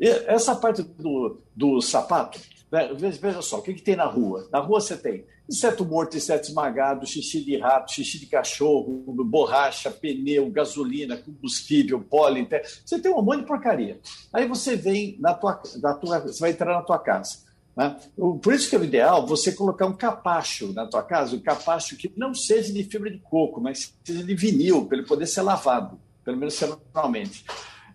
E 0.00 0.08
essa 0.08 0.56
parte 0.56 0.82
do, 0.82 1.38
do 1.54 1.80
sapato, 1.80 2.40
né? 2.70 2.90
veja 2.94 3.42
só, 3.42 3.58
o 3.58 3.62
que, 3.62 3.74
que 3.74 3.82
tem 3.82 3.96
na 3.96 4.06
rua? 4.06 4.48
Na 4.50 4.58
rua 4.58 4.80
você 4.80 4.96
tem 4.96 5.24
inseto 5.52 5.84
morto, 5.84 6.16
inseto 6.16 6.48
esmagado, 6.48 7.06
xixi 7.06 7.44
de 7.44 7.58
rato, 7.58 7.92
xixi 7.92 8.18
de 8.18 8.26
cachorro, 8.26 9.04
borracha, 9.24 9.90
pneu, 9.90 10.50
gasolina, 10.50 11.16
combustível, 11.16 12.00
pólen, 12.00 12.48
você 12.84 12.98
tem 12.98 13.12
um 13.12 13.22
monte 13.22 13.40
de 13.40 13.46
porcaria. 13.46 14.00
Aí 14.32 14.48
você 14.48 14.74
vem 14.74 15.16
na 15.20 15.34
tua, 15.34 15.62
na 15.80 15.94
tua 15.94 16.20
você 16.20 16.40
vai 16.40 16.50
entrar 16.50 16.74
na 16.74 16.82
tua 16.82 16.98
casa. 16.98 17.38
Né? 17.76 17.96
Por 18.16 18.52
isso 18.52 18.68
que 18.68 18.76
é 18.76 18.78
o 18.78 18.84
ideal 18.84 19.26
você 19.26 19.52
colocar 19.52 19.86
um 19.86 19.96
capacho 19.96 20.72
na 20.72 20.86
tua 20.86 21.02
casa, 21.02 21.36
um 21.36 21.40
capacho 21.40 21.96
que 21.96 22.12
não 22.16 22.34
seja 22.34 22.72
de 22.72 22.84
fibra 22.84 23.10
de 23.10 23.18
coco, 23.18 23.60
mas 23.60 23.94
seja 24.04 24.24
de 24.24 24.34
vinil, 24.34 24.86
para 24.86 24.98
ele 24.98 25.06
poder 25.06 25.26
ser 25.26 25.42
lavado, 25.42 26.00
pelo 26.24 26.36
menos 26.36 26.54
semanalmente. 26.54 27.44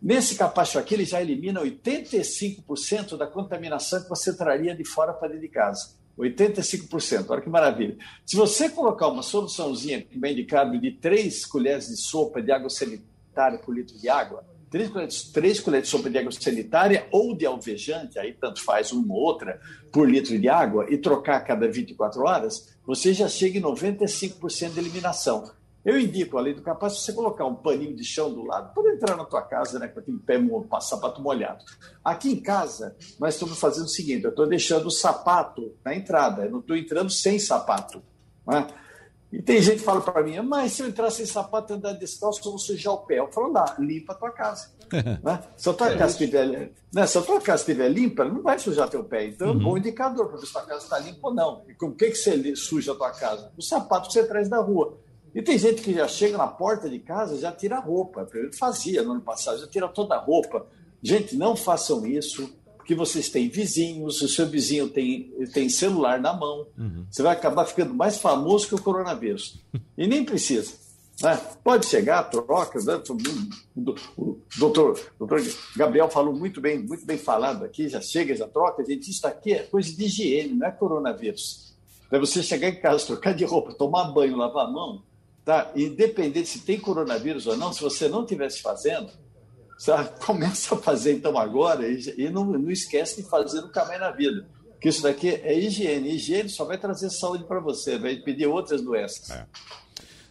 Nesse 0.02 0.36
capacho 0.36 0.78
aqui, 0.78 0.94
ele 0.94 1.06
já 1.06 1.20
elimina 1.20 1.60
85% 1.62 3.18
da 3.18 3.26
contaminação 3.26 4.02
que 4.02 4.10
você 4.10 4.36
traria 4.36 4.76
de 4.76 4.86
fora 4.86 5.12
para 5.12 5.30
dentro 5.30 5.42
de 5.42 5.50
casa. 5.50 5.97
85%. 6.18 7.26
Olha 7.30 7.42
que 7.42 7.50
maravilha. 7.50 7.98
Se 8.26 8.36
você 8.36 8.70
colocar 8.70 9.08
uma 9.08 9.22
soluçãozinha, 9.22 10.06
como 10.12 10.26
é 10.26 10.32
indicado, 10.32 10.80
de 10.80 10.92
3 10.92 11.46
colheres 11.46 11.88
de 11.88 11.98
sopa 11.98 12.42
de 12.42 12.52
água 12.52 12.70
sanitária 12.70 13.60
por 13.60 13.76
litro 13.76 13.98
de 13.98 14.10
água, 14.10 14.44
3 14.70 14.90
colheres, 14.90 15.24
3 15.32 15.60
colheres 15.60 15.88
de 15.88 15.92
sopa 15.92 16.10
de 16.10 16.18
água 16.18 16.32
sanitária 16.32 17.08
ou 17.12 17.36
de 17.36 17.46
alvejante, 17.46 18.20
aí 18.20 18.34
tanto 18.34 18.62
faz 18.64 18.92
uma 18.92 19.14
ou 19.14 19.22
outra, 19.22 19.62
por 19.92 20.10
litro 20.10 20.38
de 20.38 20.50
água, 20.50 20.88
e 20.90 20.98
trocar 20.98 21.38
a 21.38 21.42
cada 21.42 21.70
24 21.70 22.22
horas, 22.24 22.76
você 22.86 23.14
já 23.14 23.30
chega 23.30 23.60
em 23.60 23.62
95% 23.62 24.74
de 24.74 24.80
eliminação. 24.80 25.50
Eu 25.88 25.98
indico, 25.98 26.38
além 26.38 26.54
do 26.54 26.62
capaz, 26.62 27.00
você 27.00 27.14
colocar 27.14 27.46
um 27.46 27.56
paninho 27.56 27.96
de 27.96 28.04
chão 28.04 28.30
do 28.30 28.44
lado, 28.44 28.74
pode 28.74 28.90
entrar 28.90 29.16
na 29.16 29.24
tua 29.24 29.42
casa, 29.42 29.80
né, 29.80 29.88
com 29.88 30.02
aquele 30.02 30.20
pé, 30.20 30.36
sapato 30.82 31.22
molhado. 31.22 31.64
Aqui 32.04 32.30
em 32.30 32.42
casa, 32.42 32.94
nós 33.18 33.36
estamos 33.36 33.58
fazendo 33.58 33.86
o 33.86 33.90
seguinte: 33.90 34.26
eu 34.26 34.32
estou 34.32 34.46
deixando 34.46 34.88
o 34.88 34.92
sapato 34.92 35.74
na 35.86 35.96
entrada, 35.96 36.44
eu 36.44 36.52
não 36.52 36.60
estou 36.60 36.76
entrando 36.76 37.10
sem 37.10 37.40
sapato. 37.40 38.04
Né? 38.46 38.68
E 39.32 39.42
tem 39.42 39.62
gente 39.62 39.78
que 39.78 39.86
fala 39.86 40.02
para 40.02 40.22
mim, 40.24 40.38
mas 40.42 40.74
se 40.74 40.84
eu 40.84 40.90
entrar 40.90 41.10
sem 41.10 41.26
sapato 41.26 41.72
e 41.72 41.78
andar 41.78 41.94
descalço, 41.94 42.42
eu 42.44 42.52
vou 42.52 42.60
sujar 42.60 42.94
o 42.94 43.06
pé. 43.06 43.20
Eu 43.20 43.32
falo, 43.32 43.54
dá, 43.54 43.78
limpa 43.80 44.12
a 44.12 44.16
tua 44.18 44.32
casa. 44.32 44.72
né? 45.24 45.42
Se 45.56 45.70
a 45.70 45.74
tua 45.74 45.96
casa 45.96 46.12
estiver 46.12 46.74
né? 46.94 47.08
se 47.08 47.18
a 47.18 47.22
tua 47.22 47.40
casa 47.40 47.62
estiver 47.62 47.88
limpa, 47.88 48.26
não 48.26 48.42
vai 48.42 48.60
sujar 48.60 48.90
teu 48.90 49.06
pé. 49.06 49.28
Então, 49.28 49.48
é 49.48 49.52
um 49.52 49.60
bom 49.60 49.72
uhum. 49.72 49.78
indicador 49.78 50.28
para 50.28 50.38
ver 50.38 50.46
se 50.46 50.58
a 50.58 50.60
tua 50.60 50.68
casa 50.68 50.84
está 50.84 51.00
limpa 51.00 51.28
ou 51.30 51.34
não. 51.34 51.64
E 51.70 51.74
com 51.74 51.88
o 51.88 51.96
que, 51.96 52.10
que 52.10 52.16
você 52.16 52.56
suja 52.58 52.92
a 52.92 52.96
tua 52.96 53.12
casa? 53.12 53.54
O 53.58 53.62
sapato 53.62 54.08
que 54.08 54.14
você 54.14 54.28
traz 54.28 54.50
da 54.50 54.60
rua. 54.60 54.98
E 55.34 55.42
tem 55.42 55.58
gente 55.58 55.82
que 55.82 55.94
já 55.94 56.08
chega 56.08 56.38
na 56.38 56.48
porta 56.48 56.90
de 56.90 57.00
casa 57.00 57.38
já 57.38 57.52
tira 57.52 57.78
a 57.78 57.80
roupa. 57.80 58.28
Eu 58.34 58.52
fazia 58.54 59.04
no 59.04 59.12
ano 59.12 59.22
passado, 59.22 59.60
já 59.60 59.68
tira 59.68 59.88
toda 59.88 60.16
a 60.16 60.20
roupa. 60.20 60.66
Gente, 61.02 61.36
não 61.36 61.56
façam 61.56 62.06
isso, 62.08 62.50
porque 62.76 62.96
vocês 62.96 63.30
têm 63.30 63.50
vizinhos, 63.50 64.22
o 64.22 64.28
seu 64.28 64.48
vizinho 64.48 64.90
tem, 64.90 65.32
tem 65.54 65.70
celular 65.70 66.20
na 66.20 66.34
mão. 66.34 66.68
Uhum. 66.78 67.06
Você 67.12 67.22
vai 67.22 67.34
acabar 67.34 67.66
ficando 67.66 67.94
mais 67.94 68.18
famoso 68.18 68.68
que 68.68 68.76
o 68.76 68.82
coronavírus. 68.82 69.62
E 69.98 70.08
nem 70.08 70.24
precisa. 70.24 70.74
Né? 71.22 71.36
Pode 71.64 71.86
chegar, 71.86 72.24
troca. 72.24 72.80
Né? 72.80 73.02
O 73.76 74.38
doutor, 74.58 75.00
doutor 75.18 75.42
Gabriel 75.76 76.10
falou 76.10 76.34
muito 76.34 76.62
bem, 76.62 76.80
muito 76.80 77.06
bem 77.06 77.18
falado 77.18 77.66
aqui, 77.66 77.90
já 77.90 78.00
chega, 78.00 78.36
já 78.36 78.48
troca. 78.48 78.86
Gente, 78.86 79.10
isso 79.10 79.26
aqui 79.26 79.54
é 79.54 79.64
coisa 79.64 79.92
de 79.94 80.06
higiene, 80.06 80.54
não 80.54 80.68
é 80.68 80.72
coronavírus. 80.72 81.76
É 82.12 82.18
você 82.18 82.42
chegar 82.42 82.70
em 82.70 82.80
casa, 82.80 83.06
trocar 83.06 83.34
de 83.34 83.44
roupa, 83.44 83.74
tomar 83.74 84.06
banho, 84.12 84.38
lavar 84.38 84.66
a 84.68 84.72
mão, 84.72 85.04
tá? 85.48 85.72
independente 85.78 86.50
se 86.50 86.60
tem 86.60 86.78
coronavírus 86.78 87.48
ou 87.48 87.56
não, 87.56 87.72
se 87.72 87.82
você 87.82 88.10
não 88.10 88.24
estivesse 88.24 88.62
fazendo, 88.62 89.10
sabe? 89.78 90.10
começa 90.20 90.76
a 90.76 90.78
fazer 90.78 91.14
então 91.14 91.38
agora 91.38 91.88
e, 91.88 92.02
e 92.18 92.30
não, 92.30 92.44
não 92.44 92.70
esquece 92.70 93.24
de 93.24 93.30
fazer 93.30 93.62
nunca 93.62 93.86
mais 93.86 93.98
na 93.98 94.12
vida. 94.12 94.46
Porque 94.72 94.90
isso 94.90 95.02
daqui 95.02 95.30
é 95.30 95.58
higiene. 95.58 96.10
Higiene 96.16 96.50
só 96.50 96.66
vai 96.66 96.78
trazer 96.78 97.10
saúde 97.10 97.46
para 97.46 97.62
você, 97.62 97.98
vai 97.98 98.12
impedir 98.12 98.46
outras 98.46 98.82
doenças. 98.82 99.32
É. 99.32 99.46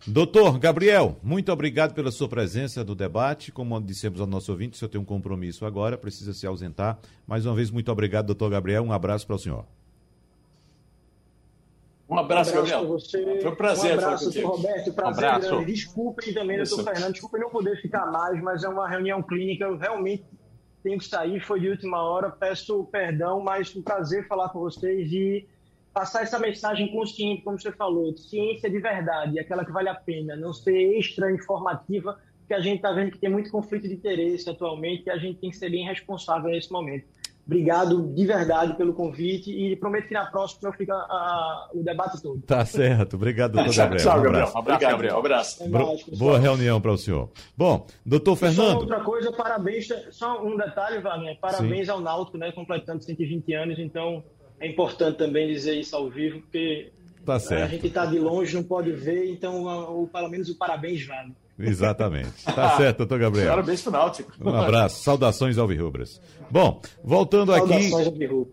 Doutor 0.07 0.59
Gabriel, 0.59 1.17
muito 1.23 1.51
obrigado 1.51 1.95
pela 1.95 2.13
sua 2.13 2.29
presença 2.29 2.85
no 2.85 2.95
debate. 2.95 3.51
Como 3.51 3.81
dissemos 3.81 4.21
ao 4.21 4.27
nosso 4.27 4.53
ouvinte, 4.53 4.75
o 4.75 4.79
senhor 4.79 4.91
tem 4.91 5.01
um 5.01 5.05
compromisso 5.05 5.65
agora, 5.65 5.97
precisa 5.97 6.35
se 6.35 6.47
ausentar. 6.47 6.99
Mais 7.27 7.47
uma 7.47 7.55
vez, 7.57 7.71
muito 7.71 7.91
obrigado, 7.91 8.27
doutor 8.27 8.51
Gabriel. 8.51 8.85
Um 8.85 8.93
abraço 8.93 9.27
para 9.27 9.35
o 9.35 9.39
senhor. 9.39 9.65
Um 12.09 12.19
abraço, 12.19 12.55
um 12.55 12.59
abraço 12.59 12.73
Gabriel. 12.73 12.87
Você. 12.87 13.41
Foi 13.41 13.51
um 13.51 13.55
prazer. 13.57 13.91
Um 13.91 13.95
abraço, 13.95 14.25
doutor 14.31 14.57
Roberto. 14.57 14.93
Prazer 14.93 15.05
um 15.05 15.09
abraço. 15.09 15.49
grande. 15.49 15.73
Desculpem 15.73 16.35
também, 16.35 16.57
doutor 16.59 16.85
Fernando. 16.85 17.13
Desculpem 17.13 17.41
não 17.41 17.51
poder 17.51 17.83
ficar 17.83 18.07
mais, 18.07 18.41
mas 18.43 18.63
é 18.63 18.69
uma 18.69 18.89
reunião 18.89 19.23
clínica. 19.23 19.65
Eu 19.65 19.77
realmente 19.77 20.25
tenho 20.83 20.99
que 20.99 21.05
sair. 21.05 21.41
Foi 21.41 21.59
de 21.59 21.69
última 21.69 22.01
hora. 22.03 22.31
Peço 22.31 22.85
perdão, 22.85 23.41
mas 23.41 23.75
um 23.75 23.83
prazer 23.83 24.27
falar 24.29 24.51
com 24.51 24.61
vocês 24.61 25.11
e 25.13 25.49
passar 25.93 26.23
essa 26.23 26.39
mensagem 26.39 26.93
consciente, 26.93 27.43
como 27.43 27.59
você 27.59 27.73
falou. 27.73 28.17
Ciência 28.17 28.71
de 28.71 28.79
verdade, 28.79 29.41
aquela 29.41 29.65
que 29.65 29.73
vale 29.73 29.89
a 29.89 29.95
pena. 29.95 30.37
Não 30.37 30.53
ser 30.53 30.77
extra 30.97 31.33
informativa, 31.33 32.21
porque 32.39 32.55
a 32.55 32.61
gente 32.61 32.77
está 32.77 32.93
vendo 32.93 33.11
que 33.11 33.19
tem 33.19 33.31
muito 33.31 33.51
conflito 33.51 33.89
de 33.89 33.95
interesse 33.95 34.49
atualmente 34.49 35.07
e 35.07 35.11
a 35.11 35.17
gente 35.17 35.41
tem 35.41 35.51
que 35.51 35.57
ser 35.57 35.71
bem 35.71 35.85
responsável 35.85 36.51
nesse 36.51 36.71
momento. 36.71 37.05
Obrigado 37.47 38.13
de 38.13 38.27
verdade 38.27 38.77
pelo 38.77 38.93
convite 38.93 39.53
e 39.53 39.77
prometo 39.77 40.09
que 40.09 40.15
na 40.15 40.27
próxima 40.27 40.69
eu 40.69 40.73
fico 40.73 40.93
a, 40.93 40.97
a, 40.97 41.71
o 41.73 41.81
debate 41.81 42.21
todo. 42.21 42.43
Tá 42.43 42.65
certo. 42.67 43.15
Obrigado, 43.15 43.53
doutor 43.53 43.73
Gabriel. 43.73 44.05
Tchau, 44.05 44.21
Gabriel. 44.21 44.53
Um 44.53 44.59
abraço, 44.59 44.81
Gabriel. 44.81 45.15
Um 45.15 45.19
abraço. 45.19 45.63
É 45.63 46.17
Boa 46.17 46.39
reunião 46.41 46.81
para 46.81 46.91
o 46.91 46.99
senhor. 46.99 47.31
Bom, 47.57 47.87
doutor 48.05 48.35
Fernando. 48.35 48.73
Só 48.73 48.79
outra 48.79 49.01
coisa, 49.01 49.31
parabéns. 49.31 49.87
Só 50.11 50.45
um 50.45 50.57
detalhe, 50.57 51.01
Wagner. 51.01 51.39
Parabéns 51.39 51.87
Sim. 51.87 51.93
ao 51.93 52.01
Náutico, 52.01 52.37
né? 52.37 52.51
Completando 52.51 53.05
120 53.05 53.53
anos. 53.55 53.79
Então, 53.79 54.25
é 54.59 54.67
importante 54.67 55.17
também 55.17 55.47
dizer 55.47 55.79
isso 55.79 55.95
ao 55.95 56.11
vivo, 56.11 56.41
porque 56.41 56.91
tá 57.25 57.39
certo. 57.39 57.63
a 57.63 57.69
gente 57.69 57.87
está 57.87 58.07
de 58.07 58.19
longe, 58.19 58.57
não 58.57 58.65
pode 58.65 58.91
ver. 58.91 59.31
Então, 59.31 59.65
o, 60.03 60.09
pelo 60.09 60.29
menos 60.29 60.49
o 60.49 60.59
parabéns 60.59 61.07
vale. 61.07 61.33
Exatamente. 61.59 62.45
Tá 62.45 62.77
certo, 62.77 62.99
doutor 62.99 63.19
Gabriel. 63.19 63.49
Parabéns 63.49 63.83
pro 63.83 63.93
Náutico. 63.93 64.33
Um 64.41 64.55
abraço. 64.55 65.03
Saudações 65.03 65.57
Alvirrubras. 65.57 66.21
Bom, 66.51 66.81
voltando 67.03 67.53
aqui, 67.53 67.91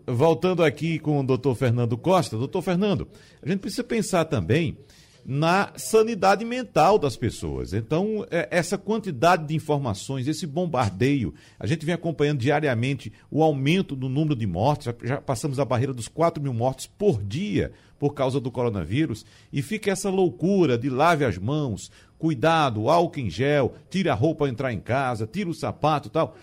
voltando 0.06 0.64
aqui 0.64 0.98
com 0.98 1.20
o 1.20 1.22
doutor 1.22 1.54
Fernando 1.54 1.96
Costa. 1.98 2.36
Doutor 2.36 2.62
Fernando, 2.62 3.06
a 3.42 3.48
gente 3.48 3.60
precisa 3.60 3.84
pensar 3.84 4.24
também 4.24 4.78
na 5.24 5.72
sanidade 5.76 6.44
mental 6.44 6.98
das 6.98 7.16
pessoas. 7.16 7.72
Então, 7.72 8.26
é, 8.30 8.46
essa 8.50 8.76
quantidade 8.76 9.46
de 9.46 9.54
informações, 9.54 10.28
esse 10.28 10.46
bombardeio, 10.46 11.32
a 11.58 11.66
gente 11.66 11.86
vem 11.86 11.94
acompanhando 11.94 12.40
diariamente 12.40 13.12
o 13.30 13.42
aumento 13.42 13.96
do 13.96 14.08
número 14.08 14.36
de 14.36 14.46
mortes, 14.46 14.92
já 15.02 15.20
passamos 15.20 15.58
a 15.58 15.64
barreira 15.64 15.94
dos 15.94 16.08
4 16.08 16.42
mil 16.42 16.52
mortes 16.52 16.86
por 16.86 17.22
dia 17.22 17.72
por 17.98 18.12
causa 18.12 18.38
do 18.38 18.50
coronavírus, 18.50 19.24
e 19.50 19.62
fica 19.62 19.90
essa 19.90 20.10
loucura 20.10 20.76
de 20.76 20.90
lave 20.90 21.24
as 21.24 21.38
mãos, 21.38 21.90
cuidado, 22.24 22.88
álcool 22.88 23.20
em 23.20 23.28
gel, 23.28 23.74
tira 23.90 24.12
a 24.12 24.14
roupa 24.14 24.44
ao 24.44 24.48
entrar 24.48 24.72
em 24.72 24.80
casa, 24.80 25.26
tira 25.26 25.50
o 25.50 25.52
sapato 25.52 26.08
tal. 26.08 26.34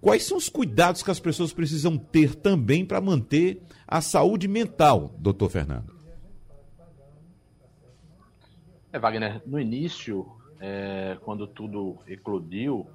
Quais 0.00 0.22
são 0.22 0.38
os 0.38 0.48
cuidados 0.48 1.02
que 1.02 1.10
as 1.10 1.18
pessoas 1.18 1.52
precisam 1.52 1.98
ter 1.98 2.36
também 2.36 2.86
para 2.86 3.00
manter 3.00 3.60
a 3.84 4.00
saúde 4.00 4.46
mental, 4.46 5.12
doutor 5.18 5.50
Fernando? 5.50 5.92
É, 8.92 8.98
Wagner, 9.00 9.42
no 9.44 9.58
início, 9.58 10.24
é, 10.60 11.18
quando 11.24 11.48
tudo 11.48 11.98
eclodiu, 12.06 12.86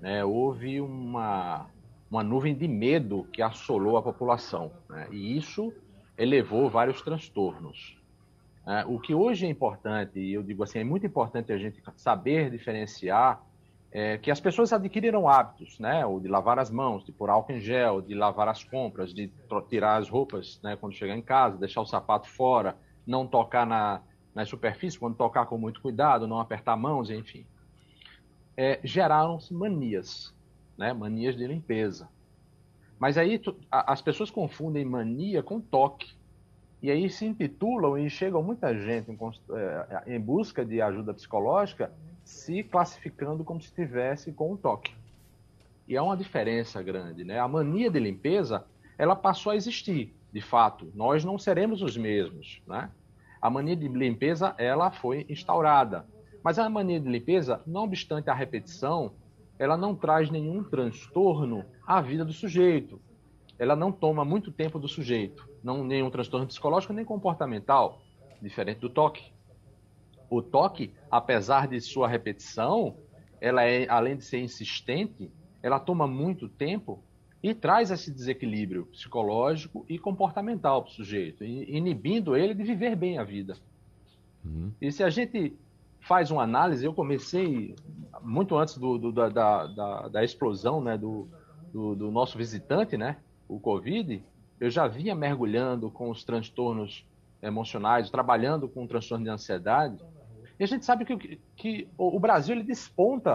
né, 0.00 0.24
houve 0.24 0.80
uma, 0.80 1.68
uma 2.10 2.24
nuvem 2.24 2.52
de 2.52 2.66
medo 2.66 3.28
que 3.32 3.42
assolou 3.42 3.96
a 3.96 4.02
população. 4.02 4.72
Né, 4.88 5.06
e 5.12 5.36
isso 5.36 5.72
elevou 6.18 6.68
vários 6.68 7.00
transtornos. 7.00 7.99
É, 8.66 8.84
o 8.86 8.98
que 8.98 9.14
hoje 9.14 9.46
é 9.46 9.48
importante, 9.48 10.18
e 10.18 10.32
eu 10.32 10.42
digo 10.42 10.62
assim, 10.62 10.80
é 10.80 10.84
muito 10.84 11.06
importante 11.06 11.52
a 11.52 11.58
gente 11.58 11.82
saber 11.96 12.50
diferenciar 12.50 13.42
é, 13.92 14.18
que 14.18 14.30
as 14.30 14.40
pessoas 14.40 14.72
adquiriram 14.72 15.28
hábitos, 15.28 15.78
né? 15.78 16.06
O 16.06 16.20
de 16.20 16.28
lavar 16.28 16.58
as 16.58 16.70
mãos, 16.70 17.04
de 17.04 17.10
pôr 17.10 17.28
álcool 17.28 17.52
em 17.52 17.60
gel, 17.60 18.00
de 18.00 18.14
lavar 18.14 18.48
as 18.48 18.62
compras, 18.62 19.12
de 19.12 19.32
tirar 19.68 19.96
as 19.96 20.08
roupas 20.08 20.60
né, 20.62 20.76
quando 20.76 20.94
chegar 20.94 21.16
em 21.16 21.22
casa, 21.22 21.58
deixar 21.58 21.80
o 21.80 21.86
sapato 21.86 22.28
fora, 22.28 22.76
não 23.04 23.26
tocar 23.26 23.66
na, 23.66 24.00
na 24.32 24.44
superfície, 24.44 24.98
quando 24.98 25.16
tocar 25.16 25.46
com 25.46 25.58
muito 25.58 25.80
cuidado, 25.80 26.28
não 26.28 26.38
apertar 26.38 26.76
mãos, 26.76 27.10
enfim. 27.10 27.44
É, 28.56 28.78
Geraram-se 28.84 29.52
manias, 29.52 30.32
né? 30.78 30.92
Manias 30.92 31.36
de 31.36 31.46
limpeza. 31.46 32.08
Mas 32.96 33.18
aí 33.18 33.38
tu, 33.38 33.56
a, 33.70 33.92
as 33.92 34.00
pessoas 34.00 34.30
confundem 34.30 34.84
mania 34.84 35.42
com 35.42 35.60
toque. 35.60 36.14
E 36.82 36.90
aí 36.90 37.10
se 37.10 37.26
intitulam 37.26 37.98
e 37.98 38.08
chegam 38.08 38.42
muita 38.42 38.74
gente 38.74 39.10
em, 39.10 39.18
é, 39.54 40.14
em 40.14 40.20
busca 40.20 40.64
de 40.64 40.80
ajuda 40.80 41.12
psicológica 41.12 41.92
se 42.24 42.62
classificando 42.62 43.44
como 43.44 43.60
se 43.60 43.68
estivesse 43.68 44.32
com 44.32 44.52
um 44.52 44.56
toque. 44.56 44.94
E 45.86 45.96
é 45.96 46.00
uma 46.00 46.16
diferença 46.16 46.82
grande, 46.82 47.22
né? 47.22 47.38
A 47.38 47.46
mania 47.46 47.90
de 47.90 47.98
limpeza, 47.98 48.64
ela 48.96 49.14
passou 49.14 49.52
a 49.52 49.56
existir, 49.56 50.14
de 50.32 50.40
fato. 50.40 50.90
Nós 50.94 51.24
não 51.24 51.38
seremos 51.38 51.82
os 51.82 51.96
mesmos, 51.96 52.62
né? 52.66 52.90
A 53.42 53.50
mania 53.50 53.76
de 53.76 53.88
limpeza, 53.88 54.54
ela 54.56 54.90
foi 54.90 55.26
instaurada. 55.28 56.06
Mas 56.42 56.58
a 56.58 56.68
mania 56.70 57.00
de 57.00 57.08
limpeza, 57.08 57.60
não 57.66 57.84
obstante 57.84 58.30
a 58.30 58.34
repetição, 58.34 59.12
ela 59.58 59.76
não 59.76 59.94
traz 59.94 60.30
nenhum 60.30 60.64
transtorno 60.64 61.64
à 61.86 62.00
vida 62.00 62.24
do 62.24 62.32
sujeito. 62.32 62.98
Ela 63.58 63.76
não 63.76 63.92
toma 63.92 64.24
muito 64.24 64.50
tempo 64.50 64.78
do 64.78 64.88
sujeito 64.88 65.49
não 65.62 65.84
nenhum 65.84 66.10
transtorno 66.10 66.46
psicológico 66.46 66.92
nem 66.92 67.04
comportamental, 67.04 68.02
diferente 68.40 68.78
do 68.78 68.88
toque. 68.88 69.32
O 70.28 70.40
toque, 70.40 70.92
apesar 71.10 71.66
de 71.66 71.80
sua 71.80 72.08
repetição, 72.08 72.96
ela 73.40 73.64
é 73.64 73.88
além 73.88 74.16
de 74.16 74.24
ser 74.24 74.38
insistente, 74.38 75.30
ela 75.62 75.80
toma 75.80 76.06
muito 76.06 76.48
tempo 76.48 77.02
e 77.42 77.54
traz 77.54 77.90
esse 77.90 78.10
desequilíbrio 78.10 78.86
psicológico 78.86 79.84
e 79.88 79.98
comportamental 79.98 80.82
para 80.82 80.90
o 80.90 80.94
sujeito, 80.94 81.42
inibindo 81.42 82.36
ele 82.36 82.54
de 82.54 82.62
viver 82.62 82.94
bem 82.94 83.18
a 83.18 83.24
vida. 83.24 83.56
Uhum. 84.44 84.72
E 84.80 84.92
se 84.92 85.02
a 85.02 85.10
gente 85.10 85.56
faz 86.00 86.30
uma 86.30 86.42
análise, 86.42 86.84
eu 86.84 86.94
comecei 86.94 87.74
muito 88.22 88.56
antes 88.56 88.76
do, 88.76 88.98
do, 88.98 89.12
da, 89.12 89.28
da, 89.28 90.08
da, 90.08 90.24
explosão 90.24 90.80
né, 90.80 90.96
do, 90.96 91.28
do, 91.72 91.94
do, 91.94 92.10
nosso 92.10 92.36
visitante, 92.36 92.96
né, 92.96 93.16
o 93.48 93.58
Covid, 93.58 94.22
eu 94.60 94.70
já 94.70 94.86
vinha 94.86 95.14
mergulhando 95.14 95.90
com 95.90 96.10
os 96.10 96.22
transtornos 96.22 97.04
emocionais, 97.42 98.10
trabalhando 98.10 98.68
com 98.68 98.86
transtorno 98.86 99.24
de 99.24 99.30
ansiedade, 99.30 99.98
e 100.58 100.62
a 100.62 100.66
gente 100.66 100.84
sabe 100.84 101.06
que, 101.06 101.40
que 101.56 101.88
o 101.96 102.20
Brasil 102.20 102.54
ele 102.54 102.62
desponta 102.62 103.32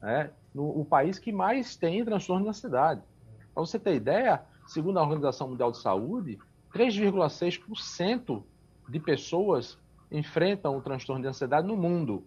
né, 0.00 0.30
no 0.54 0.80
o 0.80 0.84
país 0.84 1.18
que 1.18 1.32
mais 1.32 1.74
tem 1.74 2.04
transtorno 2.04 2.44
de 2.44 2.50
ansiedade. 2.50 3.02
Para 3.52 3.60
você 3.60 3.76
ter 3.76 3.96
ideia, 3.96 4.40
segundo 4.64 5.00
a 5.00 5.02
Organização 5.02 5.48
Mundial 5.48 5.72
de 5.72 5.78
Saúde, 5.78 6.38
3,6% 6.72 8.44
de 8.88 9.00
pessoas 9.00 9.76
enfrentam 10.12 10.76
o 10.76 10.80
transtorno 10.80 11.22
de 11.22 11.28
ansiedade 11.28 11.66
no 11.66 11.76
mundo. 11.76 12.24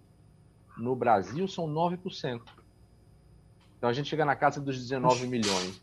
No 0.78 0.94
Brasil, 0.94 1.48
são 1.48 1.66
9%. 1.66 2.42
Então 3.78 3.90
a 3.90 3.94
gente 3.94 4.10
chega 4.10 4.26
na 4.26 4.36
casa 4.36 4.60
dos 4.60 4.78
19 4.78 5.26
milhões. 5.28 5.82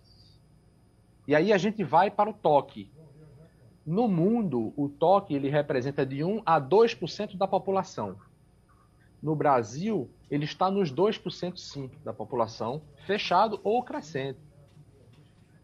E 1.26 1.34
aí 1.34 1.52
a 1.52 1.58
gente 1.58 1.82
vai 1.82 2.10
para 2.10 2.30
o 2.30 2.34
toque. 2.34 2.90
No 3.84 4.08
mundo, 4.08 4.72
o 4.76 4.88
toque 4.88 5.34
ele 5.34 5.48
representa 5.48 6.04
de 6.04 6.24
1 6.24 6.42
a 6.44 6.60
2% 6.60 7.36
da 7.36 7.46
população. 7.46 8.16
No 9.22 9.34
Brasil, 9.34 10.10
ele 10.30 10.44
está 10.44 10.70
nos 10.70 10.92
2% 10.92 11.56
sim 11.56 11.90
da 12.04 12.12
população, 12.12 12.82
fechado 13.06 13.60
ou 13.62 13.82
crescente. 13.82 14.38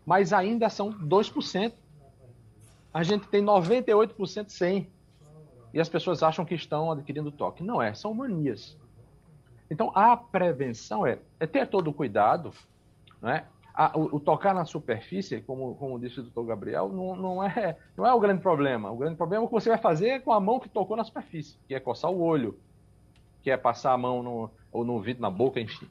Mas 0.04 0.32
ainda 0.32 0.68
são 0.68 0.92
2%. 0.92 1.72
A 2.92 3.02
gente 3.02 3.28
tem 3.28 3.44
98% 3.44 4.48
sem. 4.48 4.88
E 5.72 5.80
as 5.80 5.88
pessoas 5.88 6.22
acham 6.22 6.44
que 6.44 6.54
estão 6.54 6.90
adquirindo 6.90 7.30
toque. 7.30 7.62
Não 7.62 7.80
é, 7.80 7.94
são 7.94 8.12
manias. 8.12 8.76
Então, 9.70 9.92
a 9.94 10.16
prevenção 10.16 11.06
é, 11.06 11.18
é 11.38 11.46
ter 11.46 11.66
todo 11.68 11.88
o 11.88 11.94
cuidado, 11.94 12.52
né? 13.22 13.44
A, 13.72 13.96
o, 13.96 14.16
o, 14.16 14.20
tocar 14.20 14.54
na 14.54 14.64
superfície, 14.64 15.40
como, 15.42 15.74
como 15.76 15.98
disse 15.98 16.20
o 16.20 16.22
doutor 16.24 16.44
Gabriel, 16.44 16.88
não, 16.88 17.16
não, 17.16 17.44
é, 17.44 17.76
não 17.96 18.06
é 18.06 18.12
o 18.12 18.20
grande 18.20 18.42
problema. 18.42 18.90
O 18.90 18.96
grande 18.96 19.16
problema 19.16 19.44
é 19.44 19.46
o 19.46 19.48
que 19.48 19.54
você 19.54 19.68
vai 19.68 19.78
fazer 19.78 20.22
com 20.22 20.32
a 20.32 20.40
mão 20.40 20.58
que 20.58 20.68
tocou 20.68 20.96
na 20.96 21.04
superfície, 21.04 21.56
que 21.66 21.74
é 21.74 21.80
coçar 21.80 22.10
o 22.10 22.20
olho, 22.20 22.58
que 23.42 23.50
é 23.50 23.56
passar 23.56 23.92
a 23.92 23.98
mão 23.98 24.22
no, 24.22 24.50
ou 24.72 24.84
no 24.84 24.94
ouvido, 24.94 25.20
na 25.20 25.30
boca, 25.30 25.60
enfim. 25.60 25.88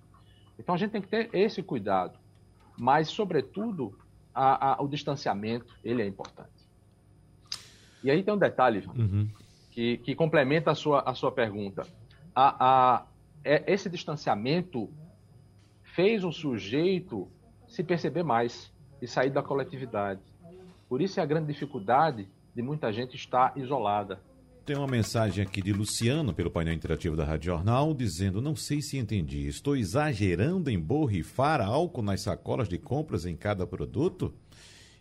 Então 0.57 0.75
a 0.75 0.77
gente 0.77 0.91
tem 0.91 1.01
que 1.01 1.07
ter 1.07 1.29
esse 1.33 1.63
cuidado. 1.63 2.19
Mas, 2.77 3.09
sobretudo, 3.09 3.97
a, 4.33 4.73
a, 4.73 4.83
o 4.83 4.87
distanciamento, 4.87 5.73
ele 5.83 6.01
é 6.01 6.05
importante. 6.05 6.49
E 8.03 8.09
aí 8.09 8.23
tem 8.23 8.33
um 8.33 8.37
detalhe, 8.37 8.87
uhum. 8.95 9.27
que, 9.71 9.97
que 9.97 10.15
complementa 10.15 10.71
a 10.71 10.75
sua, 10.75 11.01
a 11.01 11.13
sua 11.13 11.31
pergunta. 11.31 11.85
A, 12.33 12.55
a, 12.59 13.05
é, 13.43 13.63
esse 13.71 13.89
distanciamento 13.89 14.89
fez 15.83 16.23
o 16.23 16.31
sujeito 16.31 17.27
se 17.69 17.83
perceber 17.83 18.23
mais 18.23 18.71
e 19.01 19.07
sair 19.07 19.29
da 19.29 19.41
coletividade. 19.41 20.19
Por 20.89 21.01
isso 21.01 21.19
é 21.19 21.23
a 21.23 21.25
grande 21.25 21.47
dificuldade 21.53 22.27
de 22.55 22.61
muita 22.61 22.91
gente 22.91 23.15
estar 23.15 23.53
isolada. 23.55 24.19
Tem 24.65 24.75
uma 24.75 24.87
mensagem 24.87 25.43
aqui 25.43 25.61
de 25.61 25.71
Luciano 25.71 26.33
pelo 26.33 26.51
painel 26.51 26.73
interativo 26.73 27.15
da 27.15 27.23
Rádio 27.23 27.45
Jornal 27.45 27.93
dizendo: 27.93 28.41
Não 28.41 28.55
sei 28.55 28.81
se 28.81 28.97
entendi, 28.97 29.47
estou 29.47 29.75
exagerando 29.75 30.69
em 30.69 30.79
borrifar 30.79 31.61
álcool 31.61 32.01
nas 32.01 32.21
sacolas 32.21 32.67
de 32.67 32.77
compras 32.77 33.25
em 33.25 33.35
cada 33.35 33.65
produto? 33.65 34.33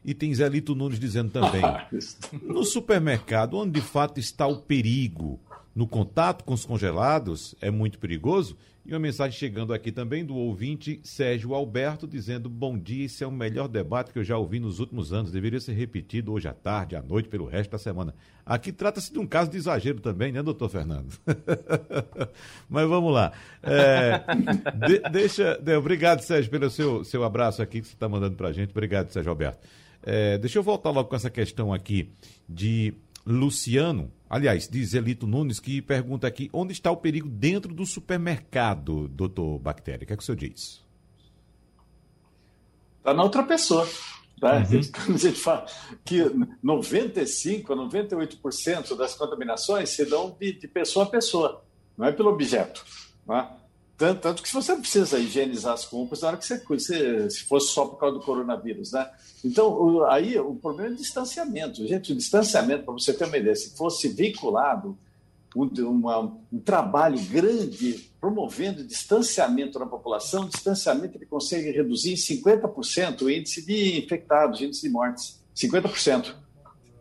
E 0.05 0.15
tem 0.15 0.35
Zelito 0.35 0.75
Nunes 0.75 0.99
dizendo 0.99 1.31
também: 1.31 1.63
No 2.43 2.65
supermercado, 2.65 3.59
onde 3.59 3.73
de 3.73 3.83
fato 3.83 4.19
está 4.19 4.47
o 4.47 4.63
perigo, 4.63 5.41
no 5.79 5.87
contato 5.87 6.43
com 6.43 6.55
os 6.55 6.67
congelados 6.67 7.55
é 7.61 7.71
muito 7.71 8.01
perigoso. 8.01 8.57
E 8.85 8.93
uma 8.93 8.99
mensagem 8.99 9.39
chegando 9.39 9.73
aqui 9.73 9.93
também 9.93 10.25
do 10.25 10.35
ouvinte 10.35 10.99
Sérgio 11.05 11.55
Alberto, 11.55 12.05
dizendo: 12.05 12.49
Bom 12.49 12.77
dia, 12.77 13.05
esse 13.05 13.23
é 13.23 13.27
o 13.29 13.31
melhor 13.31 13.69
debate 13.69 14.13
que 14.13 14.19
eu 14.19 14.25
já 14.25 14.37
ouvi 14.37 14.59
nos 14.59 14.81
últimos 14.81 15.13
anos. 15.13 15.31
Deveria 15.31 15.61
ser 15.61 15.75
repetido 15.75 16.33
hoje 16.33 16.49
à 16.49 16.53
tarde, 16.53 16.97
à 16.97 17.03
noite, 17.03 17.29
pelo 17.29 17.47
resto 17.47 17.71
da 17.71 17.79
semana. 17.79 18.13
Aqui 18.45 18.73
trata-se 18.73 19.13
de 19.13 19.21
um 19.21 19.27
caso 19.27 19.53
de 19.53 19.57
exagero 19.57 20.01
também, 20.01 20.33
né, 20.33 20.43
doutor 20.43 20.69
Fernando? 20.69 21.13
Mas 22.69 22.89
vamos 22.89 23.15
lá. 23.15 23.31
É, 23.63 24.21
de, 24.85 24.99
deixa. 25.11 25.59
De, 25.63 25.77
obrigado, 25.77 26.23
Sérgio, 26.23 26.51
pelo 26.51 26.69
seu, 26.71 27.05
seu 27.05 27.23
abraço 27.23 27.63
aqui 27.63 27.81
que 27.81 27.87
você 27.87 27.95
está 27.95 28.09
mandando 28.09 28.35
para 28.35 28.49
a 28.49 28.53
gente. 28.53 28.71
Obrigado, 28.71 29.13
Sérgio 29.13 29.31
Alberto. 29.31 29.65
É, 30.03 30.39
deixa 30.39 30.59
eu 30.59 30.63
voltar 30.65 30.91
logo 30.91 31.09
com 31.09 31.15
essa 31.15 31.31
questão 31.31 31.73
aqui 31.73 32.11
de 32.49 32.95
Luciano, 33.25 34.11
aliás, 34.29 34.69
diz 34.69 34.95
Elito 34.95 35.27
Nunes, 35.27 35.61
que 35.61 35.81
pergunta 35.83 36.27
aqui: 36.27 36.49
onde 36.53 36.73
está 36.73 36.91
o 36.91 36.97
perigo 36.97 37.29
dentro 37.29 37.75
do 37.75 37.87
supermercado, 37.87 39.09
doutor 39.09 39.59
Bactéria? 39.59 40.05
O 40.05 40.07
que 40.07 40.13
é 40.13 40.17
que 40.17 40.23
o 40.23 40.27
senhor 40.27 40.37
diz? 40.37 40.83
Está 42.99 43.15
na 43.15 43.23
outra 43.23 43.43
pessoa. 43.43 43.89
Tá? 44.41 44.59
Uhum. 44.59 44.81
Quando 44.95 45.17
a 45.17 45.19
gente 45.19 45.41
fala 45.41 45.67
que 46.05 46.21
95% 46.65 47.73
a 47.73 47.75
98% 47.75 48.97
das 48.97 49.17
contaminações 49.17 49.89
se 49.89 50.05
dão 50.05 50.37
de, 50.39 50.53
de, 50.53 50.69
pessoa 50.69 51.07
a 51.07 51.09
pessoa, 51.09 51.65
não 51.97 52.07
é 52.07 52.13
pelo 52.13 52.31
objeto. 52.31 52.85
Não 53.27 53.37
é? 53.37 53.51
Tanto, 53.99 54.21
tanto, 54.21 54.43
que 54.45 54.53
você 54.55 54.77
precisa 54.77 55.19
higienizar 55.19 55.75
as 55.75 55.85
compras 55.85 56.23
na 56.23 56.29
hora 56.29 56.37
que 56.37 56.47
você, 56.47 56.59
você 56.61 57.29
se 57.29 57.43
fosse 57.43 57.73
só 57.73 57.85
por 57.85 57.99
causa 57.99 58.17
do 58.17 58.25
coronavírus, 58.25 58.93
né? 58.93 59.11
Então, 59.45 59.73
o, 59.73 60.05
aí 60.05 60.39
o 60.39 60.55
problema 60.55 60.91
é 60.91 60.93
o 60.93 60.97
distanciamento. 60.97 61.85
Gente, 61.85 62.13
o 62.13 62.17
distanciamento, 62.17 62.85
para 62.85 62.95
você 62.95 63.13
ter 63.13 63.25
uma 63.25 63.37
ideia, 63.37 63.57
se 63.57 63.77
fosse 63.77 64.07
vinculado 64.07 64.97
um, 65.57 65.67
uma, 65.89 66.33
um 66.53 66.61
trabalho 66.61 67.21
grande 67.25 68.09
promovendo 68.21 68.85
distanciamento 68.85 69.81
na 69.81 69.87
população, 69.87 70.47
distanciamento 70.47 71.19
ele 71.19 71.27
consegue 71.27 71.73
reduzir 71.73 72.13
em 72.13 72.15
50% 72.15 73.23
o 73.23 73.31
índice 73.31 73.67
de 73.67 73.99
infectados, 73.99 74.61
índice 74.61 74.83
de 74.83 74.91
mortes. 74.91 75.43
50%. 75.57 76.37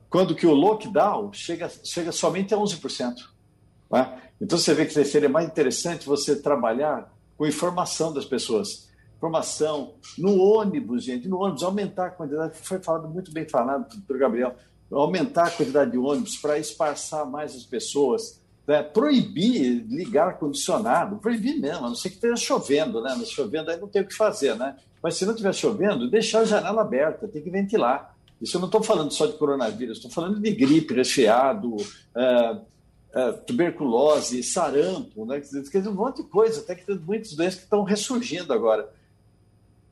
Quando 0.10 0.34
que 0.34 0.48
o 0.48 0.54
lockdown 0.54 1.32
chega, 1.32 1.70
chega 1.84 2.12
somente 2.12 2.56
a 2.56 2.58
11%. 2.58 3.14
Né? 3.92 4.22
Então 4.40 4.58
você 4.58 4.74
vê 4.74 4.86
que 4.86 5.04
seria 5.04 5.30
mais 5.30 5.48
interessante 5.48 6.06
você 6.06 6.36
trabalhar 6.36 7.12
com 7.38 7.46
informação 7.46 8.14
das 8.14 8.26
pessoas. 8.26 8.88
Informação 9.18 9.96
no 10.18 10.40
ônibus, 10.40 11.04
gente, 11.04 11.28
no 11.28 11.40
ônibus, 11.40 11.64
aumentar 11.64 12.08
a 12.08 12.10
quantidade, 12.12 12.56
foi 12.62 12.80
falado 12.80 13.08
muito 13.10 13.32
bem 13.32 13.50
falado 13.50 13.88
pelo 14.04 14.20
Gabriel, 14.20 14.56
aumentar 14.92 15.48
a 15.48 15.52
quantidade 15.52 15.92
de 15.92 15.98
ônibus 15.98 16.38
para 16.38 16.60
esparçar 16.60 17.26
mais 17.26 17.56
as 17.56 17.64
pessoas, 17.64 18.40
né? 18.68 18.84
proibir 18.84 19.86
ligar 19.90 20.28
ar-condicionado, 20.28 21.18
proibir 21.18 21.60
mesmo, 21.60 21.86
a 21.86 21.90
não 21.90 21.96
ser 21.96 22.10
que 22.10 22.16
esteja 22.16 22.36
chovendo, 22.36 23.02
né? 23.02 23.16
Mas 23.18 23.30
chovendo 23.30 23.72
aí 23.72 23.80
não 23.80 23.88
tem 23.88 24.04
o 24.04 24.08
que 24.08 24.16
fazer, 24.16 24.56
né? 24.56 24.76
Mas 25.02 25.16
se 25.16 25.26
não 25.26 25.34
estiver 25.34 25.54
chovendo, 25.54 26.10
deixar 26.10 26.42
a 26.42 26.46
janela 26.46 26.82
aberta, 26.82 27.28
tem 27.28 27.42
que 27.42 27.50
ventilar. 27.50 28.16
Isso 28.42 28.58
eu 28.58 28.60
não 28.60 28.68
estou 28.68 28.84
falando 28.84 29.12
só 29.12 29.26
de 29.26 29.34
coronavírus, 29.34 29.98
estou 29.98 30.12
falando 30.12 30.40
de 30.40 30.52
gripe, 30.52 30.94
resfriado, 30.94 31.76
uh, 31.76 32.62
é, 33.18 33.32
tuberculose, 33.32 34.44
sarampo, 34.44 35.26
né? 35.26 35.42
quer 35.42 35.80
dizer, 35.80 35.90
um 35.90 35.94
monte 35.94 36.18
de 36.18 36.30
coisa, 36.30 36.62
até 36.62 36.76
que 36.76 36.86
tem 36.86 37.00
muitas 37.00 37.34
doenças 37.34 37.56
que 37.56 37.64
estão 37.64 37.82
ressurgindo 37.82 38.54
agora. 38.54 38.88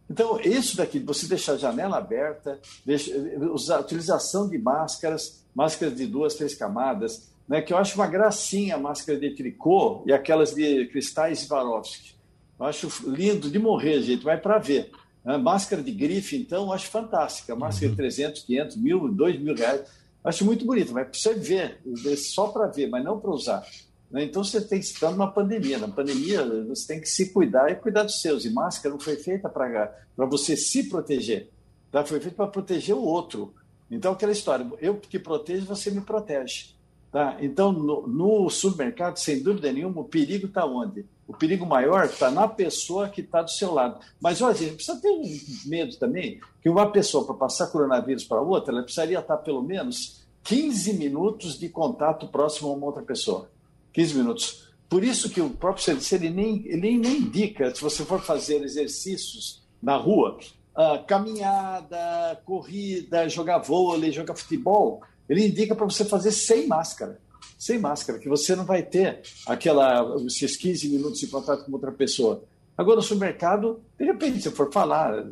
Então, 0.07 0.39
isso 0.39 0.77
daqui, 0.77 0.99
você 0.99 1.25
deixar 1.25 1.53
a 1.53 1.57
janela 1.57 1.97
aberta, 1.97 2.59
deixa, 2.85 3.11
usar, 3.51 3.79
utilização 3.79 4.47
de 4.47 4.59
máscaras, 4.59 5.43
máscaras 5.55 5.95
de 5.95 6.05
duas, 6.05 6.35
três 6.35 6.53
camadas, 6.53 7.27
né, 7.49 7.63
que 7.63 7.73
eu 7.73 7.77
acho 7.77 7.95
uma 7.95 8.05
gracinha 8.05 8.75
a 8.75 8.79
máscara 8.79 9.19
de 9.19 9.31
tricô 9.31 10.03
e 10.05 10.13
aquelas 10.13 10.53
de 10.53 10.85
cristais 10.89 11.39
Swarovski. 11.39 12.13
Eu 12.59 12.65
acho 12.67 12.89
lindo 13.07 13.49
de 13.49 13.57
morrer, 13.57 14.03
gente, 14.03 14.23
vai 14.23 14.39
para 14.39 14.59
ver. 14.59 14.91
A 15.25 15.39
máscara 15.39 15.81
de 15.81 15.91
grife, 15.91 16.37
então, 16.37 16.65
eu 16.65 16.73
acho 16.73 16.85
fantástica. 16.89 17.55
Máscara 17.55 17.89
de 17.89 17.97
300, 17.97 18.43
500, 18.43 18.77
mil, 18.77 19.11
2 19.11 19.39
mil 19.39 19.55
reais 19.55 19.81
Acho 20.25 20.43
muito 20.43 20.65
bonito, 20.65 20.91
mas 20.91 21.07
precisa 21.07 21.35
ver, 21.35 21.79
só 22.17 22.47
para 22.47 22.65
ver, 22.65 22.89
mas 22.89 23.03
não 23.03 23.19
para 23.19 23.29
usar. 23.29 23.63
Né? 24.09 24.23
Então 24.23 24.43
você 24.43 24.59
tem 24.59 24.79
que 24.79 24.85
estar 24.85 25.11
numa 25.11 25.31
pandemia. 25.31 25.77
Na 25.77 25.87
pandemia 25.87 26.43
você 26.67 26.87
tem 26.87 26.99
que 26.99 27.07
se 27.07 27.31
cuidar 27.31 27.71
e 27.71 27.75
cuidar 27.75 28.03
dos 28.03 28.19
seus. 28.21 28.43
E 28.43 28.49
máscara 28.49 28.93
não 28.93 28.99
foi 28.99 29.17
feita 29.17 29.47
para 29.47 29.93
você 30.17 30.57
se 30.57 30.89
proteger, 30.89 31.49
tá? 31.91 32.03
foi 32.03 32.19
feita 32.19 32.35
para 32.37 32.47
proteger 32.47 32.95
o 32.95 33.03
outro. 33.03 33.53
Então 33.89 34.13
aquela 34.13 34.31
história, 34.31 34.67
eu 34.81 34.95
que 34.95 35.19
protejo, 35.19 35.65
você 35.65 35.91
me 35.91 36.01
protege. 36.01 36.73
Tá? 37.11 37.37
Então 37.39 37.71
no, 37.71 38.07
no 38.07 38.49
supermercado, 38.49 39.17
sem 39.17 39.43
dúvida 39.43 39.71
nenhuma, 39.71 40.01
o 40.01 40.05
perigo 40.05 40.47
está 40.47 40.65
onde? 40.65 41.05
O 41.27 41.33
perigo 41.33 41.65
maior 41.65 42.05
está 42.05 42.29
na 42.29 42.47
pessoa 42.47 43.09
que 43.09 43.21
está 43.21 43.41
do 43.41 43.49
seu 43.49 43.73
lado. 43.73 43.99
Mas, 44.21 44.41
olha, 44.41 44.55
gente 44.55 44.75
precisa 44.75 45.01
ter 45.01 45.09
um 45.09 45.23
medo 45.65 45.95
também 45.97 46.39
que 46.61 46.69
uma 46.69 46.91
pessoa, 46.91 47.25
para 47.25 47.33
passar 47.35 47.67
coronavírus 47.67 48.23
para 48.23 48.41
outra, 48.41 48.71
ela 48.71 48.83
precisaria 48.83 49.19
estar 49.19 49.37
pelo 49.37 49.63
menos 49.63 50.23
15 50.43 50.93
minutos 50.93 51.57
de 51.57 51.67
contato 51.69 52.27
próximo 52.27 52.69
a 52.69 52.73
uma 52.73 52.85
outra 52.85 53.01
pessoa. 53.01 53.49
15 53.93 54.15
minutos. 54.15 54.69
Por 54.87 55.03
isso 55.03 55.29
que 55.29 55.41
o 55.41 55.49
próprio 55.49 55.83
CDC 55.83 56.15
ele 56.15 56.29
nem, 56.29 56.63
ele 56.67 56.97
nem 56.97 57.17
indica, 57.17 57.73
se 57.73 57.81
você 57.81 58.05
for 58.05 58.21
fazer 58.21 58.63
exercícios 58.63 59.63
na 59.81 59.97
rua, 59.97 60.37
uh, 60.77 61.03
caminhada, 61.07 62.39
corrida, 62.45 63.27
jogar 63.27 63.57
vôlei, 63.57 64.11
jogar 64.11 64.35
futebol, 64.35 65.01
ele 65.27 65.47
indica 65.47 65.73
para 65.73 65.85
você 65.85 66.05
fazer 66.05 66.31
sem 66.31 66.67
máscara 66.67 67.19
sem 67.65 67.79
máscara, 67.79 68.19
que 68.19 68.29
você 68.29 68.55
não 68.55 68.63
vai 68.63 68.83
ter 68.83 69.21
aquela, 69.47 70.15
esses 70.27 70.55
15 70.55 70.87
minutos 70.87 71.19
de 71.19 71.25
contato 71.25 71.65
com 71.65 71.71
outra 71.71 71.91
pessoa. 71.91 72.43
Agora, 72.77 72.97
no 72.97 73.01
supermercado, 73.01 73.81
de 73.97 74.05
repente, 74.05 74.39
se 74.39 74.51
for 74.51 74.71
falar, 74.71 75.25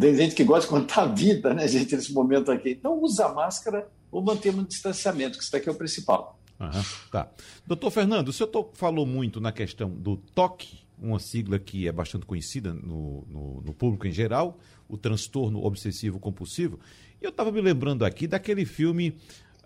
tem 0.00 0.16
gente 0.16 0.34
que 0.34 0.42
gosta 0.42 0.62
de 0.62 0.80
contar 0.80 1.02
a 1.02 1.06
vida, 1.06 1.54
né, 1.54 1.68
gente, 1.68 1.94
nesse 1.94 2.12
momento 2.12 2.50
aqui. 2.50 2.70
Então, 2.70 3.00
usa 3.00 3.26
a 3.26 3.32
máscara 3.32 3.88
ou 4.10 4.20
manter 4.20 4.52
um 4.52 4.64
distanciamento, 4.64 5.38
que 5.38 5.44
isso 5.44 5.52
daqui 5.52 5.68
é 5.68 5.72
o 5.72 5.76
principal. 5.76 6.36
Uhum, 6.58 6.82
tá. 7.12 7.30
Doutor 7.64 7.92
Fernando, 7.92 8.28
o 8.28 8.32
senhor 8.32 8.50
falou 8.74 9.06
muito 9.06 9.40
na 9.40 9.52
questão 9.52 9.88
do 9.88 10.16
toque, 10.16 10.80
uma 10.98 11.20
sigla 11.20 11.60
que 11.60 11.86
é 11.86 11.92
bastante 11.92 12.26
conhecida 12.26 12.74
no, 12.74 13.24
no, 13.28 13.62
no 13.64 13.72
público 13.72 14.08
em 14.08 14.12
geral, 14.12 14.58
o 14.88 14.96
transtorno 14.96 15.64
obsessivo 15.64 16.18
compulsivo. 16.18 16.80
E 17.20 17.24
eu 17.24 17.30
estava 17.30 17.52
me 17.52 17.60
lembrando 17.60 18.04
aqui 18.04 18.26
daquele 18.26 18.64
filme 18.64 19.16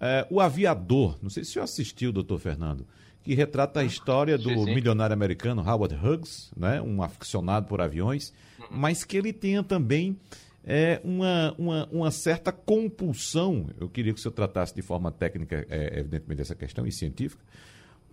é, 0.01 0.27
O 0.31 0.41
Aviador. 0.41 1.19
Não 1.23 1.31
sei 1.31 1.45
se 1.45 1.51
o 1.51 1.53
senhor 1.55 1.65
assistiu, 1.65 2.13
doutor 2.13 2.39
Fernando 2.39 2.87
que 3.27 3.35
retrata 3.35 3.81
a 3.81 3.85
história 3.85 4.39
do 4.39 4.49
sim, 4.51 4.65
sim. 4.67 4.75
milionário 4.77 5.13
americano 5.13 5.61
Howard 5.61 5.97
Hughes, 5.97 6.53
né, 6.57 6.81
um 6.81 7.03
aficionado 7.03 7.67
por 7.67 7.81
aviões, 7.81 8.33
uhum. 8.57 8.67
mas 8.71 9.03
que 9.03 9.17
ele 9.17 9.33
tenha 9.33 9.65
também 9.65 10.17
é, 10.65 11.01
uma, 11.03 11.53
uma, 11.59 11.89
uma, 11.91 12.11
certa 12.13 12.53
compulsão, 12.53 13.69
eu 13.81 13.89
queria 13.89 14.13
que 14.13 14.21
o 14.21 14.23
senhor 14.23 14.33
tratasse 14.33 14.73
de 14.73 14.81
forma 14.81 15.11
técnica, 15.11 15.67
é, 15.69 15.99
evidentemente, 15.99 16.43
essa 16.43 16.55
questão 16.55 16.87
e 16.87 16.93
científica, 16.93 17.43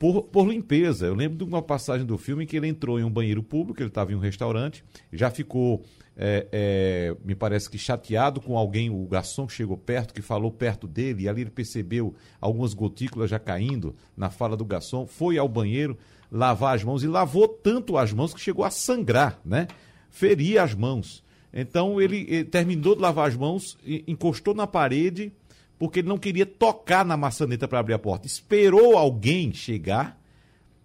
por, 0.03 0.23
por 0.23 0.49
limpeza. 0.49 1.05
Eu 1.05 1.15
lembro 1.15 1.37
de 1.37 1.45
uma 1.45 1.61
passagem 1.61 2.05
do 2.05 2.17
filme 2.17 2.43
em 2.43 2.47
que 2.47 2.57
ele 2.57 2.67
entrou 2.67 2.99
em 2.99 3.05
um 3.05 3.09
banheiro 3.09 3.41
público, 3.41 3.81
ele 3.81 3.87
estava 3.87 4.11
em 4.11 4.15
um 4.15 4.19
restaurante, 4.19 4.83
já 5.13 5.31
ficou, 5.31 5.81
é, 6.17 6.45
é, 6.51 7.15
me 7.23 7.33
parece 7.33 7.69
que 7.69 7.77
chateado 7.77 8.41
com 8.41 8.57
alguém, 8.57 8.89
o 8.89 9.07
garçom 9.07 9.47
que 9.47 9.53
chegou 9.53 9.77
perto, 9.77 10.13
que 10.13 10.21
falou 10.21 10.51
perto 10.51 10.89
dele, 10.89 11.23
e 11.23 11.29
ali 11.29 11.39
ele 11.39 11.49
percebeu 11.49 12.13
algumas 12.41 12.73
gotículas 12.73 13.29
já 13.29 13.39
caindo 13.39 13.95
na 14.17 14.29
fala 14.29 14.57
do 14.57 14.65
garçom, 14.65 15.07
foi 15.07 15.37
ao 15.37 15.47
banheiro 15.47 15.97
lavar 16.29 16.75
as 16.75 16.83
mãos 16.83 17.01
e 17.01 17.07
lavou 17.07 17.47
tanto 17.47 17.97
as 17.97 18.11
mãos 18.11 18.33
que 18.33 18.41
chegou 18.41 18.65
a 18.65 18.69
sangrar, 18.69 19.39
né? 19.45 19.69
Feria 20.09 20.63
as 20.63 20.75
mãos. 20.75 21.23
Então 21.53 22.01
ele, 22.01 22.25
ele 22.27 22.43
terminou 22.43 22.93
de 22.93 23.01
lavar 23.01 23.29
as 23.29 23.37
mãos, 23.37 23.77
encostou 24.05 24.53
na 24.53 24.67
parede 24.67 25.31
porque 25.83 25.99
ele 25.99 26.07
não 26.07 26.17
queria 26.17 26.45
tocar 26.45 27.03
na 27.03 27.17
maçaneta 27.17 27.67
para 27.67 27.77
abrir 27.77 27.93
a 27.93 27.99
porta. 27.99 28.25
Esperou 28.25 28.97
alguém 28.97 29.51
chegar, 29.53 30.17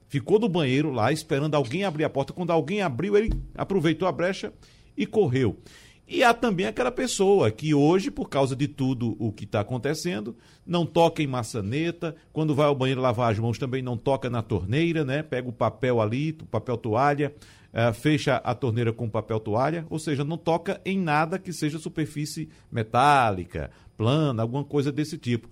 ficou 0.09 0.41
no 0.41 0.49
banheiro 0.49 0.91
lá 0.91 1.13
esperando 1.13 1.55
alguém 1.55 1.85
abrir 1.85 2.03
a 2.03 2.11
porta. 2.11 2.33
Quando 2.33 2.51
alguém 2.51 2.83
abriu, 2.83 3.17
ele 3.17 3.33
aproveitou 3.55 4.09
a 4.09 4.11
brecha 4.11 4.53
e 4.97 5.07
correu. 5.07 5.57
E 6.05 6.25
há 6.25 6.35
também 6.35 6.67
aquela 6.67 6.91
pessoa 6.91 7.49
que 7.49 7.73
hoje, 7.73 8.11
por 8.11 8.29
causa 8.29 8.57
de 8.57 8.67
tudo 8.67 9.15
o 9.21 9.31
que 9.31 9.45
está 9.45 9.61
acontecendo, 9.61 10.37
não 10.67 10.85
toca 10.85 11.23
em 11.23 11.29
maçaneta, 11.29 12.17
quando 12.33 12.53
vai 12.53 12.67
ao 12.67 12.75
banheiro 12.75 13.01
lavar 13.01 13.31
as 13.31 13.39
mãos 13.39 13.57
também 13.57 13.81
não 13.81 13.97
toca 13.97 14.29
na 14.29 14.43
torneira, 14.43 15.05
né? 15.05 15.23
Pega 15.23 15.49
o 15.49 15.53
papel 15.53 16.01
ali, 16.01 16.37
o 16.43 16.47
papel 16.47 16.77
toalha, 16.77 17.33
uh, 17.73 17.93
fecha 17.93 18.37
a 18.37 18.55
torneira 18.55 18.93
com 18.93 19.09
papel 19.09 19.41
toalha, 19.41 19.87
ou 19.91 19.99
seja, 19.99 20.25
não 20.25 20.37
toca 20.37 20.81
em 20.85 20.99
nada 20.99 21.39
que 21.39 21.53
seja 21.53 21.79
superfície 21.79 22.49
metálica, 22.71 23.71
plana, 23.97 24.43
alguma 24.43 24.65
coisa 24.65 24.93
desse 24.93 25.19
tipo. 25.19 25.49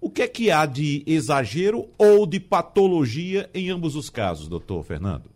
O 0.00 0.10
que 0.10 0.22
é 0.22 0.28
que 0.28 0.50
há 0.50 0.66
de 0.66 1.02
exagero 1.06 1.88
ou 1.96 2.26
de 2.26 2.38
patologia 2.38 3.48
em 3.54 3.70
ambos 3.70 3.96
os 3.96 4.10
casos, 4.10 4.48
doutor 4.48 4.82
Fernando? 4.82 5.30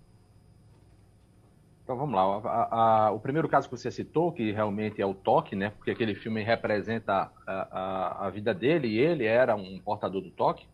Então 1.89 1.97
vamos 1.97 2.15
lá. 2.15 2.23
A, 2.45 3.07
a, 3.07 3.11
o 3.13 3.19
primeiro 3.19 3.49
caso 3.49 3.67
que 3.67 3.75
você 3.75 3.91
citou, 3.91 4.31
que 4.31 4.53
realmente 4.53 5.01
é 5.01 5.07
o 5.07 5.15
toque, 5.15 5.57
né? 5.57 5.71
Porque 5.71 5.91
aquele 5.91 6.15
filme 6.15 6.43
representa 6.43 7.33
a, 7.47 8.27
a 8.27 8.29
vida 8.29 8.53
dele 8.53 8.89
e 8.89 8.99
ele 8.99 9.25
era 9.25 9.57
um 9.57 9.79
portador 9.79 10.21
do 10.21 10.31
toque. 10.31 10.67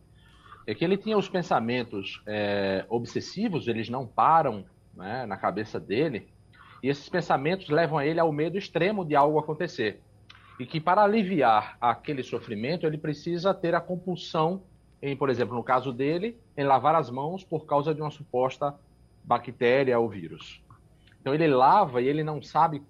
É 0.67 0.75
que 0.75 0.83
ele 0.83 0.97
tinha 0.97 1.17
os 1.17 1.29
pensamentos 1.29 2.21
é, 2.27 2.85
obsessivos, 2.89 3.69
eles 3.69 3.87
não 3.87 4.05
param 4.05 4.65
né, 4.95 5.25
na 5.25 5.37
cabeça 5.37 5.79
dele, 5.79 6.27
e 6.81 6.89
esses 6.89 7.09
pensamentos 7.09 7.69
levam 7.69 8.01
ele 8.01 8.19
ao 8.19 8.31
medo 8.31 8.57
extremo 8.57 9.03
de 9.03 9.15
algo 9.15 9.39
acontecer 9.39 10.01
e 10.59 10.65
que 10.65 10.79
para 10.79 11.03
aliviar 11.03 11.77
aquele 11.79 12.23
sofrimento 12.23 12.85
ele 12.85 12.97
precisa 12.97 13.53
ter 13.53 13.75
a 13.75 13.81
compulsão 13.81 14.63
em, 15.01 15.15
por 15.15 15.29
exemplo, 15.29 15.55
no 15.55 15.63
caso 15.63 15.91
dele, 15.91 16.39
em 16.57 16.63
lavar 16.63 16.95
as 16.95 17.09
mãos 17.09 17.43
por 17.43 17.65
causa 17.65 17.93
de 17.93 18.01
uma 18.01 18.09
suposta 18.09 18.73
bactéria 19.23 19.99
ou 19.99 20.09
vírus. 20.09 20.61
Então 21.19 21.33
ele 21.33 21.47
lava 21.47 22.01
e 22.01 22.07
ele 22.07 22.23
não 22.23 22.41
sabe 22.41 22.81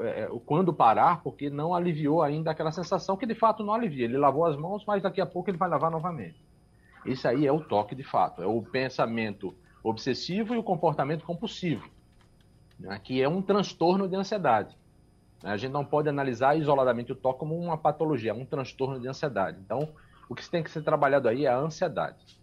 é, 0.00 0.28
o, 0.30 0.40
quando 0.40 0.72
parar, 0.72 1.22
porque 1.22 1.50
não 1.50 1.74
aliviou 1.74 2.22
ainda 2.22 2.50
aquela 2.50 2.72
sensação 2.72 3.16
que 3.16 3.26
de 3.26 3.34
fato 3.34 3.62
não 3.62 3.74
alivia. 3.74 4.04
Ele 4.04 4.16
lavou 4.16 4.44
as 4.44 4.56
mãos, 4.56 4.84
mas 4.86 5.02
daqui 5.02 5.20
a 5.20 5.26
pouco 5.26 5.50
ele 5.50 5.58
vai 5.58 5.68
lavar 5.68 5.90
novamente. 5.90 6.42
Isso 7.04 7.26
aí 7.28 7.46
é 7.46 7.52
o 7.52 7.60
toque 7.60 7.94
de 7.94 8.04
fato, 8.04 8.42
é 8.42 8.46
o 8.46 8.62
pensamento 8.62 9.54
obsessivo 9.82 10.54
e 10.54 10.58
o 10.58 10.62
comportamento 10.62 11.24
compulsivo, 11.24 11.88
né, 12.78 13.00
que 13.02 13.20
é 13.20 13.28
um 13.28 13.42
transtorno 13.42 14.08
de 14.08 14.16
ansiedade. 14.16 14.76
A 15.42 15.56
gente 15.56 15.72
não 15.72 15.84
pode 15.84 16.08
analisar 16.08 16.56
isoladamente 16.56 17.10
o 17.10 17.16
toque 17.16 17.40
como 17.40 17.58
uma 17.58 17.76
patologia, 17.76 18.30
é 18.30 18.34
um 18.34 18.44
transtorno 18.44 19.00
de 19.00 19.08
ansiedade. 19.08 19.58
Então, 19.64 19.88
o 20.28 20.34
que 20.34 20.48
tem 20.48 20.62
que 20.62 20.70
ser 20.70 20.82
trabalhado 20.82 21.28
aí 21.28 21.46
é 21.46 21.48
a 21.48 21.58
ansiedade. 21.58 22.40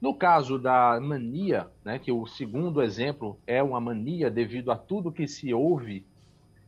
No 0.00 0.14
caso 0.14 0.58
da 0.58 1.00
mania, 1.00 1.68
né, 1.84 1.98
que 1.98 2.12
o 2.12 2.26
segundo 2.26 2.82
exemplo 2.82 3.38
é 3.46 3.62
uma 3.62 3.80
mania 3.80 4.30
devido 4.30 4.70
a 4.70 4.76
tudo 4.76 5.10
que 5.10 5.26
se 5.26 5.52
ouve 5.52 6.06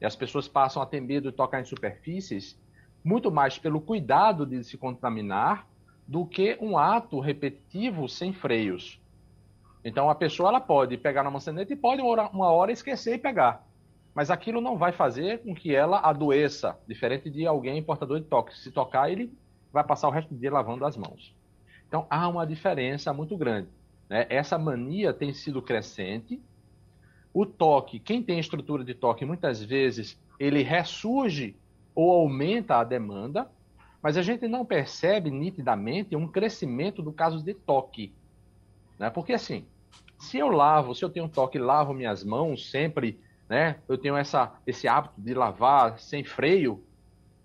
e 0.01 0.07
as 0.07 0.17
pessoas 0.17 0.49
passam 0.49 0.83
a 0.83 0.87
ter 0.87 1.01
medo 1.01 1.31
de 1.31 1.37
tocar 1.37 1.61
em 1.61 1.65
superfícies, 1.65 2.59
muito 3.05 3.31
mais 3.31 3.59
pelo 3.59 3.81
cuidado 3.81 4.47
de 4.47 4.65
se 4.65 4.77
contaminar 4.77 5.67
do 6.07 6.25
que 6.25 6.57
um 6.61 6.79
ato 6.79 7.21
repetitivo 7.21 8.09
sem 8.09 8.33
freios. 8.33 9.01
Então 9.85 10.11
a 10.11 10.15
pessoa 10.15 10.49
ela 10.49 10.61
pode 10.61 10.97
pegar 10.97 11.23
na 11.23 11.31
maçaneta 11.31 11.73
e 11.73 11.77
pode 11.77 12.03
uma 12.03 12.51
hora 12.51 12.73
esquecer 12.73 13.15
e 13.15 13.19
pegar 13.19 13.69
mas 14.19 14.33
aquilo 14.33 14.61
não 14.61 14.77
vai 14.77 14.91
fazer 14.91 15.45
com 15.45 15.55
que 15.55 15.73
ela 15.73 16.01
adoeça, 16.01 16.77
diferente 16.89 17.31
de 17.31 17.47
alguém 17.47 17.81
portador 17.81 18.19
de 18.19 18.27
toque. 18.27 18.53
Se 18.59 18.73
tocar, 18.73 19.09
ele 19.09 19.33
vai 19.73 19.85
passar 19.85 20.09
o 20.09 20.11
resto 20.11 20.35
do 20.35 20.41
dia 20.41 20.51
lavando 20.51 20.85
as 20.85 20.97
mãos. 20.97 21.33
Então 21.87 22.05
há 22.11 22.27
uma 22.27 22.45
diferença 22.45 23.13
muito 23.13 23.37
grande. 23.37 23.69
Né? 24.09 24.27
Essa 24.29 24.59
mania 24.59 25.13
tem 25.13 25.33
sido 25.33 25.63
crescente. 25.63 26.43
O 27.33 27.47
toque, 27.47 28.01
quem 28.01 28.21
tem 28.21 28.41
estrutura 28.41 28.83
de 28.83 28.93
toque, 28.93 29.25
muitas 29.25 29.63
vezes 29.63 30.21
ele 30.37 30.65
ressurge 30.65 31.55
ou 31.95 32.11
aumenta 32.11 32.75
a 32.75 32.83
demanda, 32.83 33.49
mas 34.03 34.17
a 34.17 34.23
gente 34.23 34.49
não 34.49 34.65
percebe 34.65 35.31
nitidamente 35.31 36.17
um 36.17 36.27
crescimento 36.27 37.03
do 37.03 37.13
caso 37.13 37.41
de 37.41 37.55
toque. 37.55 38.13
Né? 38.99 39.11
Porque 39.11 39.33
assim, 39.33 39.67
se 40.19 40.39
eu 40.39 40.49
lavo, 40.49 40.95
se 40.95 41.05
eu 41.05 41.11
tenho 41.11 41.29
toque, 41.29 41.59
lavo 41.59 41.95
minhas 41.95 42.25
mãos 42.25 42.71
sempre 42.71 43.19
né? 43.49 43.77
Eu 43.89 43.97
tenho 43.97 44.17
essa, 44.17 44.53
esse 44.67 44.87
hábito 44.87 45.15
de 45.19 45.33
lavar 45.33 45.99
sem 45.99 46.23
freio. 46.23 46.85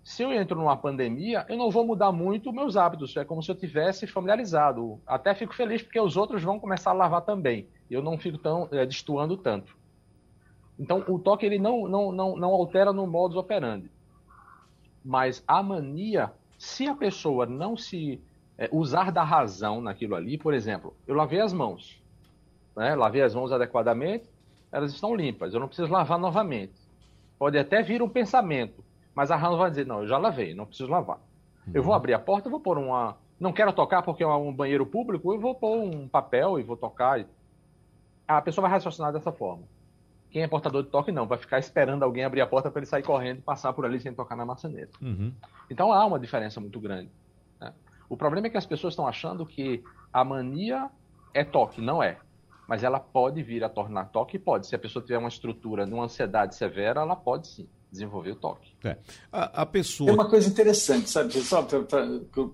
Se 0.02 0.22
eu 0.22 0.32
entro 0.32 0.58
numa 0.58 0.76
pandemia, 0.76 1.46
eu 1.48 1.56
não 1.56 1.70
vou 1.70 1.86
mudar 1.86 2.12
muito 2.12 2.52
meus 2.52 2.76
hábitos. 2.76 3.16
É 3.16 3.24
como 3.24 3.42
se 3.42 3.50
eu 3.50 3.54
tivesse 3.54 4.06
familiarizado. 4.06 5.00
Até 5.06 5.34
fico 5.34 5.54
feliz 5.54 5.82
porque 5.82 5.98
os 5.98 6.16
outros 6.16 6.42
vão 6.42 6.60
começar 6.60 6.90
a 6.90 6.94
lavar 6.94 7.22
também. 7.22 7.66
Eu 7.90 8.02
não 8.02 8.18
fico 8.18 8.36
tão 8.36 8.68
é, 8.70 8.84
destoando 8.84 9.36
tanto. 9.36 9.74
Então, 10.78 11.02
o 11.08 11.18
toque 11.18 11.46
ele 11.46 11.58
não, 11.58 11.88
não, 11.88 12.12
não, 12.12 12.36
não 12.36 12.50
altera 12.50 12.92
no 12.92 13.06
modus 13.06 13.36
operandi. 13.36 13.90
Mas 15.02 15.42
a 15.46 15.62
mania, 15.62 16.32
se 16.58 16.86
a 16.86 16.94
pessoa 16.94 17.46
não 17.46 17.76
se 17.76 18.20
é, 18.56 18.68
usar 18.72 19.10
da 19.10 19.22
razão 19.22 19.80
naquilo 19.80 20.14
ali, 20.14 20.38
por 20.38 20.54
exemplo, 20.54 20.94
eu 21.06 21.14
lavei 21.14 21.40
as 21.40 21.52
mãos, 21.52 22.00
né? 22.76 22.94
lavei 22.94 23.22
as 23.22 23.34
mãos 23.34 23.52
adequadamente, 23.52 24.28
elas 24.70 24.92
estão 24.92 25.14
limpas, 25.14 25.54
eu 25.54 25.60
não 25.60 25.68
preciso 25.68 25.90
lavar 25.90 26.18
novamente. 26.18 26.74
Pode 27.38 27.58
até 27.58 27.82
vir 27.82 28.02
um 28.02 28.08
pensamento, 28.08 28.84
mas 29.14 29.30
a 29.30 29.36
Ramos 29.36 29.58
vai 29.58 29.70
dizer, 29.70 29.86
não, 29.86 30.00
eu 30.00 30.08
já 30.08 30.18
lavei, 30.18 30.54
não 30.54 30.66
preciso 30.66 30.90
lavar. 30.90 31.18
Uhum. 31.66 31.72
Eu 31.74 31.82
vou 31.82 31.92
uhum. 31.92 31.96
abrir 31.96 32.14
a 32.14 32.18
porta, 32.18 32.48
vou 32.48 32.60
pôr 32.60 32.78
uma... 32.78 33.16
Não 33.38 33.52
quero 33.52 33.72
tocar 33.72 34.02
porque 34.02 34.22
é 34.22 34.26
um 34.26 34.52
banheiro 34.52 34.86
público, 34.86 35.32
eu 35.32 35.40
vou 35.40 35.54
pôr 35.54 35.76
um 35.76 36.08
papel 36.08 36.58
e 36.58 36.62
vou 36.62 36.76
tocar. 36.76 37.24
A 38.26 38.40
pessoa 38.40 38.62
vai 38.62 38.70
raciocinar 38.70 39.12
dessa 39.12 39.32
forma. 39.32 39.64
Quem 40.30 40.42
é 40.42 40.48
portador 40.48 40.82
de 40.82 40.88
toque 40.88 41.12
não, 41.12 41.26
vai 41.26 41.38
ficar 41.38 41.58
esperando 41.58 42.02
alguém 42.02 42.24
abrir 42.24 42.40
a 42.40 42.46
porta 42.46 42.70
para 42.70 42.80
ele 42.80 42.86
sair 42.86 43.02
correndo 43.02 43.38
e 43.38 43.42
passar 43.42 43.72
por 43.72 43.84
ali 43.84 44.00
sem 44.00 44.12
tocar 44.12 44.36
na 44.36 44.44
maçaneta. 44.44 44.92
Uhum. 45.00 45.32
Então 45.70 45.92
há 45.92 46.04
uma 46.06 46.18
diferença 46.18 46.60
muito 46.60 46.80
grande. 46.80 47.10
O 48.08 48.16
problema 48.16 48.46
é 48.46 48.50
que 48.50 48.56
as 48.56 48.66
pessoas 48.66 48.92
estão 48.92 49.06
achando 49.06 49.46
que 49.46 49.82
a 50.12 50.24
mania 50.24 50.90
é 51.32 51.44
toque, 51.44 51.80
não 51.80 52.02
é 52.02 52.18
mas 52.66 52.82
ela 52.82 52.98
pode 52.98 53.42
vir 53.42 53.62
a 53.62 53.68
tornar 53.68 54.06
toque, 54.06 54.38
pode. 54.38 54.66
Se 54.66 54.74
a 54.74 54.78
pessoa 54.78 55.02
tiver 55.04 55.18
uma 55.18 55.28
estrutura 55.28 55.86
de 55.86 55.92
uma 55.92 56.04
ansiedade 56.04 56.54
severa, 56.54 57.02
ela 57.02 57.16
pode 57.16 57.48
sim 57.48 57.68
desenvolver 57.92 58.32
o 58.32 58.36
toque. 58.36 58.72
É. 58.82 58.96
A, 59.30 59.62
a, 59.62 59.66
pessoa. 59.66 60.10
É 60.10 60.12
uma 60.12 60.28
coisa 60.28 60.48
interessante, 60.48 61.08
sabe, 61.08 61.32
só 61.40 61.62
por 61.62 61.86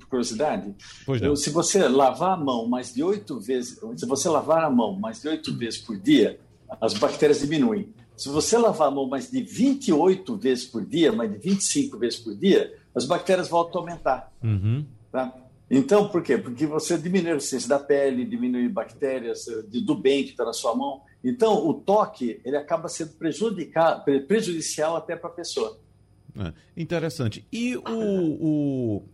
curiosidade. 0.08 0.74
Pois 1.06 1.20
não. 1.20 1.34
Se 1.34 1.48
você 1.48 1.88
lavar 1.88 2.34
a 2.34 2.36
mão 2.36 2.68
mais 2.68 2.92
de 2.92 3.02
oito 3.02 3.40
vezes, 3.40 3.80
se 3.96 4.06
você 4.06 4.28
lavar 4.28 4.64
a 4.64 4.70
mão 4.70 4.92
mais 4.98 5.22
de 5.22 5.28
oito 5.28 5.56
vezes 5.56 5.80
por 5.80 5.96
dia, 5.96 6.38
as 6.80 6.92
bactérias 6.94 7.40
diminuem. 7.40 7.88
Se 8.16 8.28
você 8.28 8.58
lavar 8.58 8.88
a 8.88 8.90
mão 8.90 9.08
mais 9.08 9.30
de 9.30 9.42
28 9.42 10.36
vezes 10.36 10.66
por 10.66 10.84
dia, 10.84 11.10
mais 11.10 11.32
de 11.32 11.38
25 11.38 11.96
vezes 11.96 12.18
por 12.18 12.34
dia, 12.34 12.76
as 12.94 13.06
bactérias 13.06 13.48
voltam 13.48 13.80
a 13.80 13.84
aumentar. 13.84 14.32
Uhum. 14.44 14.84
Tá? 15.10 15.34
Então, 15.70 16.08
por 16.08 16.22
quê? 16.22 16.36
Porque 16.36 16.66
você 16.66 16.98
diminui 16.98 17.30
a 17.30 17.34
resistência 17.34 17.68
da 17.68 17.78
pele, 17.78 18.24
diminui 18.24 18.68
bactérias 18.68 19.46
eh, 19.46 19.62
do 19.80 19.94
bem 19.94 20.24
que 20.24 20.30
está 20.30 20.44
na 20.44 20.52
sua 20.52 20.74
mão. 20.74 21.02
Então, 21.22 21.66
o 21.66 21.74
toque 21.74 22.40
ele 22.44 22.56
acaba 22.56 22.88
sendo 22.88 23.12
prejudicial 24.26 24.96
até 24.96 25.14
para 25.14 25.30
a 25.30 25.32
pessoa. 25.32 25.78
É, 26.36 26.52
interessante. 26.76 27.46
E 27.52 27.76
o, 27.76 27.82
o 27.88 29.04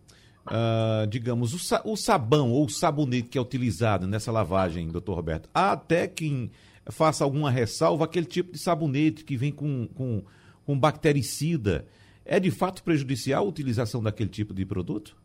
uh, 0.46 1.06
digamos, 1.08 1.52
o, 1.52 1.90
o, 1.90 1.96
sabão 1.96 2.52
ou 2.52 2.66
o 2.66 2.70
sabonete 2.70 3.28
que 3.28 3.38
é 3.38 3.40
utilizado 3.40 4.06
nessa 4.06 4.32
lavagem, 4.32 4.88
doutor 4.88 5.14
Roberto? 5.14 5.48
Há 5.52 5.72
até 5.72 6.06
quem 6.06 6.50
faça 6.86 7.24
alguma 7.24 7.50
ressalva, 7.50 8.04
aquele 8.04 8.26
tipo 8.26 8.52
de 8.52 8.58
sabonete 8.58 9.24
que 9.24 9.36
vem 9.36 9.52
com, 9.52 9.88
com, 9.88 10.22
com 10.64 10.78
bactericida. 10.78 11.86
É 12.24 12.40
de 12.40 12.50
fato 12.50 12.82
prejudicial 12.82 13.44
a 13.44 13.48
utilização 13.48 14.02
daquele 14.02 14.30
tipo 14.30 14.54
de 14.54 14.64
produto? 14.64 15.16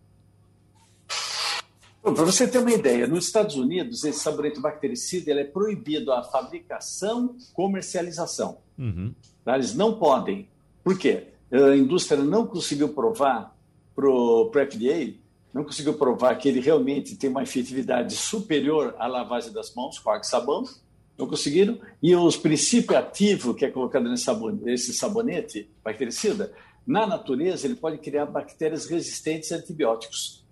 Para 2.02 2.26
você 2.26 2.48
ter 2.48 2.58
uma 2.58 2.72
ideia, 2.72 3.06
nos 3.06 3.26
Estados 3.26 3.56
Unidos, 3.56 4.04
esse 4.04 4.20
sabonete 4.20 4.60
bactericida 4.60 5.30
ele 5.30 5.42
é 5.42 5.46
proibido 5.46 6.12
a 6.12 6.24
fabricação, 6.24 7.36
comercialização. 7.54 8.58
Uhum. 8.78 9.14
Tá? 9.46 9.56
Eles 9.56 9.76
não 9.76 10.00
podem. 10.00 10.50
Por 10.84 10.98
quê? 10.98 11.28
A 11.52 11.76
indústria 11.76 12.24
não 12.24 12.48
conseguiu 12.48 12.90
provar 12.90 13.56
para 13.96 14.10
o 14.10 14.52
FDA, 14.52 15.14
não 15.54 15.64
conseguiu 15.64 15.94
provar 15.94 16.36
que 16.36 16.50
ele 16.50 16.60
realmente 16.60 17.16
tem 17.16 17.30
uma 17.30 17.44
efetividade 17.44 18.16
superior 18.16 18.96
à 18.98 19.06
lavagem 19.06 19.52
das 19.54 19.76
mãos 19.76 20.00
com 20.00 20.10
água 20.10 20.22
e 20.22 20.28
sabão. 20.28 20.64
Não 21.18 21.28
conseguiram. 21.28 21.78
E 22.02 22.16
os 22.16 22.36
princípios 22.36 22.98
ativos 22.98 23.56
que 23.56 23.66
é 23.66 23.70
colocado 23.70 24.10
nesse 24.10 24.24
sabonete, 24.24 24.64
nesse 24.64 24.94
sabonete 24.94 25.70
bactericida, 25.84 26.52
na 26.88 27.06
natureza, 27.06 27.68
ele 27.68 27.76
pode 27.76 28.00
criar 28.00 28.26
bactérias 28.26 28.88
resistentes 28.88 29.52
a 29.52 29.58
antibióticos. 29.58 30.44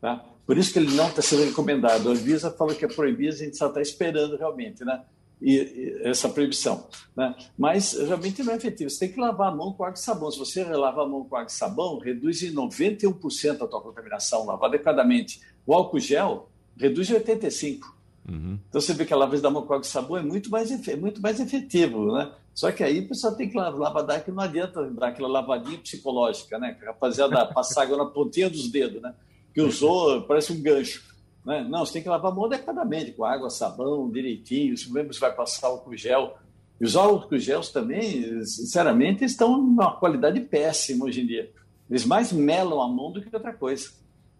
Tá? 0.00 0.24
Por 0.48 0.56
isso 0.56 0.72
que 0.72 0.78
ele 0.78 0.94
não 0.94 1.08
está 1.08 1.20
sendo 1.20 1.44
recomendado. 1.44 2.08
A 2.08 2.12
Anvisa 2.12 2.50
falou 2.50 2.74
que 2.74 2.82
é 2.82 2.88
proibido, 2.88 3.34
a 3.34 3.36
gente 3.36 3.54
só 3.54 3.66
está 3.66 3.82
esperando 3.82 4.34
realmente, 4.38 4.82
né? 4.82 5.02
E, 5.42 5.56
e, 5.56 6.08
essa 6.08 6.26
proibição. 6.26 6.86
Né? 7.14 7.36
Mas 7.56 7.92
realmente 7.92 8.42
não 8.42 8.54
é 8.54 8.56
efetivo. 8.56 8.88
Você 8.88 9.00
tem 9.00 9.12
que 9.12 9.20
lavar 9.20 9.52
a 9.52 9.54
mão 9.54 9.74
com 9.74 9.84
água 9.84 9.98
e 9.98 10.00
sabão. 10.00 10.30
Se 10.30 10.38
você 10.38 10.64
lava 10.64 11.02
a 11.02 11.06
mão 11.06 11.22
com 11.22 11.36
água 11.36 11.48
e 11.50 11.52
sabão, 11.52 11.98
reduz 11.98 12.42
em 12.42 12.50
91% 12.54 13.60
a 13.60 13.66
tua 13.66 13.82
contaminação, 13.82 14.46
lavar 14.46 14.70
adequadamente. 14.70 15.38
O 15.66 15.74
álcool 15.74 16.00
gel 16.00 16.48
reduz 16.78 17.10
em 17.10 17.14
85%. 17.16 17.82
Uhum. 18.26 18.58
Então 18.70 18.80
você 18.80 18.94
vê 18.94 19.04
que 19.04 19.12
a 19.12 19.18
lavagem 19.18 19.42
da 19.42 19.50
mão 19.50 19.66
com 19.66 19.74
água 19.74 19.84
e 19.84 19.86
sabão 19.86 20.16
é 20.16 20.22
muito 20.22 20.48
mais, 20.48 20.70
é 20.88 20.96
muito 20.96 21.20
mais 21.20 21.40
efetivo, 21.40 22.10
né? 22.10 22.32
Só 22.54 22.72
que 22.72 22.82
aí 22.82 23.00
o 23.00 23.08
pessoal 23.08 23.36
tem 23.36 23.50
que 23.50 23.56
lavar, 23.56 24.24
que 24.24 24.30
não 24.30 24.42
adianta 24.42 24.82
dar 24.92 25.08
aquela 25.08 25.28
lavadinha 25.28 25.78
psicológica, 25.78 26.58
né? 26.58 26.74
Rapaziada 26.82 27.44
passar 27.52 27.82
água 27.82 27.98
na 27.98 28.06
pontinha 28.06 28.48
dos 28.48 28.70
dedos, 28.70 29.02
né? 29.02 29.14
Que 29.58 29.62
usou, 29.62 30.22
parece 30.22 30.52
um 30.52 30.62
gancho. 30.62 31.02
Né? 31.44 31.66
Não, 31.68 31.84
você 31.84 31.94
tem 31.94 32.02
que 32.02 32.08
lavar 32.08 32.30
a 32.30 32.34
mão 32.34 32.44
adequadamente, 32.44 33.10
com 33.10 33.24
água, 33.24 33.50
sabão, 33.50 34.08
direitinho. 34.08 34.76
Se 34.76 34.88
você 34.88 35.18
vai 35.18 35.34
passar 35.34 35.66
álcool 35.66 35.96
gel. 35.96 36.38
E 36.80 36.84
os 36.84 36.94
álcool 36.94 37.36
gels 37.40 37.70
também, 37.70 38.44
sinceramente, 38.44 39.24
estão 39.24 39.58
numa 39.58 39.96
qualidade 39.96 40.38
péssima 40.42 41.06
hoje 41.06 41.22
em 41.22 41.26
dia. 41.26 41.50
Eles 41.90 42.04
mais 42.04 42.32
melam 42.32 42.80
a 42.80 42.86
mão 42.86 43.10
do 43.10 43.20
que 43.20 43.34
outra 43.34 43.52
coisa. 43.52 43.90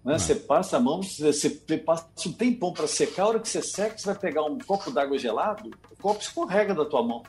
Né? 0.04 0.14
Ah. 0.14 0.18
Você 0.20 0.36
passa 0.36 0.76
a 0.76 0.80
mão, 0.80 1.02
você 1.02 1.50
passa 1.84 2.06
um 2.24 2.32
tempão 2.32 2.72
para 2.72 2.86
secar, 2.86 3.24
a 3.24 3.28
hora 3.28 3.40
que 3.40 3.48
você 3.48 3.60
seca, 3.60 3.98
você 3.98 4.06
vai 4.06 4.14
pegar 4.14 4.44
um 4.44 4.56
copo 4.58 4.88
d'água 4.92 5.18
gelado, 5.18 5.68
o 5.90 6.00
copo 6.00 6.20
escorrega 6.20 6.72
da 6.72 6.84
tua 6.84 7.02
mão. 7.02 7.24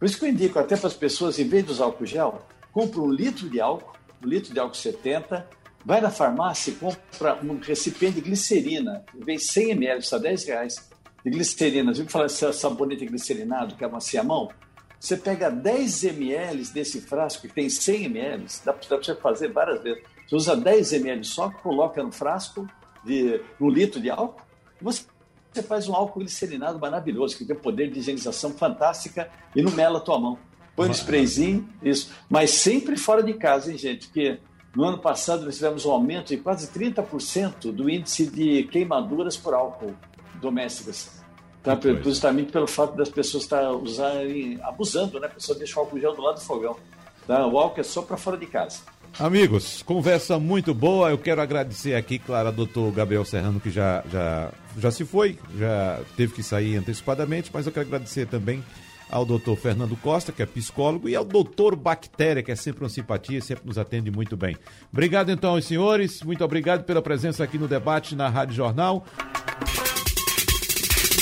Por 0.00 0.04
isso 0.04 0.18
que 0.18 0.24
eu 0.24 0.30
indico 0.30 0.58
até 0.58 0.76
para 0.76 0.88
as 0.88 0.94
pessoas, 0.94 1.38
em 1.38 1.46
vez 1.46 1.64
de 1.64 1.70
usar 1.70 1.84
álcool 1.84 2.06
gel, 2.06 2.42
compre 2.72 2.98
um 2.98 3.08
litro 3.08 3.48
de 3.48 3.60
álcool, 3.60 3.96
um 4.24 4.26
litro 4.26 4.52
de 4.52 4.58
álcool 4.58 4.74
70, 4.74 5.59
Vai 5.84 6.00
na 6.00 6.10
farmácia 6.10 6.70
e 6.70 6.74
compra 6.74 7.38
um 7.42 7.58
recipiente 7.58 8.16
de 8.16 8.20
glicerina, 8.20 9.04
vem 9.14 9.38
100 9.38 9.70
ml, 9.70 10.00
custa 10.00 10.18
10 10.18 10.44
reais, 10.44 10.90
de 11.24 11.30
glicerina. 11.30 11.94
Você 11.94 12.02
viu 12.02 12.10
falar 12.10 12.26
desse 12.26 12.52
sabonete 12.52 13.06
glicerinado 13.06 13.74
que 13.74 13.84
amacia 13.84 14.20
a 14.20 14.24
mão? 14.24 14.50
Você 14.98 15.16
pega 15.16 15.50
10 15.50 16.04
ml 16.04 16.64
desse 16.66 17.00
frasco, 17.00 17.48
que 17.48 17.54
tem 17.54 17.70
100 17.70 18.04
ml, 18.04 18.46
dá 18.64 18.72
para 18.72 18.96
você 18.98 19.14
fazer 19.14 19.50
várias 19.50 19.82
vezes. 19.82 20.02
Você 20.28 20.36
usa 20.36 20.54
10 20.54 20.92
ml 20.92 21.24
só, 21.24 21.50
coloca 21.50 22.02
no 22.02 22.12
frasco, 22.12 22.68
de 23.02 23.40
um 23.58 23.70
litro 23.70 23.98
de 23.98 24.10
álcool, 24.10 24.42
e 24.80 24.84
você 24.84 25.04
você 25.52 25.62
faz 25.62 25.88
um 25.88 25.94
álcool 25.94 26.20
glicerinado 26.20 26.78
maravilhoso, 26.78 27.36
que 27.36 27.44
tem 27.44 27.56
poder 27.56 27.90
de 27.90 27.98
higienização 27.98 28.52
fantástica 28.52 29.28
e 29.54 29.62
não 29.62 29.72
mela 29.72 29.98
a 29.98 30.00
tua 30.00 30.18
mão. 30.18 30.38
Põe 30.76 30.88
um 30.88 30.92
sprayzinho, 30.92 31.68
isso. 31.82 32.12
Mas 32.28 32.52
sempre 32.52 32.96
fora 32.96 33.22
de 33.22 33.34
casa, 33.34 33.72
hein, 33.72 33.76
gente? 33.76 34.06
Porque 34.06 34.38
no 34.74 34.84
ano 34.84 34.98
passado, 34.98 35.44
nós 35.44 35.56
tivemos 35.56 35.84
um 35.84 35.90
aumento 35.90 36.28
de 36.28 36.36
quase 36.36 36.68
30% 36.68 37.72
do 37.72 37.90
índice 37.90 38.26
de 38.26 38.64
queimaduras 38.64 39.36
por 39.36 39.52
álcool 39.52 39.94
domésticas. 40.40 41.20
Tá? 41.62 41.78
Justamente 42.02 42.52
pelo 42.52 42.66
fato 42.66 42.96
das 42.96 43.08
pessoas 43.08 43.42
estar 43.42 43.62
tá 43.62 43.72
usarem, 43.72 44.58
abusando, 44.62 45.18
né? 45.20 45.26
A 45.26 45.30
pessoa 45.30 45.58
deixa 45.58 45.76
o 45.78 45.80
álcool 45.80 46.00
gel 46.00 46.14
do 46.14 46.22
lado 46.22 46.36
do 46.36 46.40
fogão. 46.40 46.76
Tá? 47.26 47.46
O 47.46 47.58
álcool 47.58 47.80
é 47.80 47.84
só 47.84 48.00
para 48.00 48.16
fora 48.16 48.36
de 48.36 48.46
casa. 48.46 48.80
Amigos, 49.18 49.82
conversa 49.82 50.38
muito 50.38 50.72
boa. 50.72 51.10
Eu 51.10 51.18
quero 51.18 51.42
agradecer 51.42 51.94
aqui, 51.94 52.18
claro, 52.18 52.48
ao 52.48 52.54
doutor 52.54 52.90
Gabriel 52.92 53.24
Serrano, 53.24 53.58
que 53.58 53.70
já, 53.70 54.02
já, 54.10 54.52
já 54.78 54.90
se 54.90 55.04
foi, 55.04 55.36
já 55.58 56.00
teve 56.16 56.32
que 56.32 56.42
sair 56.42 56.76
antecipadamente, 56.76 57.50
mas 57.52 57.66
eu 57.66 57.72
quero 57.72 57.86
agradecer 57.86 58.26
também 58.26 58.62
ao 59.10 59.24
doutor 59.24 59.56
Fernando 59.56 59.96
Costa, 59.96 60.32
que 60.32 60.42
é 60.42 60.46
psicólogo, 60.46 61.08
e 61.08 61.16
ao 61.16 61.24
doutor 61.24 61.76
Bactéria, 61.76 62.42
que 62.42 62.52
é 62.52 62.56
sempre 62.56 62.84
uma 62.84 62.90
simpatia, 62.90 63.40
sempre 63.40 63.66
nos 63.66 63.78
atende 63.78 64.10
muito 64.10 64.36
bem. 64.36 64.56
Obrigado 64.92 65.30
então 65.30 65.50
aos 65.50 65.64
senhores, 65.64 66.22
muito 66.22 66.44
obrigado 66.44 66.84
pela 66.84 67.02
presença 67.02 67.44
aqui 67.44 67.58
no 67.58 67.68
debate 67.68 68.14
na 68.14 68.28
Rádio 68.28 68.54
Jornal. 68.54 69.04